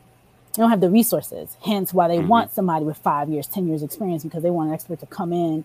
they 0.53 0.61
don't 0.61 0.69
have 0.69 0.81
the 0.81 0.89
resources. 0.89 1.55
Hence 1.63 1.93
why 1.93 2.07
they 2.07 2.17
mm-hmm. 2.17 2.27
want 2.27 2.53
somebody 2.53 2.85
with 2.85 2.97
five 2.97 3.29
years, 3.29 3.47
ten 3.47 3.67
years 3.67 3.83
experience 3.83 4.23
because 4.23 4.43
they 4.43 4.49
want 4.49 4.69
an 4.69 4.73
expert 4.73 4.99
to 4.99 5.05
come 5.05 5.31
in, 5.31 5.63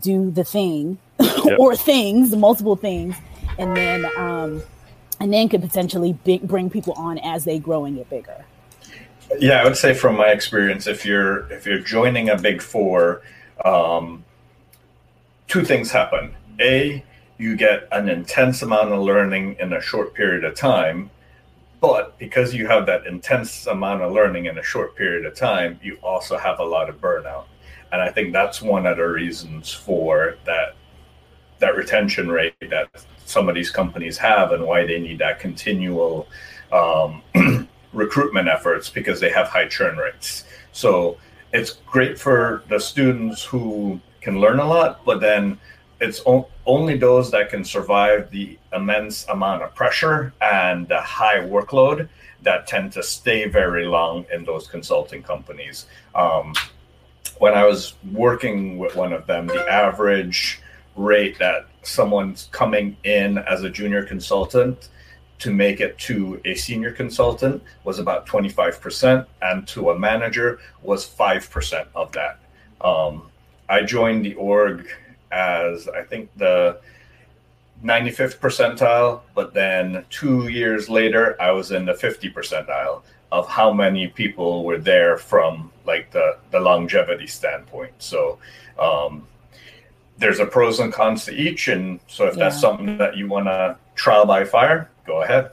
do 0.00 0.30
the 0.30 0.44
thing 0.44 0.98
yep. 1.20 1.58
or 1.58 1.74
things, 1.74 2.34
multiple 2.36 2.76
things, 2.76 3.16
and 3.58 3.76
then 3.76 4.04
um, 4.16 4.62
and 5.20 5.32
then 5.32 5.48
could 5.48 5.62
potentially 5.62 6.12
big, 6.12 6.46
bring 6.46 6.70
people 6.70 6.92
on 6.94 7.18
as 7.18 7.44
they 7.44 7.58
grow 7.58 7.84
and 7.84 7.96
get 7.96 8.08
bigger. 8.08 8.44
Yeah, 9.38 9.60
I 9.60 9.64
would 9.64 9.76
say 9.76 9.92
from 9.92 10.16
my 10.16 10.28
experience, 10.28 10.86
if 10.86 11.04
you're 11.04 11.50
if 11.52 11.66
you're 11.66 11.80
joining 11.80 12.28
a 12.30 12.38
big 12.38 12.62
four, 12.62 13.22
um, 13.64 14.24
two 15.48 15.64
things 15.64 15.90
happen. 15.90 16.34
A, 16.60 17.04
you 17.38 17.56
get 17.56 17.88
an 17.92 18.08
intense 18.08 18.62
amount 18.62 18.92
of 18.92 19.00
learning 19.00 19.56
in 19.60 19.72
a 19.72 19.80
short 19.80 20.14
period 20.14 20.44
of 20.44 20.54
time, 20.54 21.10
but 21.80 22.18
because 22.18 22.54
you 22.54 22.66
have 22.66 22.86
that 22.86 23.06
intense 23.06 23.66
amount 23.66 24.02
of 24.02 24.12
learning 24.12 24.46
in 24.46 24.58
a 24.58 24.62
short 24.62 24.96
period 24.96 25.24
of 25.24 25.34
time, 25.34 25.78
you 25.82 25.96
also 26.02 26.36
have 26.36 26.58
a 26.58 26.64
lot 26.64 26.88
of 26.88 27.00
burnout. 27.00 27.44
And 27.92 28.02
I 28.02 28.10
think 28.10 28.32
that's 28.32 28.60
one 28.60 28.86
of 28.86 28.96
the 28.96 29.04
reasons 29.06 29.72
for 29.72 30.36
that 30.44 30.74
that 31.60 31.74
retention 31.74 32.30
rate 32.30 32.54
that 32.70 32.88
some 33.24 33.48
of 33.48 33.54
these 33.54 33.70
companies 33.70 34.16
have 34.16 34.52
and 34.52 34.64
why 34.64 34.86
they 34.86 35.00
need 35.00 35.18
that 35.18 35.40
continual 35.40 36.28
um, 36.72 37.22
recruitment 37.92 38.48
efforts 38.48 38.88
because 38.88 39.18
they 39.18 39.30
have 39.30 39.48
high 39.48 39.66
churn 39.66 39.96
rates. 39.96 40.44
So 40.72 41.18
it's 41.52 41.72
great 41.86 42.18
for 42.18 42.62
the 42.68 42.78
students 42.78 43.42
who 43.42 44.00
can 44.20 44.40
learn 44.40 44.60
a 44.60 44.64
lot, 44.64 45.04
but 45.04 45.20
then 45.20 45.58
it's 46.00 46.20
o- 46.26 46.48
only 46.66 46.96
those 46.96 47.30
that 47.30 47.50
can 47.50 47.64
survive 47.64 48.30
the 48.30 48.58
immense 48.72 49.26
amount 49.28 49.62
of 49.62 49.74
pressure 49.74 50.32
and 50.40 50.86
the 50.88 51.00
high 51.00 51.38
workload 51.38 52.08
that 52.42 52.66
tend 52.66 52.92
to 52.92 53.02
stay 53.02 53.48
very 53.48 53.84
long 53.84 54.24
in 54.32 54.44
those 54.44 54.68
consulting 54.68 55.22
companies. 55.22 55.86
Um, 56.14 56.54
when 57.38 57.54
I 57.54 57.64
was 57.64 57.94
working 58.12 58.78
with 58.78 58.96
one 58.96 59.12
of 59.12 59.26
them, 59.26 59.46
the 59.46 59.66
average 59.68 60.60
rate 60.96 61.38
that 61.38 61.66
someone's 61.82 62.48
coming 62.52 62.96
in 63.04 63.38
as 63.38 63.62
a 63.62 63.70
junior 63.70 64.04
consultant 64.04 64.88
to 65.38 65.52
make 65.52 65.80
it 65.80 65.96
to 65.98 66.40
a 66.44 66.54
senior 66.54 66.90
consultant 66.90 67.62
was 67.84 68.00
about 68.00 68.26
25%, 68.26 69.24
and 69.42 69.68
to 69.68 69.90
a 69.90 69.98
manager 69.98 70.58
was 70.82 71.06
5% 71.06 71.86
of 71.94 72.10
that. 72.12 72.40
Um, 72.80 73.30
I 73.68 73.82
joined 73.82 74.24
the 74.24 74.34
org 74.34 74.88
as 75.30 75.88
I 75.88 76.02
think 76.02 76.30
the 76.36 76.80
95th 77.84 78.38
percentile, 78.38 79.20
but 79.34 79.54
then 79.54 80.04
two 80.10 80.48
years 80.48 80.88
later, 80.88 81.40
I 81.40 81.52
was 81.52 81.70
in 81.70 81.84
the 81.84 81.94
50 81.94 82.30
percentile 82.30 83.02
of 83.30 83.48
how 83.48 83.72
many 83.72 84.08
people 84.08 84.64
were 84.64 84.78
there 84.78 85.16
from 85.16 85.70
like 85.84 86.10
the, 86.10 86.38
the 86.50 86.60
longevity 86.60 87.26
standpoint. 87.26 87.92
So 87.98 88.38
um, 88.78 89.26
there's 90.16 90.40
a 90.40 90.46
pros 90.46 90.80
and 90.80 90.92
cons 90.92 91.24
to 91.26 91.34
each. 91.34 91.68
And 91.68 92.00
so 92.08 92.26
if 92.26 92.36
yeah. 92.36 92.44
that's 92.44 92.60
something 92.60 92.98
that 92.98 93.16
you 93.16 93.28
want 93.28 93.46
to 93.46 93.76
trial 93.94 94.26
by 94.26 94.44
fire, 94.44 94.90
go 95.06 95.22
ahead. 95.22 95.50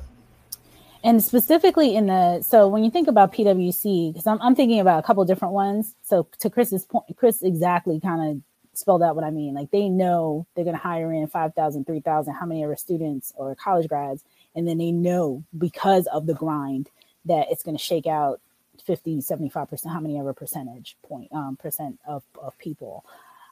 And 1.04 1.24
specifically 1.24 1.96
in 1.96 2.08
the 2.08 2.42
so 2.42 2.68
when 2.68 2.84
you 2.84 2.90
think 2.90 3.08
about 3.08 3.32
PwC, 3.32 4.12
because 4.12 4.26
I'm, 4.26 4.42
I'm 4.42 4.56
thinking 4.56 4.80
about 4.80 5.04
a 5.04 5.04
couple 5.06 5.24
different 5.24 5.54
ones. 5.54 5.94
So 6.02 6.28
to 6.40 6.50
Chris's 6.50 6.86
point, 6.86 7.06
Chris 7.16 7.44
exactly 7.44 8.00
kind 8.00 8.32
of 8.32 8.42
spelled 8.78 9.04
out 9.04 9.16
what 9.16 9.26
I 9.26 9.32
mean. 9.32 9.54
Like 9.54 9.72
they 9.72 9.90
know 9.90 10.46
they're 10.56 10.66
going 10.66 10.76
to 10.76 10.82
hire 10.82 11.12
in 11.12 11.28
5,000, 11.28 11.86
3,000, 11.86 12.34
how 12.34 12.46
many 12.46 12.64
ever 12.64 12.76
students 12.76 13.34
or 13.36 13.56
college 13.56 13.88
grads. 13.88 14.24
And 14.56 14.68
then 14.68 14.78
they 14.78 14.92
know 14.92 15.44
because 15.58 16.08
of 16.08 16.26
the 16.26 16.34
grind 16.34 16.90
that 17.26 17.48
it's 17.50 17.64
going 17.64 17.78
to 17.78 17.84
shake 17.84 18.08
out 18.08 18.40
50, 18.86 19.18
75%, 19.18 19.88
how 19.88 20.00
many 20.00 20.20
ever 20.20 20.34
percentage 20.34 20.98
point, 21.04 21.32
um, 21.34 21.58
percent 21.58 22.00
of, 22.08 22.24
of 22.42 22.58
people. 22.58 23.04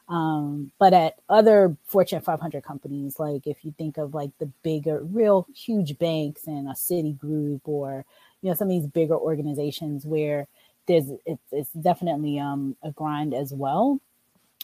Um, 0.08 0.70
but 0.78 0.92
at 0.92 1.18
other 1.28 1.76
Fortune 1.86 2.20
500 2.20 2.62
companies, 2.62 3.18
like 3.18 3.46
if 3.46 3.64
you 3.64 3.72
think 3.76 3.96
of 3.96 4.14
like 4.14 4.30
the 4.38 4.46
bigger, 4.62 5.02
real 5.02 5.46
huge 5.54 5.98
banks 5.98 6.46
and 6.46 6.68
a 6.68 6.72
Citigroup 6.72 7.62
or, 7.64 8.04
you 8.42 8.50
know, 8.50 8.54
some 8.54 8.68
of 8.68 8.72
these 8.72 8.86
bigger 8.86 9.16
organizations 9.16 10.04
where 10.04 10.46
there's, 10.86 11.10
it's, 11.24 11.42
it's 11.50 11.70
definitely 11.70 12.38
um, 12.38 12.76
a 12.82 12.90
grind 12.90 13.32
as 13.32 13.52
well. 13.52 13.98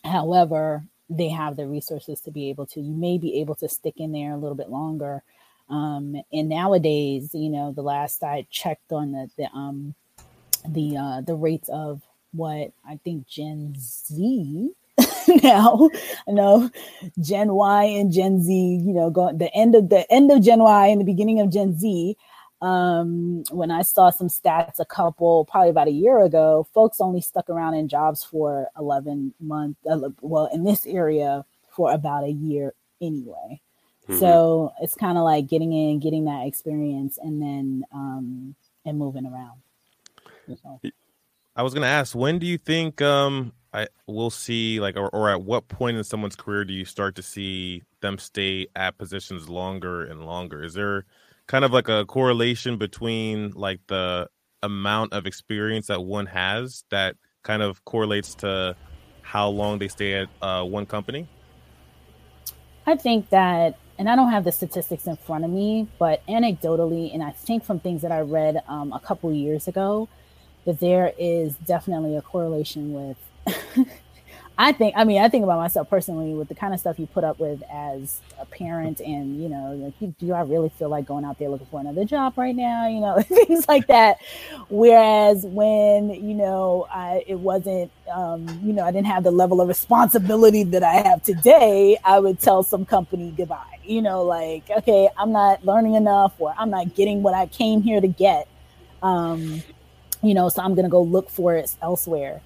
However, 0.05 0.85
they 1.09 1.29
have 1.29 1.57
the 1.57 1.67
resources 1.67 2.21
to 2.23 2.31
be 2.31 2.49
able 2.51 2.67
to, 2.67 2.81
you 2.81 2.95
may 2.95 3.19
be 3.19 3.41
able 3.41 3.55
to 3.57 3.69
stick 3.69 3.95
in 3.99 4.13
there 4.13 4.33
a 4.33 4.37
little 4.37 4.57
bit 4.57 4.71
longer. 4.71 5.23
Um, 5.69 6.17
and 6.33 6.49
nowadays, 6.49 7.31
you 7.35 7.51
know, 7.51 7.73
the 7.73 7.83
last 7.83 8.23
I 8.23 8.47
checked 8.51 8.93
on 8.93 9.13
the, 9.13 9.31
the, 9.37 9.45
um, 9.57 9.95
the, 10.69 10.97
uh, 10.97 11.21
the 11.23 11.35
rates 11.35 11.69
of 11.69 12.03
what 12.33 12.73
I 12.89 12.97
think 13.03 13.27
Gen 13.27 13.75
Z 13.79 14.71
now. 15.43 15.91
I 16.29 16.31
know 16.31 16.71
Gen 17.21 17.53
Y 17.53 17.85
and 17.85 18.13
Gen 18.13 18.43
Z, 18.43 18.53
you 18.53 18.93
know, 18.93 19.11
going 19.11 19.39
the 19.39 19.53
end 19.55 19.75
of 19.75 19.89
the 19.89 20.11
end 20.13 20.31
of 20.31 20.43
Gen 20.43 20.61
Y 20.61 20.87
and 20.87 21.01
the 21.01 21.05
beginning 21.05 21.41
of 21.41 21.51
Gen 21.51 21.79
Z. 21.79 22.17
Um, 22.63 23.45
when 23.51 23.71
I 23.71 23.83
saw 23.83 24.11
some 24.11 24.29
stats 24.29 24.79
a 24.79 24.85
couple, 24.85 25.47
probably 25.47 25.71
about 25.71 25.89
a 25.89 25.93
year 25.93 26.21
ago, 26.21 26.67
folks 26.75 27.01
only 27.01 27.23
stuck 27.23 27.49
around 27.49 27.75
in 27.75 27.89
jobs 27.89 28.23
for 28.23 28.69
11 28.79 29.35
months, 29.41 29.81
uh, 29.91 30.11
well, 30.21 30.51
in 30.53 30.65
this 30.65 30.85
area 30.85 31.45
for 31.71 31.91
about 31.93 32.25
a 32.25 32.31
year 32.31 32.75
anyway. 33.01 33.61
Mm-hmm. 34.09 34.19
So 34.19 34.73
it's 34.83 34.95
kind 34.95 35.17
of 35.17 35.25
like 35.25 35.47
getting 35.47 35.73
in, 35.73 36.01
getting 36.01 36.25
that 36.25 36.47
experience, 36.47 37.19
and 37.23 37.41
then 37.41 37.85
um, 37.93 38.55
and 38.85 38.99
moving 38.99 39.27
around. 39.27 39.61
So. 40.63 40.81
I 41.55 41.63
was 41.63 41.75
going 41.75 41.83
to 41.83 41.89
ask, 41.89 42.15
when 42.15 42.39
do 42.39 42.47
you 42.47 42.59
think 42.59 43.01
um, 43.03 43.53
I 43.73 43.89
will 44.07 44.31
see 44.31 44.81
like 44.81 44.97
or, 44.97 45.09
or 45.11 45.31
at 45.31 45.43
what 45.43 45.69
point 45.69 45.97
in 45.97 46.05
someone's 46.05 46.37
career 46.37 46.65
do 46.65 46.73
you 46.73 46.85
start 46.85 47.15
to 47.17 47.23
see 47.23 47.83
them 48.01 48.19
stay 48.19 48.67
at 48.75 48.99
positions 48.99 49.49
longer 49.49 50.05
and 50.05 50.25
longer? 50.25 50.63
Is 50.63 50.75
there 50.75 51.05
kind 51.51 51.65
of 51.65 51.73
like 51.73 51.89
a 51.89 52.05
correlation 52.07 52.77
between 52.77 53.51
like 53.57 53.81
the 53.89 54.29
amount 54.63 55.13
of 55.13 55.27
experience 55.27 55.89
that 55.89 56.01
one 56.01 56.27
has 56.27 56.85
that 56.93 57.17
kind 57.43 57.61
of 57.61 57.85
correlates 57.85 58.37
to 58.37 58.77
how 59.23 59.49
long 59.49 59.81
they 59.81 59.89
stay 59.89 60.15
at 60.15 60.29
uh, 60.41 60.63
one 60.63 60.87
company? 60.87 61.27
I 62.87 62.95
think 62.95 63.31
that, 63.31 63.77
and 63.99 64.09
I 64.09 64.15
don't 64.15 64.31
have 64.31 64.45
the 64.45 64.53
statistics 64.53 65.09
in 65.09 65.17
front 65.17 65.45
of 65.45 65.51
me, 65.51 65.89
but 65.99 66.25
anecdotally, 66.29 67.13
and 67.13 67.21
I 67.21 67.33
think 67.33 67.65
from 67.65 67.81
things 67.81 68.03
that 68.03 68.13
I 68.13 68.21
read 68.21 68.63
um, 68.69 68.93
a 68.93 69.01
couple 69.01 69.33
years 69.33 69.67
ago, 69.67 70.09
that 70.67 70.79
there 70.79 71.13
is 71.19 71.57
definitely 71.57 72.17
a 72.17 72.23
correlation 72.23 72.93
with 72.93 73.17
I 74.63 74.73
think, 74.73 74.93
I 74.95 75.05
mean, 75.05 75.23
I 75.23 75.31
think 75.31 75.43
about 75.43 75.59
myself 75.59 75.89
personally 75.89 76.35
with 76.35 76.49
the 76.49 76.55
kind 76.55 76.75
of 76.75 76.81
stuff 76.81 76.99
you 76.99 77.07
put 77.07 77.25
up 77.25 77.39
with 77.41 77.63
as 77.73 78.21
a 78.39 78.45
parent, 78.45 79.01
and 79.01 79.43
you 79.43 79.49
know, 79.49 79.73
like, 79.73 80.19
do 80.19 80.35
I 80.35 80.43
really 80.43 80.69
feel 80.69 80.91
like 80.91 81.07
going 81.07 81.25
out 81.25 81.39
there 81.39 81.49
looking 81.49 81.67
for 81.69 81.81
another 81.81 82.05
job 82.05 82.37
right 82.37 82.55
now? 82.55 82.87
You 82.87 83.01
know, 83.01 83.23
things 83.23 83.67
like 83.69 83.87
that. 83.87 84.19
Whereas 84.69 85.47
when 85.47 86.11
you 86.11 86.35
know, 86.35 86.87
I 86.91 87.25
it 87.27 87.41
wasn't, 87.41 87.91
um, 88.13 88.61
you 88.63 88.75
know, 88.75 88.85
I 88.85 88.91
didn't 88.93 89.07
have 89.07 89.25
the 89.25 89.31
level 89.31 89.63
of 89.63 89.69
responsibility 89.69 90.63
that 90.65 90.83
I 90.83 91.09
have 91.09 91.23
today. 91.23 91.97
I 92.05 92.19
would 92.19 92.39
tell 92.39 92.63
some 92.63 92.85
company 92.85 93.33
goodbye. 93.35 93.79
You 93.83 94.03
know, 94.03 94.25
like, 94.25 94.69
okay, 94.69 95.09
I'm 95.17 95.33
not 95.33 95.65
learning 95.65 95.95
enough, 95.95 96.35
or 96.39 96.55
I'm 96.59 96.69
not 96.69 96.95
getting 96.95 97.23
what 97.23 97.33
I 97.33 97.47
came 97.47 97.81
here 97.81 98.03
to 98.03 98.09
get. 98.09 98.47
Um, 99.03 99.63
you 100.23 100.35
know, 100.35 100.51
so 100.51 100.61
I'm 100.61 100.75
to 100.77 100.87
go 100.91 101.01
look 101.01 101.31
for 101.31 101.57
it 101.57 101.75
elsewhere. 101.81 102.43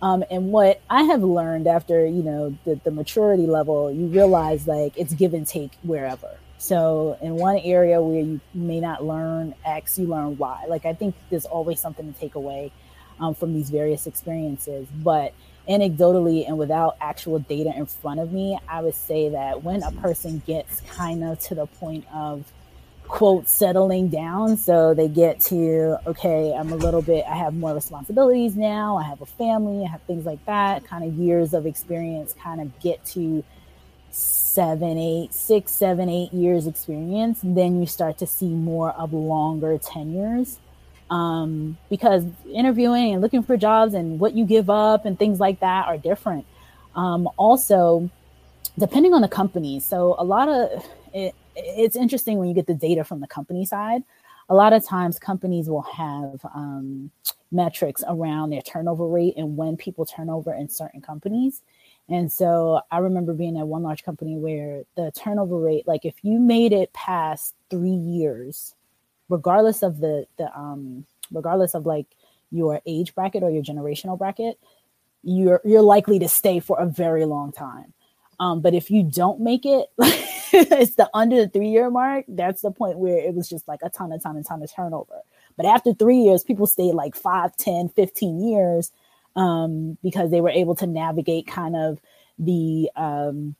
Um, 0.00 0.24
and 0.30 0.52
what 0.52 0.80
I 0.88 1.02
have 1.04 1.22
learned 1.22 1.66
after, 1.66 2.06
you 2.06 2.22
know, 2.22 2.56
the, 2.64 2.80
the 2.84 2.90
maturity 2.90 3.46
level, 3.46 3.90
you 3.90 4.06
realize 4.06 4.66
like 4.66 4.96
it's 4.96 5.12
give 5.14 5.34
and 5.34 5.46
take 5.46 5.72
wherever. 5.82 6.38
So 6.58 7.16
in 7.20 7.34
one 7.34 7.58
area 7.58 8.00
where 8.00 8.20
you 8.20 8.40
may 8.54 8.80
not 8.80 9.04
learn 9.04 9.54
X, 9.64 9.98
you 9.98 10.06
learn 10.06 10.38
Y. 10.38 10.64
Like 10.68 10.84
I 10.86 10.92
think 10.92 11.14
there's 11.30 11.46
always 11.46 11.80
something 11.80 12.12
to 12.12 12.18
take 12.18 12.34
away 12.34 12.72
um, 13.20 13.34
from 13.34 13.54
these 13.54 13.70
various 13.70 14.06
experiences. 14.06 14.86
But 15.02 15.34
anecdotally 15.68 16.46
and 16.46 16.58
without 16.58 16.96
actual 17.00 17.38
data 17.40 17.72
in 17.76 17.86
front 17.86 18.20
of 18.20 18.32
me, 18.32 18.58
I 18.68 18.82
would 18.82 18.94
say 18.94 19.28
that 19.30 19.62
when 19.62 19.82
a 19.82 19.92
person 19.92 20.42
gets 20.46 20.80
kind 20.82 21.22
of 21.22 21.38
to 21.40 21.54
the 21.54 21.66
point 21.66 22.06
of 22.12 22.44
quote 23.08 23.48
settling 23.48 24.08
down. 24.08 24.56
So 24.56 24.94
they 24.94 25.08
get 25.08 25.40
to 25.40 25.98
okay 26.06 26.54
i'm 26.56 26.72
a 26.72 26.76
little 26.76 27.02
bit 27.02 27.24
i 27.28 27.34
have 27.34 27.54
more 27.54 27.74
responsibilities 27.74 28.54
now. 28.56 28.98
I 28.98 29.04
have 29.04 29.20
a 29.20 29.26
family 29.26 29.84
i 29.84 29.88
have 29.88 30.02
things 30.02 30.24
like 30.26 30.44
that. 30.46 30.84
Kind 30.84 31.04
of 31.04 31.14
years 31.14 31.54
of 31.54 31.66
experience 31.66 32.34
kind 32.34 32.60
of 32.60 32.78
get 32.80 33.04
to 33.06 33.42
seven 34.10 34.98
eight 34.98 35.32
six 35.32 35.72
seven 35.72 36.08
eight 36.08 36.32
years 36.32 36.66
experience. 36.66 37.40
Then 37.42 37.80
you 37.80 37.86
start 37.86 38.18
to 38.18 38.26
see 38.26 38.48
more 38.48 38.92
of 38.92 39.12
longer 39.12 39.78
tenures. 39.78 40.58
Um, 41.10 41.78
because 41.88 42.22
interviewing 42.52 43.14
and 43.14 43.22
looking 43.22 43.42
for 43.42 43.56
jobs 43.56 43.94
and 43.94 44.20
what 44.20 44.34
you 44.34 44.44
give 44.44 44.68
up 44.68 45.06
and 45.06 45.18
things 45.18 45.40
like 45.40 45.60
that 45.60 45.86
are 45.86 45.96
different. 45.96 46.44
Um, 46.94 47.30
also 47.38 48.10
depending 48.78 49.14
on 49.14 49.22
the 49.22 49.28
company. 49.28 49.80
So 49.80 50.14
a 50.18 50.24
lot 50.24 50.48
of 50.48 50.84
it, 51.14 51.34
it's 51.58 51.96
interesting 51.96 52.38
when 52.38 52.48
you 52.48 52.54
get 52.54 52.66
the 52.66 52.74
data 52.74 53.04
from 53.04 53.20
the 53.20 53.26
company 53.26 53.64
side. 53.66 54.02
A 54.48 54.54
lot 54.54 54.72
of 54.72 54.84
times 54.84 55.18
companies 55.18 55.68
will 55.68 55.82
have 55.82 56.40
um, 56.54 57.10
metrics 57.50 58.02
around 58.06 58.50
their 58.50 58.62
turnover 58.62 59.06
rate 59.06 59.34
and 59.36 59.56
when 59.56 59.76
people 59.76 60.06
turn 60.06 60.30
over 60.30 60.52
in 60.54 60.68
certain 60.68 61.00
companies. 61.00 61.62
And 62.08 62.32
so 62.32 62.80
I 62.90 62.98
remember 62.98 63.34
being 63.34 63.58
at 63.58 63.68
one 63.68 63.82
large 63.82 64.02
company 64.02 64.36
where 64.36 64.84
the 64.96 65.12
turnover 65.12 65.58
rate, 65.58 65.86
like 65.86 66.04
if 66.04 66.14
you 66.22 66.38
made 66.38 66.72
it 66.72 66.92
past 66.94 67.54
three 67.68 67.90
years, 67.90 68.74
regardless 69.28 69.82
of 69.82 70.00
the 70.00 70.26
the 70.38 70.50
um 70.58 71.04
regardless 71.30 71.74
of 71.74 71.84
like 71.84 72.06
your 72.50 72.80
age 72.86 73.14
bracket 73.14 73.42
or 73.42 73.50
your 73.50 73.62
generational 73.62 74.18
bracket, 74.18 74.58
you're 75.22 75.60
you're 75.64 75.82
likely 75.82 76.18
to 76.18 76.28
stay 76.28 76.60
for 76.60 76.80
a 76.80 76.86
very 76.86 77.26
long 77.26 77.52
time. 77.52 77.92
Um, 78.40 78.60
but 78.60 78.74
if 78.74 78.90
you 78.90 79.02
don't 79.02 79.40
make 79.40 79.66
it, 79.66 79.88
it's 80.52 80.94
the 80.94 81.10
under 81.14 81.44
the 81.44 81.48
three 81.48 81.68
year 81.68 81.90
mark. 81.90 82.24
That's 82.28 82.62
the 82.62 82.70
point 82.70 82.98
where 82.98 83.18
it 83.18 83.34
was 83.34 83.48
just 83.48 83.66
like 83.68 83.80
a 83.82 83.90
ton, 83.90 84.12
a 84.12 84.18
ton, 84.18 84.36
a 84.36 84.42
ton 84.42 84.62
of 84.62 84.72
turnover. 84.74 85.22
But 85.56 85.66
after 85.66 85.92
three 85.92 86.18
years, 86.18 86.44
people 86.44 86.66
stayed 86.66 86.94
like 86.94 87.16
5, 87.16 87.56
10, 87.56 87.88
15 87.88 88.48
years 88.48 88.92
um, 89.34 89.98
because 90.02 90.30
they 90.30 90.40
were 90.40 90.50
able 90.50 90.76
to 90.76 90.86
navigate 90.86 91.46
kind 91.46 91.74
of 91.74 92.00
the 92.38 92.90
um, 92.94 93.56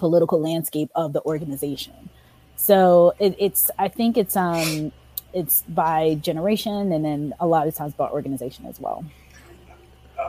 political 0.00 0.40
landscape 0.40 0.90
of 0.96 1.12
the 1.12 1.22
organization. 1.22 2.10
So 2.56 3.14
it, 3.20 3.36
it's, 3.38 3.70
I 3.78 3.86
think 3.86 4.16
it's, 4.16 4.36
um, 4.36 4.90
it's 5.32 5.62
by 5.68 6.16
generation 6.16 6.90
and 6.90 7.04
then 7.04 7.34
a 7.38 7.46
lot 7.46 7.68
of 7.68 7.74
times 7.74 7.94
by 7.94 8.08
organization 8.08 8.66
as 8.66 8.80
well. 8.80 9.04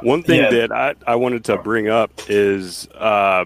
One 0.01 0.21
thing 0.21 0.41
yeah. 0.41 0.51
that 0.51 0.71
I, 0.71 0.95
I 1.07 1.15
wanted 1.15 1.43
to 1.45 1.57
bring 1.57 1.89
up 1.89 2.11
is 2.29 2.87
uh, 2.89 3.45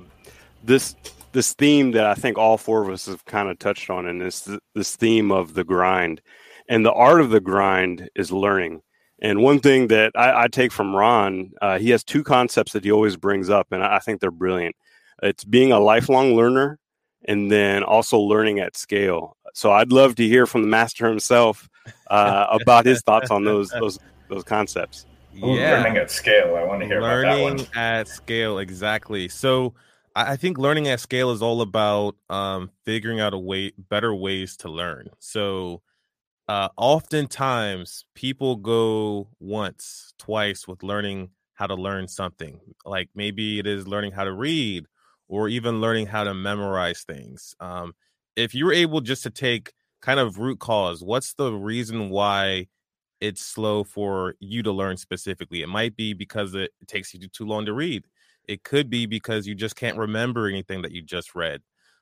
this 0.64 0.96
this 1.34 1.54
theme 1.54 1.92
that 1.92 2.06
I 2.06 2.14
think 2.14 2.38
all 2.38 2.58
four 2.58 2.84
of 2.84 2.90
us 2.90 3.08
have 3.08 3.26
kind 3.26 3.50
of 3.50 3.60
touched 3.60 3.90
on, 3.90 4.08
and 4.08 4.22
this 4.22 4.50
this 4.74 4.96
theme 4.96 5.32
of 5.32 5.54
the 5.54 5.64
grind, 5.64 6.22
and 6.70 6.86
the 6.86 6.94
art 6.94 7.22
of 7.22 7.30
the 7.30 7.42
grind 7.42 8.10
is 8.16 8.32
learning. 8.32 8.82
And 9.22 9.42
one 9.42 9.60
thing 9.60 9.88
that 9.88 10.12
I, 10.16 10.44
I 10.44 10.48
take 10.48 10.72
from 10.72 10.96
Ron, 10.96 11.52
uh, 11.62 11.80
he 11.80 11.92
has 11.92 12.04
two 12.04 12.24
concepts 12.24 12.74
that 12.74 12.84
he 12.84 12.92
always 12.92 13.16
brings 13.16 13.50
up, 13.50 13.68
and 13.72 13.84
I 13.84 14.00
think 14.00 14.20
they're 14.20 14.32
brilliant. 14.32 14.76
It's 15.22 15.44
being 15.44 15.72
a 15.72 15.80
lifelong 15.80 16.36
learner, 16.36 16.80
and 17.26 17.52
then 17.52 17.84
also 17.84 18.20
learning 18.20 18.60
at 18.60 18.76
scale. 18.76 19.38
So 19.54 19.72
I'd 19.72 19.92
love 19.92 20.16
to 20.16 20.28
hear 20.28 20.46
from 20.46 20.62
the 20.62 20.68
master 20.68 21.08
himself 21.08 21.70
uh, 22.08 22.48
about 22.62 22.86
his 22.86 23.02
thoughts 23.02 23.32
on 23.32 23.44
those 23.44 23.70
those 23.70 24.00
those 24.30 24.44
concepts. 24.44 25.06
Yeah, 25.34 25.78
learning 25.78 25.98
at 25.98 26.12
scale. 26.12 26.56
I 26.56 26.64
want 26.64 26.82
to 26.82 26.88
hear 26.88 27.02
learning 27.02 27.66
at 27.76 28.08
scale 28.08 28.60
exactly. 28.60 29.30
So 29.30 29.74
I 30.16 30.36
think 30.36 30.58
learning 30.60 30.88
at 30.88 31.00
scale 31.00 31.32
is 31.32 31.42
all 31.42 31.62
about 31.62 32.16
um, 32.30 32.70
figuring 32.86 33.20
out 33.20 33.34
a 33.34 33.40
way, 33.40 33.72
better 33.78 34.14
ways 34.14 34.56
to 34.58 34.70
learn. 34.70 35.08
So, 35.20 35.82
uh, 36.50 36.70
oftentimes 36.78 38.06
people 38.16 38.58
go 38.58 39.30
once, 39.40 40.14
twice 40.20 40.68
with 40.68 40.84
learning 40.84 41.32
how 41.56 41.68
to 41.68 41.76
learn 41.76 42.08
something. 42.08 42.60
Like 42.86 43.10
maybe 43.16 43.60
it 43.60 43.68
is 43.68 43.88
learning 43.88 44.14
how 44.14 44.26
to 44.26 44.34
read, 44.34 44.86
or 45.30 45.50
even 45.50 45.82
learning 45.82 46.08
how 46.08 46.24
to 46.26 46.34
memorize 46.34 47.04
things. 47.04 47.56
Um, 47.60 47.94
if 48.36 48.56
you're 48.56 48.74
able 48.74 49.02
just 49.02 49.24
to 49.24 49.30
take 49.32 49.74
kind 50.02 50.20
of 50.20 50.40
root 50.40 50.60
cause, 50.60 51.04
what's 51.04 51.34
the 51.36 51.54
reason 51.54 52.10
why 52.10 52.68
it's 53.22 53.42
slow 53.42 53.84
for 53.84 54.36
you 54.40 54.64
to 54.64 54.72
learn 54.72 54.98
specifically? 54.98 55.62
It 55.62 55.70
might 55.70 55.96
be 55.96 56.14
because 56.14 56.56
it, 56.56 56.72
it 56.82 56.88
takes 56.88 57.14
you 57.14 57.28
too 57.30 57.46
long 57.46 57.66
to 57.68 57.74
read 57.74 58.06
it 58.48 58.64
could 58.64 58.90
be 58.90 59.06
because 59.06 59.48
you 59.48 59.56
just 59.56 59.76
can't 59.76 59.98
remember 59.98 60.48
anything 60.48 60.82
that 60.82 60.92
you 60.92 61.02
just 61.02 61.36
read. 61.36 61.62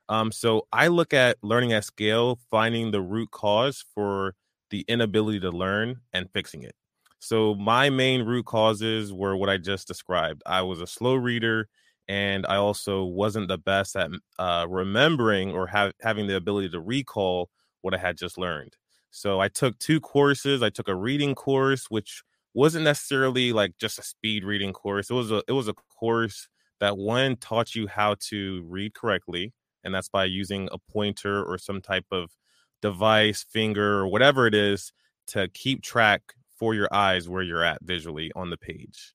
Um, 0.10 0.32
so 0.32 0.68
I 0.74 0.88
look 0.88 1.14
at 1.14 1.38
learning 1.42 1.74
at 1.74 1.86
scale, 1.86 2.40
finding 2.50 2.92
the 2.92 3.02
root 3.02 3.32
cause 3.32 3.86
for 3.94 4.36
the 4.70 4.84
inability 4.88 5.40
to 5.42 5.52
learn 5.52 6.02
and 6.14 6.30
fixing 6.34 6.64
it. 6.64 6.76
So 7.20 7.56
my 7.56 7.90
main 7.90 8.24
root 8.24 8.46
causes 8.46 9.14
were 9.14 9.38
what 9.38 9.50
I 9.50 9.58
just 9.58 9.88
described. 9.88 10.42
I 10.46 10.64
was 10.64 10.82
a 10.82 10.88
slow 10.88 11.16
reader, 11.16 11.70
and 12.08 12.46
I 12.48 12.56
also 12.56 13.04
wasn't 13.04 13.48
the 13.48 13.60
best 13.60 13.96
at 13.96 14.10
uh, 14.40 14.66
remembering 14.68 15.52
or 15.52 15.68
have, 15.68 15.94
having 16.02 16.28
the 16.28 16.36
ability 16.36 16.70
to 16.70 16.82
recall 16.82 17.50
what 17.82 17.94
I 17.94 17.98
had 17.98 18.18
just 18.18 18.38
learned. 18.38 18.76
So 19.12 19.40
I 19.40 19.50
took 19.50 19.78
two 19.78 20.00
courses. 20.00 20.64
I 20.64 20.70
took 20.70 20.88
a 20.88 20.96
reading 20.96 21.36
course, 21.36 21.86
which 21.90 22.24
wasn't 22.54 22.84
necessarily 22.84 23.54
like 23.54 23.78
just 23.78 24.00
a 24.00 24.04
speed 24.04 24.44
reading 24.44 24.74
course. 24.74 25.10
It 25.10 25.14
was 25.14 25.32
a 25.32 25.44
it 25.48 25.54
was 25.54 25.68
a 25.68 25.74
course 25.74 26.48
that 26.80 26.98
one 26.98 27.36
taught 27.38 27.76
you 27.76 27.88
how 27.88 28.16
to 28.30 28.64
read 28.68 28.94
correctly, 28.94 29.54
and 29.84 29.94
that's 29.94 30.10
by 30.10 30.26
using 30.26 30.70
a 30.72 30.78
pointer 30.92 31.44
or 31.44 31.58
some 31.58 31.82
type 31.82 32.06
of 32.12 32.32
device, 32.82 33.44
finger, 33.44 34.00
or 34.00 34.08
whatever 34.08 34.48
it 34.48 34.56
is 34.56 34.92
to 35.28 35.48
keep 35.50 35.84
track 35.84 36.22
for 36.58 36.74
your 36.74 36.90
eyes 36.94 37.30
where 37.30 37.44
you're 37.44 37.64
at 37.64 37.80
visually 37.84 38.32
on 38.36 38.50
the 38.50 38.58
page. 38.58 39.14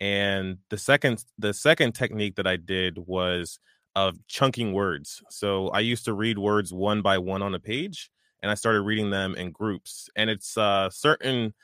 And 0.00 0.58
the 0.70 0.78
second 0.78 1.24
the 1.38 1.54
second 1.54 1.92
technique 1.94 2.36
that 2.36 2.46
I 2.46 2.56
did 2.56 2.98
was 2.98 3.58
of 3.94 4.16
chunking 4.26 4.72
words. 4.72 5.22
So 5.30 5.68
I 5.68 5.80
used 5.80 6.04
to 6.06 6.14
read 6.14 6.38
words 6.38 6.72
one 6.72 7.02
by 7.02 7.18
one 7.18 7.42
on 7.42 7.54
a 7.54 7.60
page 7.60 8.10
and 8.42 8.50
I 8.50 8.54
started 8.54 8.82
reading 8.82 9.10
them 9.10 9.34
in 9.36 9.50
groups. 9.52 10.08
And 10.16 10.30
it's 10.30 10.56
uh 10.58 10.90
certain 10.90 11.54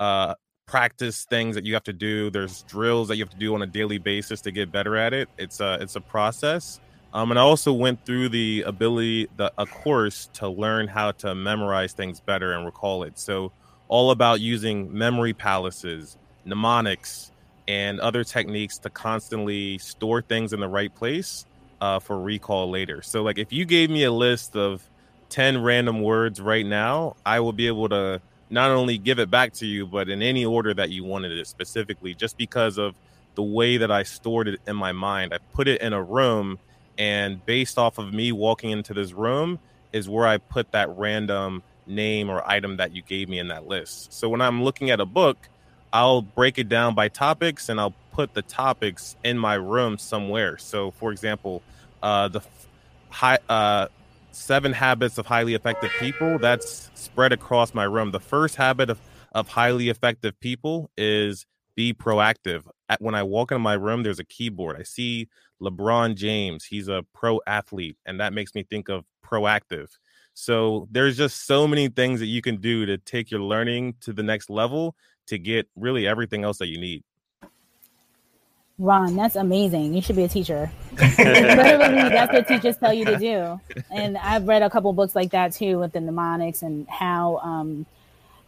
uh 0.00 0.34
practice 0.70 1.24
things 1.24 1.56
that 1.56 1.66
you 1.66 1.74
have 1.74 1.82
to 1.82 1.92
do. 1.92 2.30
There's 2.30 2.62
drills 2.62 3.08
that 3.08 3.16
you 3.16 3.24
have 3.24 3.30
to 3.30 3.36
do 3.36 3.54
on 3.54 3.62
a 3.62 3.66
daily 3.66 3.98
basis 3.98 4.40
to 4.42 4.52
get 4.52 4.70
better 4.70 4.96
at 4.96 5.12
it. 5.12 5.28
It's 5.36 5.58
a 5.58 5.78
it's 5.80 5.96
a 5.96 6.00
process. 6.00 6.80
Um, 7.12 7.32
and 7.32 7.40
I 7.40 7.42
also 7.42 7.72
went 7.72 8.06
through 8.06 8.28
the 8.28 8.62
ability, 8.62 9.28
the 9.36 9.52
a 9.58 9.66
course 9.66 10.30
to 10.34 10.48
learn 10.48 10.86
how 10.86 11.10
to 11.12 11.34
memorize 11.34 11.92
things 11.92 12.20
better 12.20 12.52
and 12.52 12.64
recall 12.64 13.02
it. 13.02 13.18
So 13.18 13.50
all 13.88 14.12
about 14.12 14.40
using 14.40 14.96
memory 14.96 15.32
palaces, 15.32 16.16
mnemonics, 16.44 17.32
and 17.66 17.98
other 17.98 18.22
techniques 18.22 18.78
to 18.78 18.90
constantly 18.90 19.76
store 19.78 20.22
things 20.22 20.52
in 20.52 20.60
the 20.60 20.68
right 20.68 20.94
place 20.94 21.46
uh, 21.80 21.98
for 21.98 22.20
recall 22.20 22.70
later. 22.70 23.02
So 23.02 23.24
like 23.24 23.38
if 23.38 23.52
you 23.52 23.64
gave 23.64 23.90
me 23.90 24.04
a 24.04 24.12
list 24.12 24.54
of 24.54 24.88
10 25.30 25.60
random 25.62 26.00
words 26.00 26.40
right 26.40 26.64
now, 26.64 27.16
I 27.26 27.40
will 27.40 27.52
be 27.52 27.66
able 27.66 27.88
to 27.88 28.22
not 28.50 28.70
only 28.70 28.98
give 28.98 29.18
it 29.18 29.30
back 29.30 29.52
to 29.54 29.66
you, 29.66 29.86
but 29.86 30.08
in 30.08 30.22
any 30.22 30.44
order 30.44 30.74
that 30.74 30.90
you 30.90 31.04
wanted 31.04 31.32
it 31.32 31.46
specifically, 31.46 32.14
just 32.14 32.36
because 32.36 32.78
of 32.78 32.94
the 33.34 33.42
way 33.42 33.76
that 33.78 33.90
I 33.90 34.02
stored 34.02 34.48
it 34.48 34.60
in 34.66 34.76
my 34.76 34.92
mind. 34.92 35.32
I 35.32 35.38
put 35.54 35.68
it 35.68 35.80
in 35.80 35.92
a 35.92 36.02
room, 36.02 36.58
and 36.98 37.44
based 37.46 37.78
off 37.78 37.98
of 37.98 38.12
me 38.12 38.32
walking 38.32 38.70
into 38.70 38.92
this 38.92 39.12
room, 39.12 39.58
is 39.92 40.08
where 40.08 40.26
I 40.26 40.38
put 40.38 40.72
that 40.72 40.88
random 40.90 41.62
name 41.86 42.30
or 42.30 42.46
item 42.48 42.76
that 42.76 42.94
you 42.94 43.02
gave 43.02 43.28
me 43.28 43.38
in 43.38 43.48
that 43.48 43.66
list. 43.66 44.12
So 44.12 44.28
when 44.28 44.40
I'm 44.40 44.62
looking 44.62 44.90
at 44.90 45.00
a 45.00 45.06
book, 45.06 45.36
I'll 45.92 46.22
break 46.22 46.58
it 46.58 46.68
down 46.68 46.94
by 46.94 47.08
topics 47.08 47.68
and 47.68 47.80
I'll 47.80 47.94
put 48.12 48.34
the 48.34 48.42
topics 48.42 49.16
in 49.24 49.38
my 49.38 49.54
room 49.54 49.98
somewhere. 49.98 50.58
So, 50.58 50.92
for 50.92 51.10
example, 51.10 51.62
uh, 52.02 52.28
the 52.28 52.42
high, 53.08 53.38
uh, 53.48 53.88
seven 54.32 54.72
habits 54.72 55.18
of 55.18 55.26
highly 55.26 55.54
effective 55.54 55.90
people 55.98 56.38
that's 56.38 56.90
spread 56.94 57.32
across 57.32 57.74
my 57.74 57.84
room. 57.84 58.10
The 58.10 58.20
first 58.20 58.56
habit 58.56 58.90
of, 58.90 58.98
of 59.32 59.48
highly 59.48 59.88
effective 59.88 60.38
people 60.40 60.90
is 60.96 61.46
be 61.76 61.94
proactive. 61.94 62.62
At, 62.88 63.00
when 63.00 63.14
i 63.14 63.22
walk 63.22 63.52
into 63.52 63.60
my 63.60 63.74
room 63.74 64.02
there's 64.02 64.18
a 64.18 64.24
keyboard. 64.24 64.76
I 64.78 64.82
see 64.82 65.28
lebron 65.62 66.14
james. 66.14 66.64
He's 66.64 66.88
a 66.88 67.04
pro 67.14 67.40
athlete 67.46 67.96
and 68.06 68.20
that 68.20 68.32
makes 68.32 68.54
me 68.54 68.62
think 68.62 68.88
of 68.88 69.04
proactive. 69.24 69.88
So 70.34 70.88
there's 70.90 71.16
just 71.16 71.46
so 71.46 71.66
many 71.66 71.88
things 71.88 72.20
that 72.20 72.26
you 72.26 72.42
can 72.42 72.56
do 72.56 72.86
to 72.86 72.98
take 72.98 73.30
your 73.30 73.40
learning 73.40 73.94
to 74.00 74.12
the 74.12 74.22
next 74.22 74.48
level 74.50 74.94
to 75.26 75.38
get 75.38 75.68
really 75.76 76.06
everything 76.06 76.44
else 76.44 76.58
that 76.58 76.68
you 76.68 76.78
need 76.78 77.04
Ron, 78.80 79.14
that's 79.14 79.36
amazing. 79.36 79.94
You 79.94 80.00
should 80.00 80.16
be 80.16 80.24
a 80.24 80.28
teacher. 80.28 80.70
Literally, 80.98 82.08
that's 82.08 82.32
what 82.32 82.48
teachers 82.48 82.78
tell 82.78 82.94
you 82.94 83.04
to 83.04 83.18
do. 83.18 83.60
And 83.90 84.16
I've 84.16 84.48
read 84.48 84.62
a 84.62 84.70
couple 84.70 84.90
books 84.94 85.14
like 85.14 85.32
that 85.32 85.52
too, 85.52 85.78
with 85.78 85.92
the 85.92 86.00
mnemonics 86.00 86.62
and 86.62 86.88
how 86.88 87.36
um, 87.38 87.84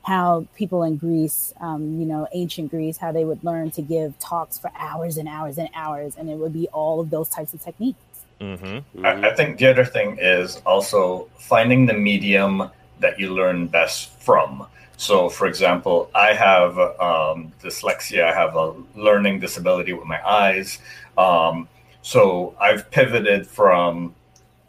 how 0.02 0.46
people 0.56 0.84
in 0.84 0.96
Greece, 0.96 1.52
um, 1.60 2.00
you 2.00 2.06
know, 2.06 2.26
ancient 2.32 2.70
Greece, 2.70 2.96
how 2.96 3.12
they 3.12 3.26
would 3.26 3.44
learn 3.44 3.70
to 3.72 3.82
give 3.82 4.18
talks 4.18 4.58
for 4.58 4.70
hours 4.74 5.18
and 5.18 5.28
hours 5.28 5.58
and 5.58 5.68
hours, 5.74 6.16
and 6.16 6.30
it 6.30 6.36
would 6.36 6.54
be 6.54 6.66
all 6.68 7.00
of 7.00 7.10
those 7.10 7.28
types 7.28 7.52
of 7.52 7.62
techniques. 7.62 8.00
Mm-hmm. 8.40 9.04
I, 9.04 9.28
I 9.28 9.34
think 9.34 9.58
the 9.58 9.66
other 9.66 9.84
thing 9.84 10.16
is 10.18 10.62
also 10.64 11.28
finding 11.38 11.84
the 11.84 11.92
medium 11.92 12.70
that 13.00 13.20
you 13.20 13.34
learn 13.34 13.66
best 13.66 14.18
from. 14.18 14.66
So, 14.96 15.28
for 15.28 15.46
example, 15.46 16.10
I 16.14 16.32
have 16.34 16.78
um, 16.78 17.52
dyslexia, 17.62 18.24
I 18.24 18.34
have 18.34 18.54
a 18.56 18.74
learning 18.94 19.40
disability 19.40 19.92
with 19.92 20.06
my 20.06 20.24
eyes. 20.26 20.78
Um, 21.18 21.68
so, 22.02 22.54
I've 22.60 22.90
pivoted 22.90 23.46
from 23.46 24.14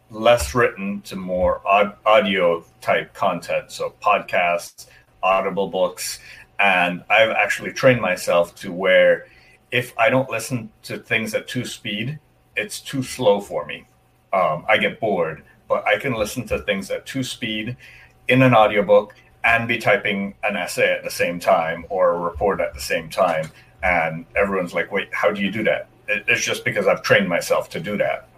less 0.09 0.55
written 0.55 1.01
to 1.01 1.15
more 1.15 1.61
audio 1.67 2.63
type 2.81 3.13
content. 3.13 3.71
So, 3.71 3.93
podcasts, 4.01 4.87
audible 5.21 5.67
books. 5.67 6.19
And 6.59 7.03
I've 7.09 7.31
actually 7.31 7.73
trained 7.73 8.01
myself 8.01 8.55
to 8.55 8.71
where 8.71 9.27
if 9.71 9.97
I 9.97 10.09
don't 10.09 10.29
listen 10.29 10.69
to 10.83 10.99
things 10.99 11.33
at 11.33 11.47
two 11.47 11.65
speed, 11.65 12.19
it's 12.55 12.79
too 12.79 13.01
slow 13.01 13.41
for 13.41 13.65
me. 13.65 13.85
Um, 14.31 14.65
I 14.69 14.77
get 14.77 14.99
bored, 14.99 15.43
but 15.67 15.85
I 15.87 15.97
can 15.97 16.13
listen 16.13 16.45
to 16.47 16.59
things 16.59 16.91
at 16.91 17.05
two 17.05 17.23
speed 17.23 17.75
in 18.27 18.41
an 18.41 18.53
audiobook 18.53 19.15
and 19.43 19.67
be 19.67 19.77
typing 19.77 20.33
an 20.43 20.55
essay 20.55 20.93
at 20.93 21.03
the 21.03 21.09
same 21.09 21.39
time 21.39 21.85
or 21.89 22.13
a 22.13 22.19
report 22.19 22.61
at 22.61 22.73
the 22.73 22.79
same 22.79 23.09
time. 23.09 23.49
And 23.81 24.25
everyone's 24.35 24.73
like, 24.73 24.91
wait, 24.91 25.09
how 25.13 25.31
do 25.31 25.41
you 25.41 25.51
do 25.51 25.63
that? 25.63 25.87
It's 26.07 26.43
just 26.43 26.63
because 26.63 26.87
I've 26.87 27.01
trained 27.01 27.27
myself 27.27 27.69
to 27.71 27.79
do 27.79 27.97
that. 27.97 28.29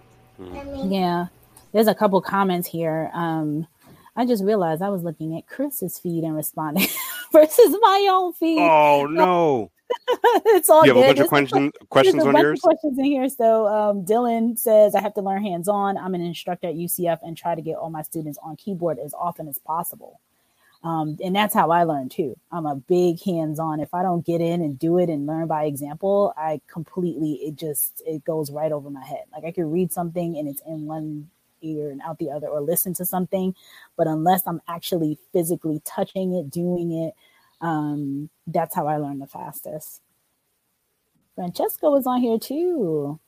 Yeah. 0.86 1.28
There's 1.72 1.88
a 1.88 1.95
couple 1.95 2.20
comments 2.22 2.68
here. 2.68 3.12
Um, 3.14 3.68
I 4.16 4.26
just 4.26 4.43
realized 4.43 4.82
I 4.82 4.89
was 4.89 5.03
looking 5.03 5.38
at 5.38 5.47
Chris's 5.47 5.99
feed 5.99 6.24
and 6.24 6.36
responding 6.36 6.88
versus 7.32 7.76
my 7.82 8.08
own 8.10 8.34
feed. 8.34 8.60
Oh 8.60 9.06
no. 9.10 9.72
it's 10.45 10.70
all 10.70 10.86
you 10.86 10.95
have 10.95 11.03
good. 11.03 11.03
a 11.03 11.08
bunch 11.08 11.20
of 11.20 11.28
questions, 11.28 11.72
questions 11.89 12.24
a 12.24 12.28
on 12.28 12.34
bunch 12.34 12.43
yours. 12.43 12.60
Of 12.60 12.64
questions 12.64 12.97
in 12.97 13.06
here. 13.06 13.30
So 13.30 13.68
um, 13.68 14.03
Dylan 14.06 14.58
says 14.58 14.95
I 14.95 15.01
have 15.01 15.14
to 15.16 15.22
learn 15.22 15.43
hands 15.43 15.68
on. 15.68 15.97
I'm 15.97 16.16
an 16.16 16.22
instructor 16.22 16.70
at 16.70 16.76
UCF 16.76 17.20
and 17.22 17.38
try 17.38 17.53
to 17.56 17.62
get 17.62 17.76
all 17.76 17.89
my 17.89 18.01
students 18.01 18.39
on 18.41 18.56
keyboard 18.56 18.97
as 18.97 19.14
often 19.14 19.47
as 19.47 19.60
possible. 19.60 20.22
Um, 20.86 21.18
and 21.24 21.36
that's 21.36 21.56
how 21.56 21.72
I 21.72 21.84
learn 21.86 22.10
too. 22.10 22.38
I'm 22.54 22.68
a 22.68 22.76
big 22.78 23.22
hands 23.24 23.60
on. 23.60 23.82
If 23.82 23.94
I 23.94 24.04
don't 24.04 24.26
get 24.26 24.42
in 24.42 24.64
and 24.64 24.80
do 24.80 25.00
it 25.00 25.10
and 25.12 25.28
learn 25.28 25.48
by 25.48 25.66
example, 25.66 26.34
I 26.38 26.62
completely 26.70 27.34
it 27.36 27.58
just 27.58 28.04
it 28.08 28.26
goes 28.26 28.52
right 28.52 28.74
over 28.74 28.90
my 28.92 29.06
head. 29.06 29.26
Like 29.34 29.46
I 29.46 29.54
could 29.54 29.66
read 29.72 29.94
something 29.94 30.38
and 30.40 30.50
it's 30.50 30.64
in 30.68 30.88
one 30.88 31.30
ear 31.64 31.92
and 31.92 32.02
out 32.04 32.20
the 32.20 32.32
other, 32.32 32.48
or 32.50 32.62
listen 32.62 32.96
to 32.96 33.06
something, 33.06 33.56
but 33.98 34.08
unless 34.08 34.48
I'm 34.48 34.62
actually 34.70 35.20
physically 35.34 35.82
touching 35.86 36.34
it, 36.36 36.50
doing 36.52 36.94
it, 36.94 37.16
um, 37.62 38.32
that's 38.48 38.76
how 38.76 38.88
I 38.88 38.98
learn 38.98 39.20
the 39.20 39.28
fastest. 39.28 40.02
Francesco 41.36 41.92
was 41.92 42.08
on 42.08 42.22
here 42.22 42.40
too. 42.40 43.20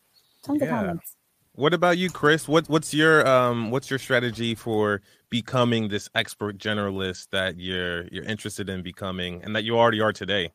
Tons 0.46 0.62
Yeah. 0.62 0.64
of 0.64 0.70
comments. 0.70 1.16
What 1.56 1.74
about 1.74 1.98
you, 1.98 2.10
Chris? 2.10 2.48
What 2.48 2.70
what's 2.70 2.94
your 2.94 3.28
um 3.28 3.72
what's 3.72 3.90
your 3.90 4.00
strategy 4.00 4.56
for 4.56 5.02
becoming 5.30 5.90
this 5.90 6.10
expert 6.16 6.58
generalist 6.58 7.28
that 7.32 7.60
you're 7.60 8.08
you're 8.08 8.24
interested 8.26 8.70
in 8.70 8.82
becoming 8.84 9.44
and 9.44 9.56
that 9.56 9.64
you 9.64 9.78
already 9.78 10.02
are 10.02 10.14
today? 10.14 10.52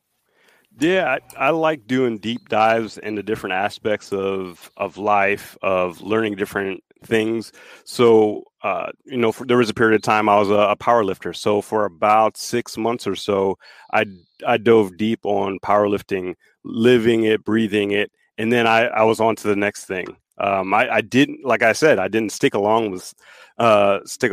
Yeah, 0.79 1.17
I, 1.37 1.47
I 1.47 1.49
like 1.51 1.85
doing 1.85 2.17
deep 2.17 2.49
dives 2.49 2.97
into 2.97 3.21
different 3.21 3.53
aspects 3.53 4.11
of 4.11 4.71
of 4.77 4.97
life, 4.97 5.57
of 5.61 6.01
learning 6.01 6.35
different 6.35 6.83
things. 7.05 7.51
So, 7.85 8.45
uh, 8.63 8.91
you 9.05 9.17
know, 9.17 9.31
for, 9.31 9.45
there 9.45 9.57
was 9.57 9.69
a 9.69 9.73
period 9.73 9.95
of 9.95 10.01
time 10.01 10.29
I 10.29 10.39
was 10.39 10.49
a, 10.49 10.53
a 10.53 10.75
power 10.75 11.03
lifter. 11.03 11.33
So 11.33 11.61
for 11.61 11.85
about 11.85 12.37
six 12.37 12.77
months 12.77 13.05
or 13.05 13.15
so, 13.15 13.57
I 13.91 14.05
I 14.45 14.57
dove 14.57 14.97
deep 14.97 15.19
on 15.23 15.59
powerlifting, 15.59 16.35
living 16.63 17.23
it, 17.25 17.43
breathing 17.43 17.91
it, 17.91 18.11
and 18.37 18.51
then 18.51 18.65
I, 18.65 18.85
I 18.87 19.03
was 19.03 19.19
on 19.19 19.35
to 19.37 19.47
the 19.47 19.55
next 19.55 19.85
thing. 19.85 20.17
Um, 20.39 20.73
I, 20.73 20.89
I 20.89 21.01
didn't, 21.01 21.45
like 21.45 21.61
I 21.61 21.73
said, 21.73 21.99
I 21.99 22.07
didn't 22.07 22.31
stick 22.31 22.55
along 22.55 22.89
with 22.89 23.13
uh, 23.59 23.99
stick 24.05 24.31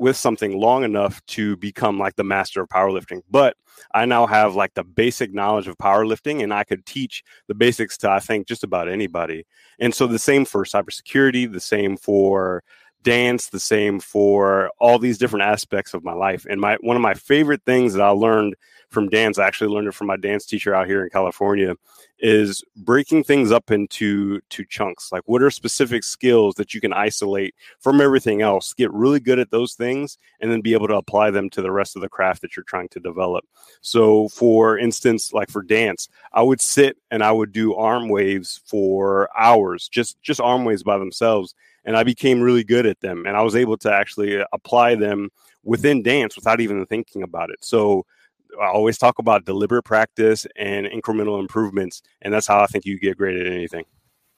with 0.00 0.16
something 0.16 0.58
long 0.58 0.82
enough 0.82 1.24
to 1.26 1.58
become 1.58 1.98
like 1.98 2.16
the 2.16 2.24
master 2.24 2.62
of 2.62 2.68
powerlifting, 2.70 3.20
but 3.30 3.54
I 3.94 4.06
now 4.06 4.26
have 4.26 4.54
like 4.54 4.72
the 4.72 4.82
basic 4.82 5.34
knowledge 5.34 5.68
of 5.68 5.76
powerlifting 5.76 6.42
and 6.42 6.54
I 6.54 6.64
could 6.64 6.86
teach 6.86 7.22
the 7.48 7.54
basics 7.54 7.98
to 7.98 8.10
I 8.10 8.18
think 8.18 8.48
just 8.48 8.64
about 8.64 8.88
anybody. 8.88 9.44
And 9.78 9.94
so 9.94 10.06
the 10.06 10.18
same 10.18 10.46
for 10.46 10.64
cybersecurity, 10.64 11.52
the 11.52 11.60
same 11.60 11.98
for 11.98 12.64
dance, 13.02 13.50
the 13.50 13.60
same 13.60 14.00
for 14.00 14.70
all 14.80 14.98
these 14.98 15.18
different 15.18 15.44
aspects 15.44 15.92
of 15.92 16.02
my 16.02 16.14
life. 16.14 16.46
And 16.48 16.62
my 16.62 16.78
one 16.80 16.96
of 16.96 17.02
my 17.02 17.14
favorite 17.14 17.62
things 17.66 17.92
that 17.92 18.02
I 18.02 18.08
learned 18.08 18.54
from 18.90 19.08
dance, 19.08 19.38
I 19.38 19.46
actually 19.46 19.68
learned 19.68 19.88
it 19.88 19.94
from 19.94 20.08
my 20.08 20.16
dance 20.16 20.44
teacher 20.44 20.74
out 20.74 20.86
here 20.86 21.04
in 21.04 21.10
California, 21.10 21.76
is 22.18 22.62
breaking 22.76 23.24
things 23.24 23.50
up 23.50 23.70
into 23.70 24.40
two 24.50 24.64
chunks. 24.64 25.10
Like 25.12 25.22
what 25.26 25.42
are 25.42 25.50
specific 25.50 26.04
skills 26.04 26.54
that 26.56 26.74
you 26.74 26.80
can 26.80 26.92
isolate 26.92 27.54
from 27.78 28.00
everything 28.00 28.42
else, 28.42 28.74
get 28.74 28.92
really 28.92 29.20
good 29.20 29.38
at 29.38 29.50
those 29.50 29.74
things, 29.74 30.18
and 30.40 30.50
then 30.50 30.60
be 30.60 30.74
able 30.74 30.88
to 30.88 30.96
apply 30.96 31.30
them 31.30 31.48
to 31.50 31.62
the 31.62 31.70
rest 31.70 31.96
of 31.96 32.02
the 32.02 32.08
craft 32.08 32.42
that 32.42 32.56
you're 32.56 32.64
trying 32.64 32.88
to 32.90 33.00
develop. 33.00 33.44
So, 33.80 34.28
for 34.28 34.76
instance, 34.76 35.32
like 35.32 35.50
for 35.50 35.62
dance, 35.62 36.08
I 36.32 36.42
would 36.42 36.60
sit 36.60 36.96
and 37.10 37.22
I 37.22 37.32
would 37.32 37.52
do 37.52 37.74
arm 37.74 38.08
waves 38.08 38.60
for 38.66 39.30
hours, 39.38 39.88
just 39.88 40.20
just 40.20 40.40
arm 40.40 40.64
waves 40.64 40.82
by 40.82 40.98
themselves, 40.98 41.54
and 41.84 41.96
I 41.96 42.02
became 42.02 42.40
really 42.40 42.64
good 42.64 42.86
at 42.86 43.00
them, 43.00 43.24
and 43.26 43.36
I 43.36 43.42
was 43.42 43.56
able 43.56 43.78
to 43.78 43.92
actually 43.92 44.42
apply 44.52 44.96
them 44.96 45.30
within 45.62 46.02
dance 46.02 46.36
without 46.36 46.60
even 46.60 46.84
thinking 46.86 47.22
about 47.22 47.50
it. 47.50 47.64
So. 47.64 48.04
I 48.60 48.68
always 48.68 48.98
talk 48.98 49.18
about 49.18 49.44
deliberate 49.44 49.84
practice 49.84 50.46
and 50.56 50.86
incremental 50.86 51.40
improvements, 51.40 52.02
and 52.22 52.32
that's 52.32 52.46
how 52.46 52.60
I 52.60 52.66
think 52.66 52.86
you 52.86 52.98
get 52.98 53.16
great 53.16 53.36
at 53.36 53.46
anything. 53.46 53.84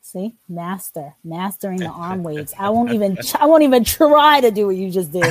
See, 0.04 0.34
master, 0.48 1.14
mastering 1.22 1.78
the 1.78 1.86
arm 1.86 2.24
waves. 2.24 2.52
I 2.58 2.70
won't 2.70 2.92
even. 2.92 3.16
I 3.40 3.46
won't 3.46 3.62
even 3.62 3.84
try 3.84 4.40
to 4.40 4.50
do 4.50 4.66
what 4.66 4.74
you 4.74 4.90
just 4.90 5.12
did. 5.12 5.22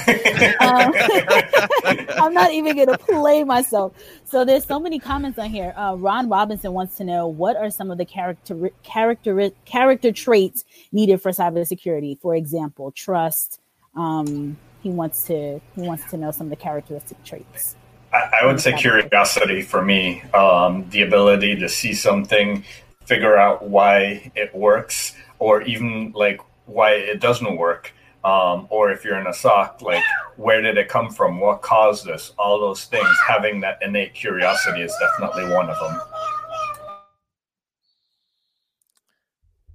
Um, 0.61 0.93
I'm 2.21 2.33
not 2.33 2.53
even 2.53 2.77
gonna 2.77 2.97
play 2.97 3.43
myself. 3.43 3.93
So 4.23 4.45
there's 4.45 4.63
so 4.63 4.79
many 4.79 4.97
comments 4.97 5.37
on 5.37 5.49
here. 5.49 5.73
Uh, 5.75 5.95
Ron 5.97 6.29
Robinson 6.29 6.71
wants 6.71 6.95
to 6.97 7.03
know 7.03 7.27
what 7.27 7.57
are 7.57 7.69
some 7.69 7.91
of 7.91 7.97
the 7.97 8.05
character 8.05 8.69
character 8.81 9.51
character 9.65 10.13
traits 10.13 10.63
needed 10.93 11.21
for 11.21 11.31
cybersecurity. 11.31 12.17
For 12.21 12.33
example, 12.35 12.91
trust. 12.93 13.59
Um, 13.97 14.57
he 14.81 14.89
wants 14.89 15.25
to. 15.25 15.59
He 15.75 15.81
wants 15.81 16.09
to 16.11 16.17
know 16.17 16.31
some 16.31 16.47
of 16.47 16.49
the 16.49 16.55
characteristic 16.55 17.21
traits. 17.25 17.75
I, 18.13 18.41
I 18.41 18.45
would 18.45 18.59
say 18.59 18.73
curiosity 18.73 19.61
for 19.61 19.83
me, 19.83 20.21
um, 20.33 20.89
the 20.89 21.01
ability 21.01 21.55
to 21.57 21.69
see 21.69 21.93
something, 21.93 22.63
figure 23.05 23.37
out 23.37 23.67
why 23.67 24.31
it 24.35 24.53
works, 24.53 25.15
or 25.39 25.61
even 25.63 26.11
like 26.13 26.41
why 26.65 26.91
it 26.91 27.19
doesn't 27.19 27.57
work. 27.57 27.93
Um, 28.23 28.67
or 28.69 28.91
if 28.91 29.03
you're 29.03 29.17
in 29.19 29.25
a 29.25 29.33
SOC, 29.33 29.81
like 29.81 30.03
where 30.35 30.61
did 30.61 30.77
it 30.77 30.89
come 30.89 31.09
from? 31.09 31.39
What 31.39 31.63
caused 31.63 32.05
this? 32.05 32.33
All 32.37 32.59
those 32.59 32.85
things. 32.85 33.09
Having 33.27 33.61
that 33.61 33.79
innate 33.81 34.13
curiosity 34.13 34.81
is 34.81 34.95
definitely 34.99 35.51
one 35.51 35.69
of 35.69 35.79
them. 35.79 36.01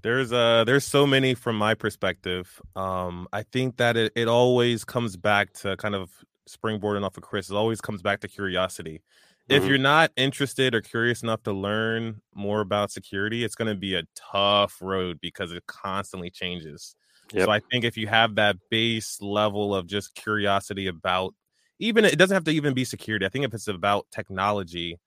There's 0.03 0.33
uh 0.33 0.63
there's 0.65 0.85
so 0.85 1.05
many 1.05 1.35
from 1.35 1.59
my 1.59 1.75
perspective. 1.75 2.61
Um, 2.77 3.27
I 3.33 3.43
think 3.43 3.79
that 3.79 3.97
it, 3.97 4.13
it 4.15 4.29
always 4.29 4.85
comes 4.85 5.17
back 5.17 5.53
to 5.55 5.77
kind 5.79 5.97
of 5.97 6.25
springboarding 6.49 7.05
off 7.05 7.17
of 7.17 7.23
Chris, 7.23 7.51
it 7.51 7.55
always 7.55 7.81
comes 7.81 8.03
back 8.03 8.21
to 8.21 8.29
curiosity. 8.29 9.03
Mm-hmm. 9.49 9.63
If 9.63 9.69
you're 9.69 9.79
not 9.79 10.11
interested 10.17 10.75
or 10.75 10.81
curious 10.81 11.23
enough 11.23 11.43
to 11.45 11.53
learn 11.53 12.21
more 12.35 12.61
about 12.61 12.91
security, 12.91 13.45
it's 13.45 13.55
going 13.55 13.69
to 13.69 13.79
be 13.79 13.95
a 13.95 14.03
tough 14.15 14.79
road 14.81 15.19
because 15.21 15.53
it 15.53 15.65
constantly 15.67 16.31
changes. 16.31 16.95
Yep. 17.33 17.45
So 17.45 17.51
I 17.51 17.61
think 17.71 17.85
if 17.85 17.97
you 17.97 18.07
have 18.07 18.37
that 18.37 18.57
base 18.71 19.21
level 19.21 19.75
of 19.75 19.87
just 19.87 20.15
curiosity 20.15 20.87
about 20.87 21.35
even 21.79 22.05
it 22.05 22.17
doesn't 22.17 22.35
have 22.35 22.45
to 22.45 22.53
even 22.53 22.75
be 22.75 22.85
security. 22.85 23.27
I 23.27 23.29
think 23.29 23.45
if 23.45 23.53
it's 23.53 23.69
about 23.69 24.07
technology, 24.11 24.99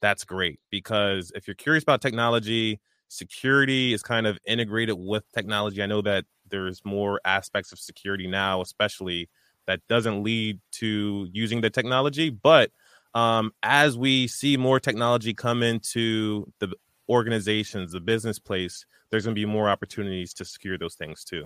that's 0.00 0.24
great 0.24 0.60
because 0.70 1.32
if 1.34 1.46
you're 1.46 1.54
curious 1.54 1.82
about 1.82 2.02
technology, 2.02 2.80
security 3.08 3.92
is 3.94 4.02
kind 4.02 4.26
of 4.26 4.38
integrated 4.46 4.96
with 4.98 5.24
technology. 5.32 5.82
I 5.82 5.86
know 5.86 6.02
that 6.02 6.24
there's 6.50 6.84
more 6.84 7.20
aspects 7.24 7.72
of 7.72 7.78
security 7.78 8.26
now, 8.26 8.60
especially 8.60 9.28
that 9.68 9.86
doesn't 9.86 10.24
lead 10.24 10.58
to 10.72 11.28
using 11.32 11.60
the 11.60 11.70
technology. 11.70 12.30
But 12.30 12.72
um, 13.14 13.52
as 13.62 13.96
we 13.96 14.26
see 14.26 14.56
more 14.56 14.80
technology 14.80 15.34
come 15.34 15.62
into 15.62 16.50
the 16.58 16.74
organizations, 17.08 17.92
the 17.92 18.00
business 18.00 18.38
place, 18.38 18.86
there's 19.10 19.24
going 19.24 19.34
to 19.34 19.40
be 19.40 19.46
more 19.46 19.68
opportunities 19.68 20.32
to 20.34 20.44
secure 20.44 20.76
those 20.78 20.94
things 20.94 21.22
too. 21.22 21.44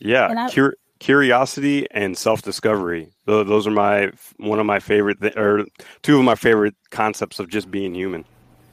Yeah, 0.00 0.46
I- 0.46 0.50
cur- 0.50 0.76
curiosity 1.00 1.86
and 1.90 2.16
self-discovery. 2.16 3.10
Those 3.26 3.66
are 3.66 3.72
my 3.72 4.12
one 4.36 4.60
of 4.60 4.66
my 4.66 4.78
favorite, 4.78 5.20
th- 5.20 5.36
or 5.36 5.66
two 6.02 6.18
of 6.18 6.24
my 6.24 6.36
favorite 6.36 6.76
concepts 6.90 7.40
of 7.40 7.48
just 7.48 7.70
being 7.70 7.94
human. 7.94 8.24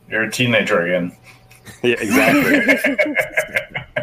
You're 0.10 0.24
a 0.24 0.32
teenager 0.32 0.86
again. 0.86 1.18
yeah, 1.84 1.96
exactly. 2.00 2.94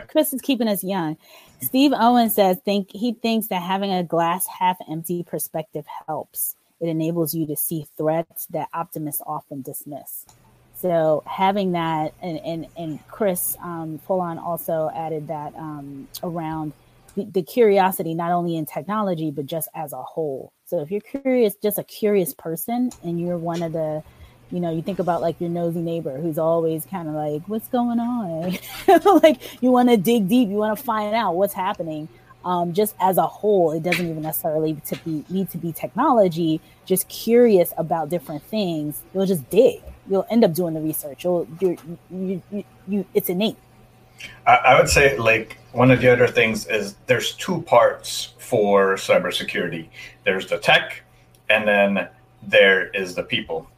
Chris 0.09 0.33
is 0.33 0.41
keeping 0.41 0.69
us 0.69 0.83
young. 0.83 1.17
Steve 1.65 1.93
Owen 1.95 2.31
says 2.31 2.59
think 2.65 2.91
he 2.93 3.13
thinks 3.13 3.49
that 3.49 3.63
having 3.63 3.93
a 3.93 4.05
glass 4.05 4.47
half 4.47 4.77
empty 4.91 5.23
perspective 5.23 5.85
helps. 6.07 6.57
It 6.81 6.89
enables 6.89 7.35
you 7.35 7.47
to 7.47 7.57
see 7.57 7.87
threats 7.97 8.47
that 8.47 8.69
optimists 8.73 9.23
often 9.27 9.63
dismiss. 9.63 10.27
So 10.75 11.23
having 11.27 11.73
that, 11.73 12.15
and 12.21 12.39
and 12.39 12.67
and 12.77 13.09
Chris 13.09 13.57
um, 13.63 14.01
Foulon 14.07 14.39
also 14.39 14.91
added 14.95 15.29
that 15.29 15.55
um, 15.55 16.09
around 16.23 16.73
the, 17.15 17.25
the 17.25 17.43
curiosity, 17.43 18.15
not 18.15 18.33
only 18.33 18.57
in 18.57 18.67
technology 18.67 19.31
but 19.31 19.47
just 19.47 19.69
as 19.75 19.93
a 19.93 20.03
whole. 20.03 20.53
So 20.67 20.81
if 20.81 20.91
you're 20.91 21.01
curious, 21.01 21.55
just 21.63 21.79
a 21.79 21.85
curious 21.85 22.35
person, 22.35 22.91
and 23.03 23.21
you're 23.21 23.39
one 23.39 23.63
of 23.63 23.73
the 23.73 24.03
you 24.55 24.61
know, 24.61 24.71
you 24.71 24.83
think 24.83 25.01
about 25.01 25.21
like 25.21 25.41
your 25.41 25.51
nosy 25.51 25.81
neighbor 25.81 26.17
who's 26.17 26.39
always 26.39 26.87
kind 26.87 27.09
of 27.09 27.15
like, 27.15 27.43
what's 27.49 27.67
going 27.67 27.99
on? 27.99 28.57
like 29.23 29.61
you 29.61 29.73
want 29.73 29.89
to 29.89 29.97
dig 29.97 30.29
deep, 30.29 30.49
you 30.49 30.55
want 30.55 30.79
to 30.79 30.85
find 30.85 31.13
out 31.13 31.35
what's 31.35 31.55
happening. 31.55 32.09
Um, 32.45 32.73
just 32.73 32.95
as 33.01 33.19
a 33.19 33.27
whole, 33.27 33.73
it 33.73 33.83
doesn't 33.83 34.09
even 34.09 34.23
necessarily 34.23 34.75
to 34.87 34.97
be 34.99 35.25
need 35.29 35.51
to 35.51 35.59
be 35.59 35.73
technology. 35.73 36.61
Just 36.85 37.09
curious 37.09 37.73
about 37.77 38.11
different 38.11 38.45
things, 38.45 39.03
you'll 39.13 39.27
just 39.27 39.51
dig. 39.51 39.83
You'll 40.09 40.27
end 40.31 40.45
up 40.45 40.55
doing 40.55 40.75
the 40.75 40.81
research. 40.81 41.25
You'll 41.25 41.49
you 41.61 41.77
you, 42.09 42.65
you 42.87 43.05
it's 43.13 43.29
innate. 43.29 43.57
I, 44.47 44.55
I 44.55 44.79
would 44.79 44.89
say 44.89 45.19
like 45.19 45.59
one 45.73 45.91
of 45.91 46.01
the 46.01 46.13
other 46.13 46.29
things 46.29 46.69
is 46.69 46.95
there's 47.07 47.33
two 47.33 47.63
parts 47.63 48.35
for 48.39 48.95
cybersecurity. 48.95 49.89
There's 50.25 50.47
the 50.47 50.59
tech, 50.59 51.03
and 51.49 51.67
then 51.67 52.09
there 52.47 52.91
is 52.91 53.17
the 53.17 53.25
people. 53.25 53.69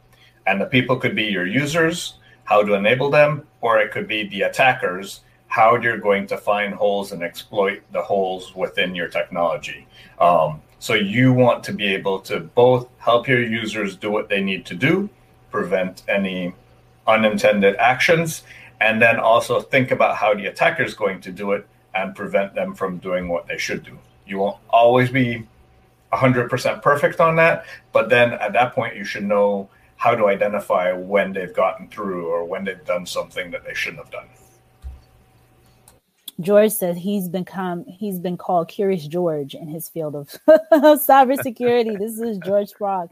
And 0.47 0.61
the 0.61 0.65
people 0.65 0.95
could 0.95 1.15
be 1.15 1.25
your 1.25 1.45
users, 1.45 2.15
how 2.45 2.63
to 2.63 2.73
enable 2.73 3.09
them, 3.09 3.45
or 3.61 3.79
it 3.79 3.91
could 3.91 4.07
be 4.07 4.27
the 4.29 4.43
attackers, 4.43 5.21
how 5.47 5.75
you're 5.75 5.97
going 5.97 6.27
to 6.27 6.37
find 6.37 6.73
holes 6.73 7.11
and 7.11 7.21
exploit 7.21 7.81
the 7.91 8.01
holes 8.01 8.55
within 8.55 8.95
your 8.95 9.09
technology. 9.09 9.85
Um, 10.19 10.61
so 10.79 10.93
you 10.93 11.33
want 11.33 11.63
to 11.65 11.73
be 11.73 11.93
able 11.93 12.19
to 12.21 12.39
both 12.39 12.87
help 12.99 13.27
your 13.27 13.43
users 13.43 13.95
do 13.95 14.11
what 14.11 14.29
they 14.29 14.41
need 14.41 14.65
to 14.67 14.75
do, 14.75 15.09
prevent 15.51 16.03
any 16.07 16.53
unintended 17.07 17.75
actions, 17.77 18.43
and 18.79 19.01
then 19.01 19.19
also 19.19 19.59
think 19.59 19.91
about 19.91 20.15
how 20.15 20.33
the 20.33 20.45
attacker 20.45 20.83
is 20.83 20.93
going 20.93 21.19
to 21.21 21.31
do 21.31 21.53
it 21.53 21.67
and 21.95 22.15
prevent 22.15 22.53
them 22.53 22.75
from 22.75 22.97
doing 22.97 23.27
what 23.27 23.47
they 23.47 23.57
should 23.57 23.83
do. 23.83 23.97
You 24.27 24.37
won't 24.39 24.57
always 24.69 25.09
be 25.09 25.47
100% 26.13 26.81
perfect 26.81 27.19
on 27.19 27.35
that, 27.37 27.65
but 27.91 28.09
then 28.09 28.33
at 28.33 28.53
that 28.53 28.73
point, 28.73 28.95
you 28.95 29.03
should 29.03 29.23
know 29.23 29.69
how 29.97 30.15
to 30.15 30.27
identify 30.27 30.91
when 30.93 31.33
they've 31.33 31.53
gotten 31.53 31.87
through 31.89 32.27
or 32.27 32.45
when 32.45 32.63
they've 32.63 32.85
done 32.85 33.05
something 33.05 33.51
that 33.51 33.65
they 33.65 33.73
shouldn't 33.73 34.03
have 34.03 34.11
done. 34.11 34.27
George 36.39 36.71
says 36.71 36.97
he's 36.97 37.27
become 37.27 37.83
he's 37.85 38.19
been 38.19 38.37
called 38.37 38.67
Curious 38.67 39.07
George 39.07 39.55
in 39.55 39.67
his 39.67 39.89
field 39.89 40.15
of 40.15 40.27
cybersecurity. 40.71 41.97
this 41.97 42.19
is 42.19 42.37
George 42.37 42.73
Frog. 42.73 43.09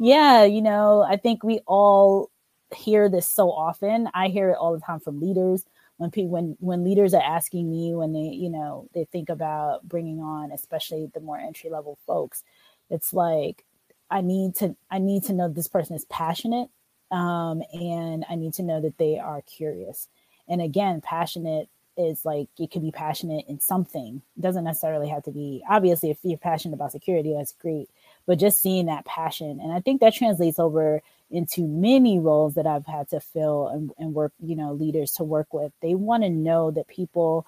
Yeah, 0.00 0.44
you 0.44 0.62
know, 0.62 1.02
I 1.02 1.18
think 1.18 1.44
we 1.44 1.60
all 1.66 2.30
hear 2.74 3.10
this 3.10 3.28
so 3.28 3.52
often. 3.52 4.08
I 4.14 4.28
hear 4.28 4.50
it 4.50 4.56
all 4.56 4.72
the 4.72 4.80
time 4.80 5.00
from 5.00 5.20
leaders 5.20 5.66
when 5.98 6.10
people 6.10 6.30
when 6.30 6.56
when 6.58 6.84
leaders 6.84 7.12
are 7.12 7.22
asking 7.22 7.70
me 7.70 7.94
when 7.94 8.14
they 8.14 8.30
you 8.34 8.48
know 8.48 8.88
they 8.94 9.04
think 9.04 9.28
about 9.28 9.86
bringing 9.86 10.20
on 10.20 10.50
especially 10.50 11.10
the 11.12 11.20
more 11.20 11.38
entry 11.38 11.68
level 11.68 11.98
folks. 12.06 12.44
It's 12.88 13.12
like 13.12 13.64
I 14.10 14.20
need 14.20 14.54
to 14.56 14.76
I 14.90 14.98
need 14.98 15.24
to 15.24 15.32
know 15.32 15.48
this 15.48 15.68
person 15.68 15.96
is 15.96 16.04
passionate 16.06 16.68
um, 17.10 17.62
and 17.72 18.24
I 18.28 18.34
need 18.34 18.54
to 18.54 18.62
know 18.62 18.80
that 18.80 18.98
they 18.98 19.18
are 19.18 19.42
curious. 19.42 20.08
And 20.48 20.60
again, 20.60 21.00
passionate 21.00 21.68
is 21.96 22.24
like 22.24 22.48
it 22.58 22.70
could 22.70 22.82
be 22.82 22.90
passionate 22.90 23.46
in 23.48 23.60
something. 23.60 24.20
It 24.36 24.40
doesn't 24.40 24.64
necessarily 24.64 25.08
have 25.08 25.22
to 25.24 25.30
be 25.30 25.62
obviously 25.68 26.10
if 26.10 26.18
you're 26.22 26.38
passionate 26.38 26.74
about 26.74 26.92
security, 26.92 27.32
that's 27.32 27.52
great. 27.52 27.88
But 28.26 28.38
just 28.38 28.62
seeing 28.62 28.86
that 28.86 29.04
passion. 29.04 29.60
And 29.60 29.72
I 29.72 29.80
think 29.80 30.00
that 30.00 30.14
translates 30.14 30.58
over 30.58 31.02
into 31.30 31.66
many 31.66 32.18
roles 32.18 32.54
that 32.54 32.66
I've 32.66 32.86
had 32.86 33.08
to 33.10 33.20
fill 33.20 33.68
and, 33.68 33.90
and 33.98 34.14
work, 34.14 34.32
you 34.40 34.56
know, 34.56 34.72
leaders 34.72 35.12
to 35.12 35.24
work 35.24 35.52
with. 35.52 35.72
They 35.82 35.94
want 35.94 36.22
to 36.22 36.30
know 36.30 36.70
that 36.70 36.88
people 36.88 37.46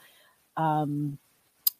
um, 0.56 1.18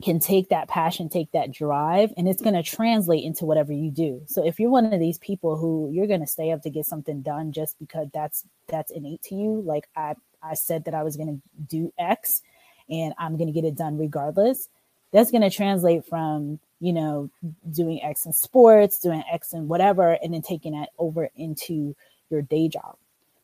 can 0.02 0.18
take 0.18 0.50
that 0.50 0.68
passion, 0.68 1.08
take 1.08 1.32
that 1.32 1.52
drive, 1.52 2.12
and 2.16 2.28
it's 2.28 2.42
going 2.42 2.54
to 2.54 2.62
translate 2.62 3.24
into 3.24 3.46
whatever 3.46 3.72
you 3.72 3.90
do. 3.90 4.22
So 4.26 4.46
if 4.46 4.60
you're 4.60 4.70
one 4.70 4.92
of 4.92 5.00
these 5.00 5.18
people 5.18 5.56
who 5.56 5.90
you're 5.90 6.06
going 6.06 6.20
to 6.20 6.26
stay 6.26 6.52
up 6.52 6.62
to 6.62 6.70
get 6.70 6.84
something 6.84 7.22
done 7.22 7.52
just 7.52 7.78
because 7.78 8.08
that's 8.12 8.44
that's 8.68 8.90
innate 8.90 9.22
to 9.22 9.34
you, 9.34 9.62
like 9.64 9.88
I 9.96 10.14
I 10.42 10.54
said 10.54 10.84
that 10.84 10.94
I 10.94 11.02
was 11.02 11.16
going 11.16 11.36
to 11.36 11.62
do 11.66 11.92
X, 11.98 12.42
and 12.90 13.14
I'm 13.18 13.36
going 13.36 13.48
to 13.48 13.58
get 13.58 13.64
it 13.64 13.74
done 13.74 13.96
regardless. 13.96 14.68
That's 15.12 15.30
going 15.30 15.42
to 15.42 15.50
translate 15.50 16.04
from, 16.04 16.58
you 16.78 16.92
know, 16.92 17.30
doing 17.70 18.02
X 18.02 18.26
in 18.26 18.32
sports, 18.34 19.00
doing 19.00 19.22
X 19.32 19.54
in 19.54 19.66
whatever, 19.66 20.18
and 20.22 20.34
then 20.34 20.42
taking 20.42 20.72
that 20.72 20.90
over 20.98 21.30
into 21.36 21.96
your 22.28 22.42
day 22.42 22.68
job. 22.68 22.96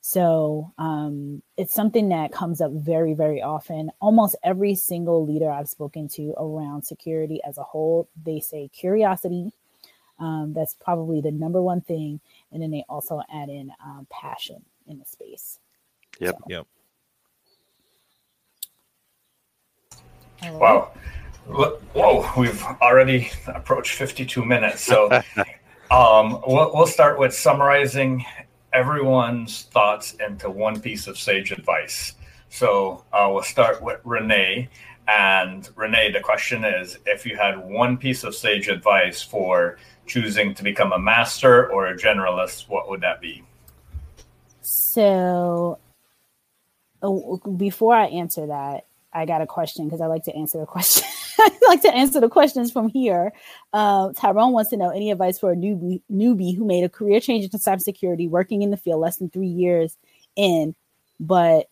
So 0.05 0.72
um, 0.78 1.42
it's 1.57 1.72
something 1.72 2.09
that 2.09 2.32
comes 2.32 2.61
up 2.61 2.72
very, 2.72 3.14
very 3.14 3.40
often. 3.40 3.92
Almost 4.00 4.34
every 4.42 4.74
single 4.74 5.24
leader 5.24 5.48
I've 5.48 5.68
spoken 5.68 6.09
to 6.09 6.34
around 6.36 6.82
security 6.82 7.40
as 7.46 7.57
a 7.57 7.62
whole, 7.62 8.09
they 8.20 8.40
say 8.40 8.68
curiosity. 8.72 9.53
Um, 10.18 10.55
that's 10.55 10.74
probably 10.74 11.20
the 11.20 11.30
number 11.30 11.62
one 11.62 11.82
thing. 11.82 12.20
And 12.50 12.61
then 12.61 12.72
they 12.72 12.84
also 12.88 13.22
add 13.32 13.48
in 13.48 13.70
um, 13.82 14.09
passion 14.11 14.64
in 14.88 14.98
the 14.98 15.05
space. 15.05 15.61
Yep. 16.18 16.34
So. 16.36 16.44
Yep. 16.48 16.66
Wow. 20.55 20.90
Whoa, 21.46 22.28
we've 22.36 22.62
already 22.82 23.30
approached 23.46 23.94
52 23.94 24.44
minutes. 24.44 24.82
So 24.82 25.12
um, 25.92 26.42
we'll, 26.44 26.72
we'll 26.74 26.86
start 26.88 27.20
with 27.20 27.32
summarizing 27.32 28.24
everyone's 28.73 29.62
thoughts 29.64 30.14
into 30.14 30.51
one 30.51 30.81
piece 30.81 31.07
of 31.07 31.18
sage 31.18 31.53
advice. 31.53 32.14
So 32.49 33.05
uh, 33.12 33.29
we'll 33.33 33.43
start 33.43 33.83
with 33.83 34.01
Renee. 34.05 34.68
And 35.09 35.68
Renee, 35.75 36.12
the 36.12 36.20
question 36.20 36.64
is 36.64 36.99
if 37.07 37.27
you 37.27 37.37
had 37.37 37.59
one 37.59 37.97
piece 37.97 38.25
of 38.25 38.35
sage 38.35 38.68
advice 38.68 39.23
for 39.23 39.79
choosing 40.07 40.55
to 40.55 40.62
become 40.62 40.93
a 40.93 40.99
master 40.99 41.70
or 41.70 41.87
a 41.87 41.97
generalist, 41.97 42.68
what 42.68 42.89
would 42.89 43.01
that 43.01 43.20
be? 43.20 43.43
So 44.61 45.79
oh, 47.03 47.37
before 47.57 47.95
I 47.95 48.07
answer 48.07 48.47
that, 48.47 48.87
I 49.12 49.27
got 49.27 49.43
a 49.43 49.47
question 49.47 49.87
because 49.87 50.01
I 50.01 50.07
like 50.07 50.25
to 50.25 50.35
answer 50.35 50.59
the 50.59 50.66
question. 50.77 51.09
I 51.39 51.51
like 51.68 51.83
to 51.83 51.95
answer 51.95 52.20
the 52.20 52.28
questions 52.28 52.72
from 52.72 52.89
here. 52.89 53.33
Uh, 53.72 54.12
Tyrone 54.14 54.53
wants 54.53 54.70
to 54.70 54.76
know 54.76 54.91
any 54.91 55.11
advice 55.11 55.39
for 55.39 55.53
a 55.53 55.57
newbie, 55.57 56.03
newbie 56.11 56.57
who 56.57 56.64
made 56.64 56.85
a 56.85 56.89
career 56.89 57.20
change 57.20 57.45
into 57.45 57.59
cybersecurity, 57.59 58.28
working 58.28 58.62
in 58.62 58.70
the 58.70 58.76
field 58.76 59.01
less 59.01 59.16
than 59.16 59.30
three 59.30 59.47
years 59.47 59.97
in, 60.37 60.74
but 61.20 61.68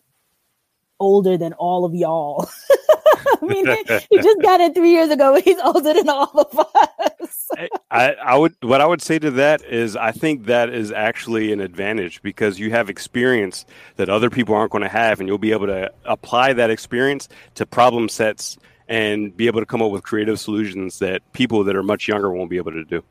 older 0.99 1.37
than 1.37 1.53
all 1.53 1.85
of 1.85 1.93
y'all. 1.93 2.49
I 3.41 3.45
mean, 3.45 3.65
he 4.09 4.17
just 4.17 4.41
got 4.41 4.61
it 4.61 4.75
three 4.75 4.91
years 4.91 5.09
ago. 5.09 5.33
but 5.33 5.43
He's 5.43 5.59
older 5.59 5.93
than 5.93 6.09
all 6.09 6.31
of 6.39 6.59
us. 6.59 7.49
I, 7.91 8.13
I 8.13 8.37
would 8.37 8.55
what 8.61 8.81
I 8.81 8.85
would 8.85 9.01
say 9.01 9.19
to 9.19 9.31
that 9.31 9.63
is 9.65 9.95
I 9.95 10.11
think 10.11 10.45
that 10.45 10.69
is 10.69 10.91
actually 10.91 11.51
an 11.51 11.59
advantage 11.59 12.21
because 12.21 12.59
you 12.59 12.71
have 12.71 12.89
experience 12.89 13.65
that 13.97 14.09
other 14.09 14.29
people 14.29 14.55
aren't 14.55 14.71
going 14.71 14.83
to 14.83 14.89
have, 14.89 15.19
and 15.19 15.27
you'll 15.27 15.37
be 15.37 15.51
able 15.51 15.67
to 15.67 15.91
apply 16.05 16.53
that 16.53 16.69
experience 16.69 17.27
to 17.55 17.65
problem 17.65 18.07
sets 18.09 18.57
and 18.91 19.35
be 19.37 19.47
able 19.47 19.61
to 19.61 19.65
come 19.65 19.81
up 19.81 19.89
with 19.89 20.03
creative 20.03 20.37
solutions 20.37 20.99
that 20.99 21.21
people 21.31 21.63
that 21.63 21.77
are 21.77 21.81
much 21.81 22.09
younger 22.09 22.29
won't 22.29 22.49
be 22.49 22.57
able 22.57 22.73
to 22.73 22.83
do. 22.83 23.01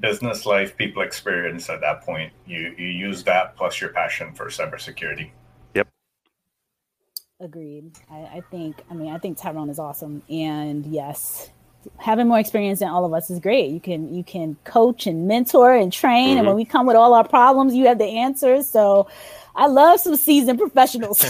Business 0.00 0.44
life, 0.44 0.76
people 0.76 1.02
experience 1.02 1.70
at 1.70 1.80
that 1.82 2.02
point. 2.02 2.32
You 2.46 2.74
you 2.76 2.88
use 2.88 3.22
that 3.24 3.56
plus 3.56 3.80
your 3.80 3.90
passion 3.90 4.34
for 4.34 4.46
cybersecurity. 4.46 5.30
Yep. 5.74 5.88
Agreed. 7.38 7.92
I, 8.10 8.16
I, 8.16 8.42
think, 8.50 8.82
I 8.90 8.94
mean, 8.94 9.12
I 9.12 9.18
think 9.18 9.38
Tyrone 9.38 9.70
is 9.70 9.78
awesome. 9.78 10.22
And 10.28 10.84
yes, 10.86 11.50
having 11.96 12.26
more 12.26 12.38
experience 12.38 12.80
than 12.80 12.88
all 12.88 13.04
of 13.04 13.12
us 13.12 13.30
is 13.30 13.38
great. 13.38 13.70
You 13.70 13.80
can, 13.80 14.12
you 14.12 14.24
can 14.24 14.56
coach 14.64 15.06
and 15.06 15.28
mentor 15.28 15.74
and 15.74 15.92
train. 15.92 16.30
Mm-hmm. 16.30 16.38
And 16.38 16.46
when 16.46 16.56
we 16.56 16.64
come 16.64 16.86
with 16.86 16.96
all 16.96 17.14
our 17.14 17.26
problems, 17.28 17.74
you 17.74 17.86
have 17.86 17.98
the 17.98 18.18
answers. 18.18 18.66
So 18.66 19.06
I 19.54 19.66
love 19.66 20.00
some 20.00 20.16
seasoned 20.16 20.58
professionals. 20.58 21.24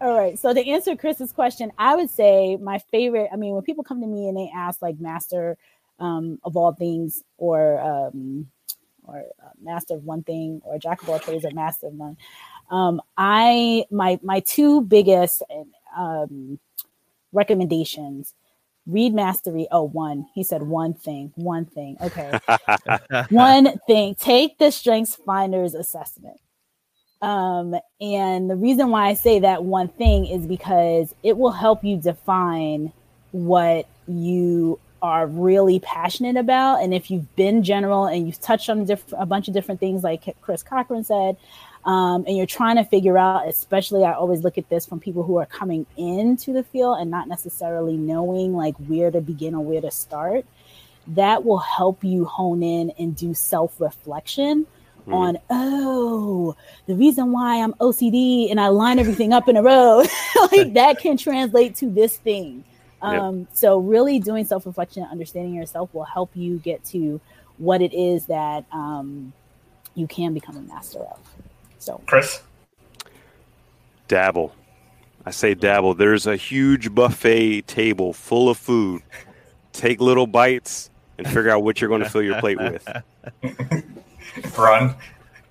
all 0.00 0.16
right. 0.16 0.38
So 0.38 0.52
to 0.52 0.68
answer 0.68 0.96
Chris's 0.96 1.32
question, 1.32 1.72
I 1.78 1.96
would 1.96 2.10
say 2.10 2.56
my 2.56 2.78
favorite, 2.78 3.30
I 3.32 3.36
mean, 3.36 3.54
when 3.54 3.62
people 3.62 3.84
come 3.84 4.00
to 4.00 4.06
me 4.06 4.28
and 4.28 4.36
they 4.36 4.50
ask 4.54 4.80
like 4.80 5.00
master 5.00 5.56
um, 5.98 6.38
of 6.44 6.56
all 6.56 6.72
things 6.72 7.22
or, 7.36 7.80
um, 7.80 8.48
or 9.04 9.24
uh, 9.42 9.50
master 9.62 9.94
of 9.94 10.04
one 10.04 10.22
thing 10.22 10.60
or 10.64 10.78
jack 10.78 11.02
of 11.02 11.10
all 11.10 11.18
trades 11.18 11.44
or 11.44 11.50
master 11.50 11.88
of 11.88 11.94
none. 11.94 12.16
Um, 12.70 13.02
I 13.16 13.84
my 13.90 14.18
my 14.22 14.40
two 14.40 14.80
biggest 14.80 15.42
um, 15.96 16.58
recommendations 17.32 18.34
read 18.86 19.14
mastery. 19.14 19.66
Oh 19.70 19.84
one. 19.84 20.26
He 20.34 20.42
said 20.42 20.62
one 20.62 20.94
thing 20.94 21.32
one 21.36 21.64
thing. 21.64 21.96
Okay. 22.00 22.38
One 23.30 23.78
thing. 23.86 24.14
Take 24.14 24.58
the 24.58 24.70
strengths 24.70 25.14
finders 25.14 25.74
assessment. 25.74 26.38
Um, 27.22 27.74
and 28.00 28.50
the 28.50 28.56
reason 28.56 28.90
why 28.90 29.08
i 29.08 29.14
say 29.14 29.38
that 29.38 29.64
one 29.64 29.88
thing 29.88 30.26
is 30.26 30.46
because 30.46 31.14
it 31.22 31.38
will 31.38 31.52
help 31.52 31.82
you 31.82 31.96
define 31.96 32.92
what 33.30 33.88
you 34.06 34.78
are 35.00 35.26
really 35.26 35.80
passionate 35.80 36.36
about. 36.36 36.82
And 36.82 36.94
if 36.94 37.10
you've 37.10 37.34
been 37.36 37.62
general 37.62 38.06
and 38.06 38.26
you've 38.26 38.40
touched 38.40 38.70
on 38.70 38.84
diff- 38.86 39.12
a 39.16 39.26
bunch 39.26 39.48
of 39.48 39.54
different 39.54 39.78
things 39.78 40.02
like 40.02 40.34
chris 40.40 40.62
cochran 40.62 41.04
said 41.04 41.36
um, 41.84 42.24
and 42.26 42.36
you're 42.36 42.46
trying 42.46 42.76
to 42.76 42.84
figure 42.84 43.18
out, 43.18 43.46
especially 43.46 44.04
I 44.04 44.14
always 44.14 44.42
look 44.42 44.56
at 44.56 44.68
this 44.70 44.86
from 44.86 45.00
people 45.00 45.22
who 45.22 45.36
are 45.36 45.46
coming 45.46 45.84
into 45.96 46.52
the 46.52 46.62
field 46.62 46.98
and 46.98 47.10
not 47.10 47.28
necessarily 47.28 47.96
knowing 47.96 48.54
like 48.54 48.74
where 48.76 49.10
to 49.10 49.20
begin 49.20 49.54
or 49.54 49.62
where 49.62 49.82
to 49.82 49.90
start, 49.90 50.46
that 51.08 51.44
will 51.44 51.58
help 51.58 52.02
you 52.02 52.24
hone 52.24 52.62
in 52.62 52.90
and 52.98 53.14
do 53.14 53.34
self 53.34 53.78
reflection 53.78 54.66
mm. 55.06 55.14
on, 55.14 55.38
oh, 55.50 56.56
the 56.86 56.94
reason 56.94 57.32
why 57.32 57.62
I'm 57.62 57.74
OCD 57.74 58.50
and 58.50 58.58
I 58.58 58.68
line 58.68 58.98
everything 58.98 59.34
up 59.34 59.46
in 59.48 59.58
a 59.58 59.62
row, 59.62 60.04
like 60.52 60.72
that 60.74 60.98
can 61.00 61.18
translate 61.18 61.76
to 61.76 61.90
this 61.90 62.16
thing. 62.16 62.64
Um, 63.02 63.40
yep. 63.40 63.48
So, 63.52 63.78
really 63.78 64.18
doing 64.20 64.46
self 64.46 64.64
reflection, 64.64 65.02
understanding 65.10 65.52
yourself 65.52 65.92
will 65.92 66.04
help 66.04 66.30
you 66.34 66.56
get 66.60 66.82
to 66.86 67.20
what 67.58 67.82
it 67.82 67.92
is 67.92 68.24
that 68.26 68.64
um, 68.72 69.34
you 69.94 70.06
can 70.06 70.32
become 70.32 70.56
a 70.56 70.62
master 70.62 71.00
of. 71.00 71.18
So, 71.84 72.00
Chris, 72.06 72.40
dabble. 74.08 74.54
I 75.26 75.32
say 75.32 75.52
dabble. 75.52 75.92
There's 75.92 76.26
a 76.26 76.34
huge 76.34 76.94
buffet 76.94 77.66
table 77.66 78.14
full 78.14 78.48
of 78.48 78.56
food. 78.56 79.02
Take 79.74 80.00
little 80.00 80.26
bites 80.26 80.88
and 81.18 81.26
figure 81.26 81.50
out 81.50 81.62
what 81.62 81.82
you're 81.82 81.88
going 81.88 82.00
to 82.00 82.08
fill 82.08 82.22
your 82.22 82.40
plate 82.40 82.56
with. 82.58 82.88
Ron. 84.58 84.94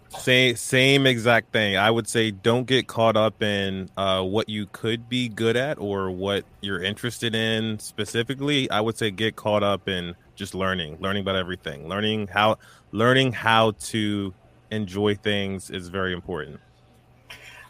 Same 0.09 0.55
same 0.55 1.05
exact 1.05 1.53
thing. 1.53 1.77
I 1.77 1.91
would 1.91 2.07
say 2.07 2.31
don't 2.31 2.65
get 2.65 2.87
caught 2.87 3.15
up 3.15 3.43
in 3.43 3.91
uh, 3.95 4.23
what 4.23 4.49
you 4.49 4.65
could 4.71 5.07
be 5.07 5.29
good 5.29 5.55
at 5.55 5.77
or 5.77 6.09
what 6.09 6.45
you're 6.61 6.81
interested 6.81 7.35
in 7.35 7.77
specifically. 7.77 8.67
I 8.71 8.81
would 8.81 8.97
say 8.97 9.11
get 9.11 9.35
caught 9.35 9.61
up 9.61 9.87
in 9.87 10.15
just 10.33 10.55
learning, 10.55 10.97
learning 10.99 11.21
about 11.21 11.35
everything, 11.35 11.87
learning 11.87 12.25
how 12.25 12.57
learning 12.91 13.33
how 13.33 13.71
to 13.81 14.33
enjoy 14.73 15.15
things 15.15 15.69
is 15.69 15.87
very 15.87 16.13
important. 16.13 16.59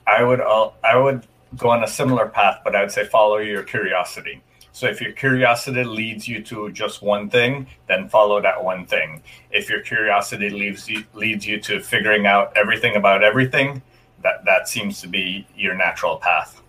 I 0.08 0.24
would 0.24 0.42
all, 0.42 0.76
I 0.84 0.98
would 0.98 1.26
go 1.58 1.70
on 1.70 1.84
a 1.84 1.88
similar 1.88 2.28
path, 2.28 2.62
but 2.64 2.76
I 2.76 2.82
would 2.82 2.92
say 2.92 3.06
follow 3.06 3.38
your 3.38 3.64
curiosity. 3.64 4.42
So 4.72 4.88
if 4.88 5.00
your 5.00 5.12
curiosity 5.12 5.84
leads 5.84 6.28
you 6.28 6.42
to 6.46 6.72
just 6.72 7.04
one 7.04 7.30
thing, 7.30 7.68
then 7.88 8.10
follow 8.10 8.42
that 8.42 8.64
one 8.64 8.88
thing. 8.88 9.22
If 9.52 9.70
your 9.70 9.82
curiosity 9.82 10.50
leads 10.50 10.90
you, 10.90 11.04
leads 11.14 11.46
you 11.46 11.60
to 11.62 11.80
figuring 11.80 12.26
out 12.26 12.54
everything 12.56 12.96
about 12.96 13.24
everything, 13.24 13.84
that 14.24 14.46
that 14.46 14.68
seems 14.68 15.00
to 15.02 15.08
be 15.08 15.46
your 15.56 15.76
natural 15.76 16.18
path. 16.18 16.63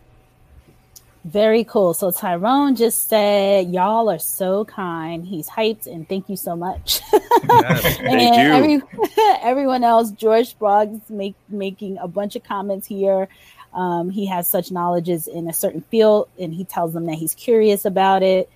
Very 1.24 1.64
cool. 1.64 1.94
So 1.94 2.10
Tyrone 2.10 2.76
just 2.76 3.08
said, 3.08 3.72
"Y'all 3.72 4.10
are 4.10 4.18
so 4.18 4.66
kind." 4.66 5.24
He's 5.24 5.48
hyped, 5.48 5.86
and 5.86 6.06
thank 6.06 6.28
you 6.28 6.36
so 6.36 6.56
much. 6.56 7.00
Yes, 7.46 7.98
and 7.98 8.06
thank 8.06 8.70
you. 8.70 8.82
Every, 8.90 9.38
everyone 9.42 9.84
else, 9.84 10.10
George 10.10 10.54
Sprague's 10.56 11.10
make, 11.10 11.34
making 11.48 11.98
a 11.98 12.08
bunch 12.08 12.36
of 12.36 12.42
comments 12.42 12.86
here. 12.86 13.28
Um, 13.74 14.08
he 14.08 14.26
has 14.26 14.48
such 14.48 14.70
knowledges 14.70 15.26
in 15.26 15.46
a 15.48 15.52
certain 15.52 15.82
field, 15.82 16.28
and 16.38 16.54
he 16.54 16.64
tells 16.64 16.94
them 16.94 17.04
that 17.06 17.16
he's 17.16 17.34
curious 17.34 17.84
about 17.84 18.22
it. 18.22 18.48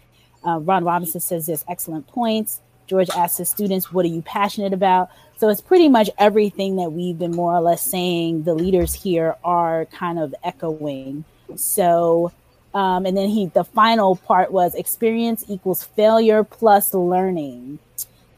Uh, 0.44 0.58
Ron 0.60 0.84
Robinson 0.84 1.20
says 1.20 1.46
there's 1.46 1.64
excellent 1.68 2.06
points. 2.06 2.60
George 2.86 3.10
asks 3.10 3.36
his 3.38 3.50
students, 3.50 3.92
"What 3.92 4.04
are 4.06 4.08
you 4.08 4.22
passionate 4.22 4.72
about?" 4.72 5.10
So 5.36 5.48
it's 5.48 5.60
pretty 5.60 5.88
much 5.88 6.08
everything 6.18 6.76
that 6.76 6.90
we've 6.90 7.18
been 7.18 7.32
more 7.32 7.54
or 7.54 7.60
less 7.60 7.82
saying. 7.82 8.44
The 8.44 8.54
leaders 8.54 8.94
here 8.94 9.36
are 9.44 9.84
kind 9.86 10.18
of 10.18 10.34
echoing. 10.42 11.24
So, 11.56 12.32
um, 12.78 13.06
and 13.06 13.16
then 13.16 13.28
he, 13.28 13.46
the 13.46 13.64
final 13.64 14.16
part 14.16 14.52
was 14.52 14.74
experience 14.74 15.44
equals 15.48 15.84
failure 15.84 16.44
plus 16.44 16.94
learning 16.94 17.78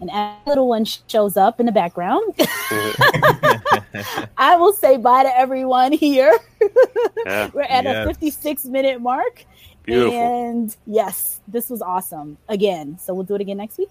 and 0.01 0.11
as 0.11 0.35
little 0.47 0.69
one 0.69 0.85
shows 0.85 1.37
up 1.37 1.61
in 1.61 1.67
the 1.67 1.73
background, 1.73 2.35
I 4.39 4.57
will 4.57 4.73
say 4.73 4.97
bye 4.97 5.23
to 5.23 5.39
everyone 5.39 5.93
here. 5.93 6.37
Yeah. 7.27 7.51
We're 7.53 7.63
at 7.63 7.85
yes. 7.85 8.07
a 8.07 8.09
56 8.09 8.65
minute 8.67 9.01
mark. 9.01 9.45
Beautiful. 9.83 10.19
And 10.19 10.75
yes, 10.87 11.41
this 11.47 11.69
was 11.69 11.83
awesome 11.83 12.39
again. 12.49 12.99
So 12.99 13.13
we'll 13.13 13.25
do 13.25 13.35
it 13.35 13.43
again 13.43 13.59
next 13.59 13.77
week. 13.77 13.91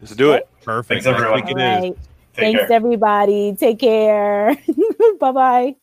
Let's 0.00 0.14
do 0.14 0.32
it. 0.32 0.48
Perfect. 0.62 1.02
Thanks, 1.02 1.06
everyone. 1.06 1.42
All 1.42 1.54
right. 1.54 1.98
Thanks, 2.34 2.60
care. 2.60 2.72
everybody. 2.72 3.56
Take 3.58 3.80
care. 3.80 4.56
bye 5.20 5.32
bye. 5.32 5.76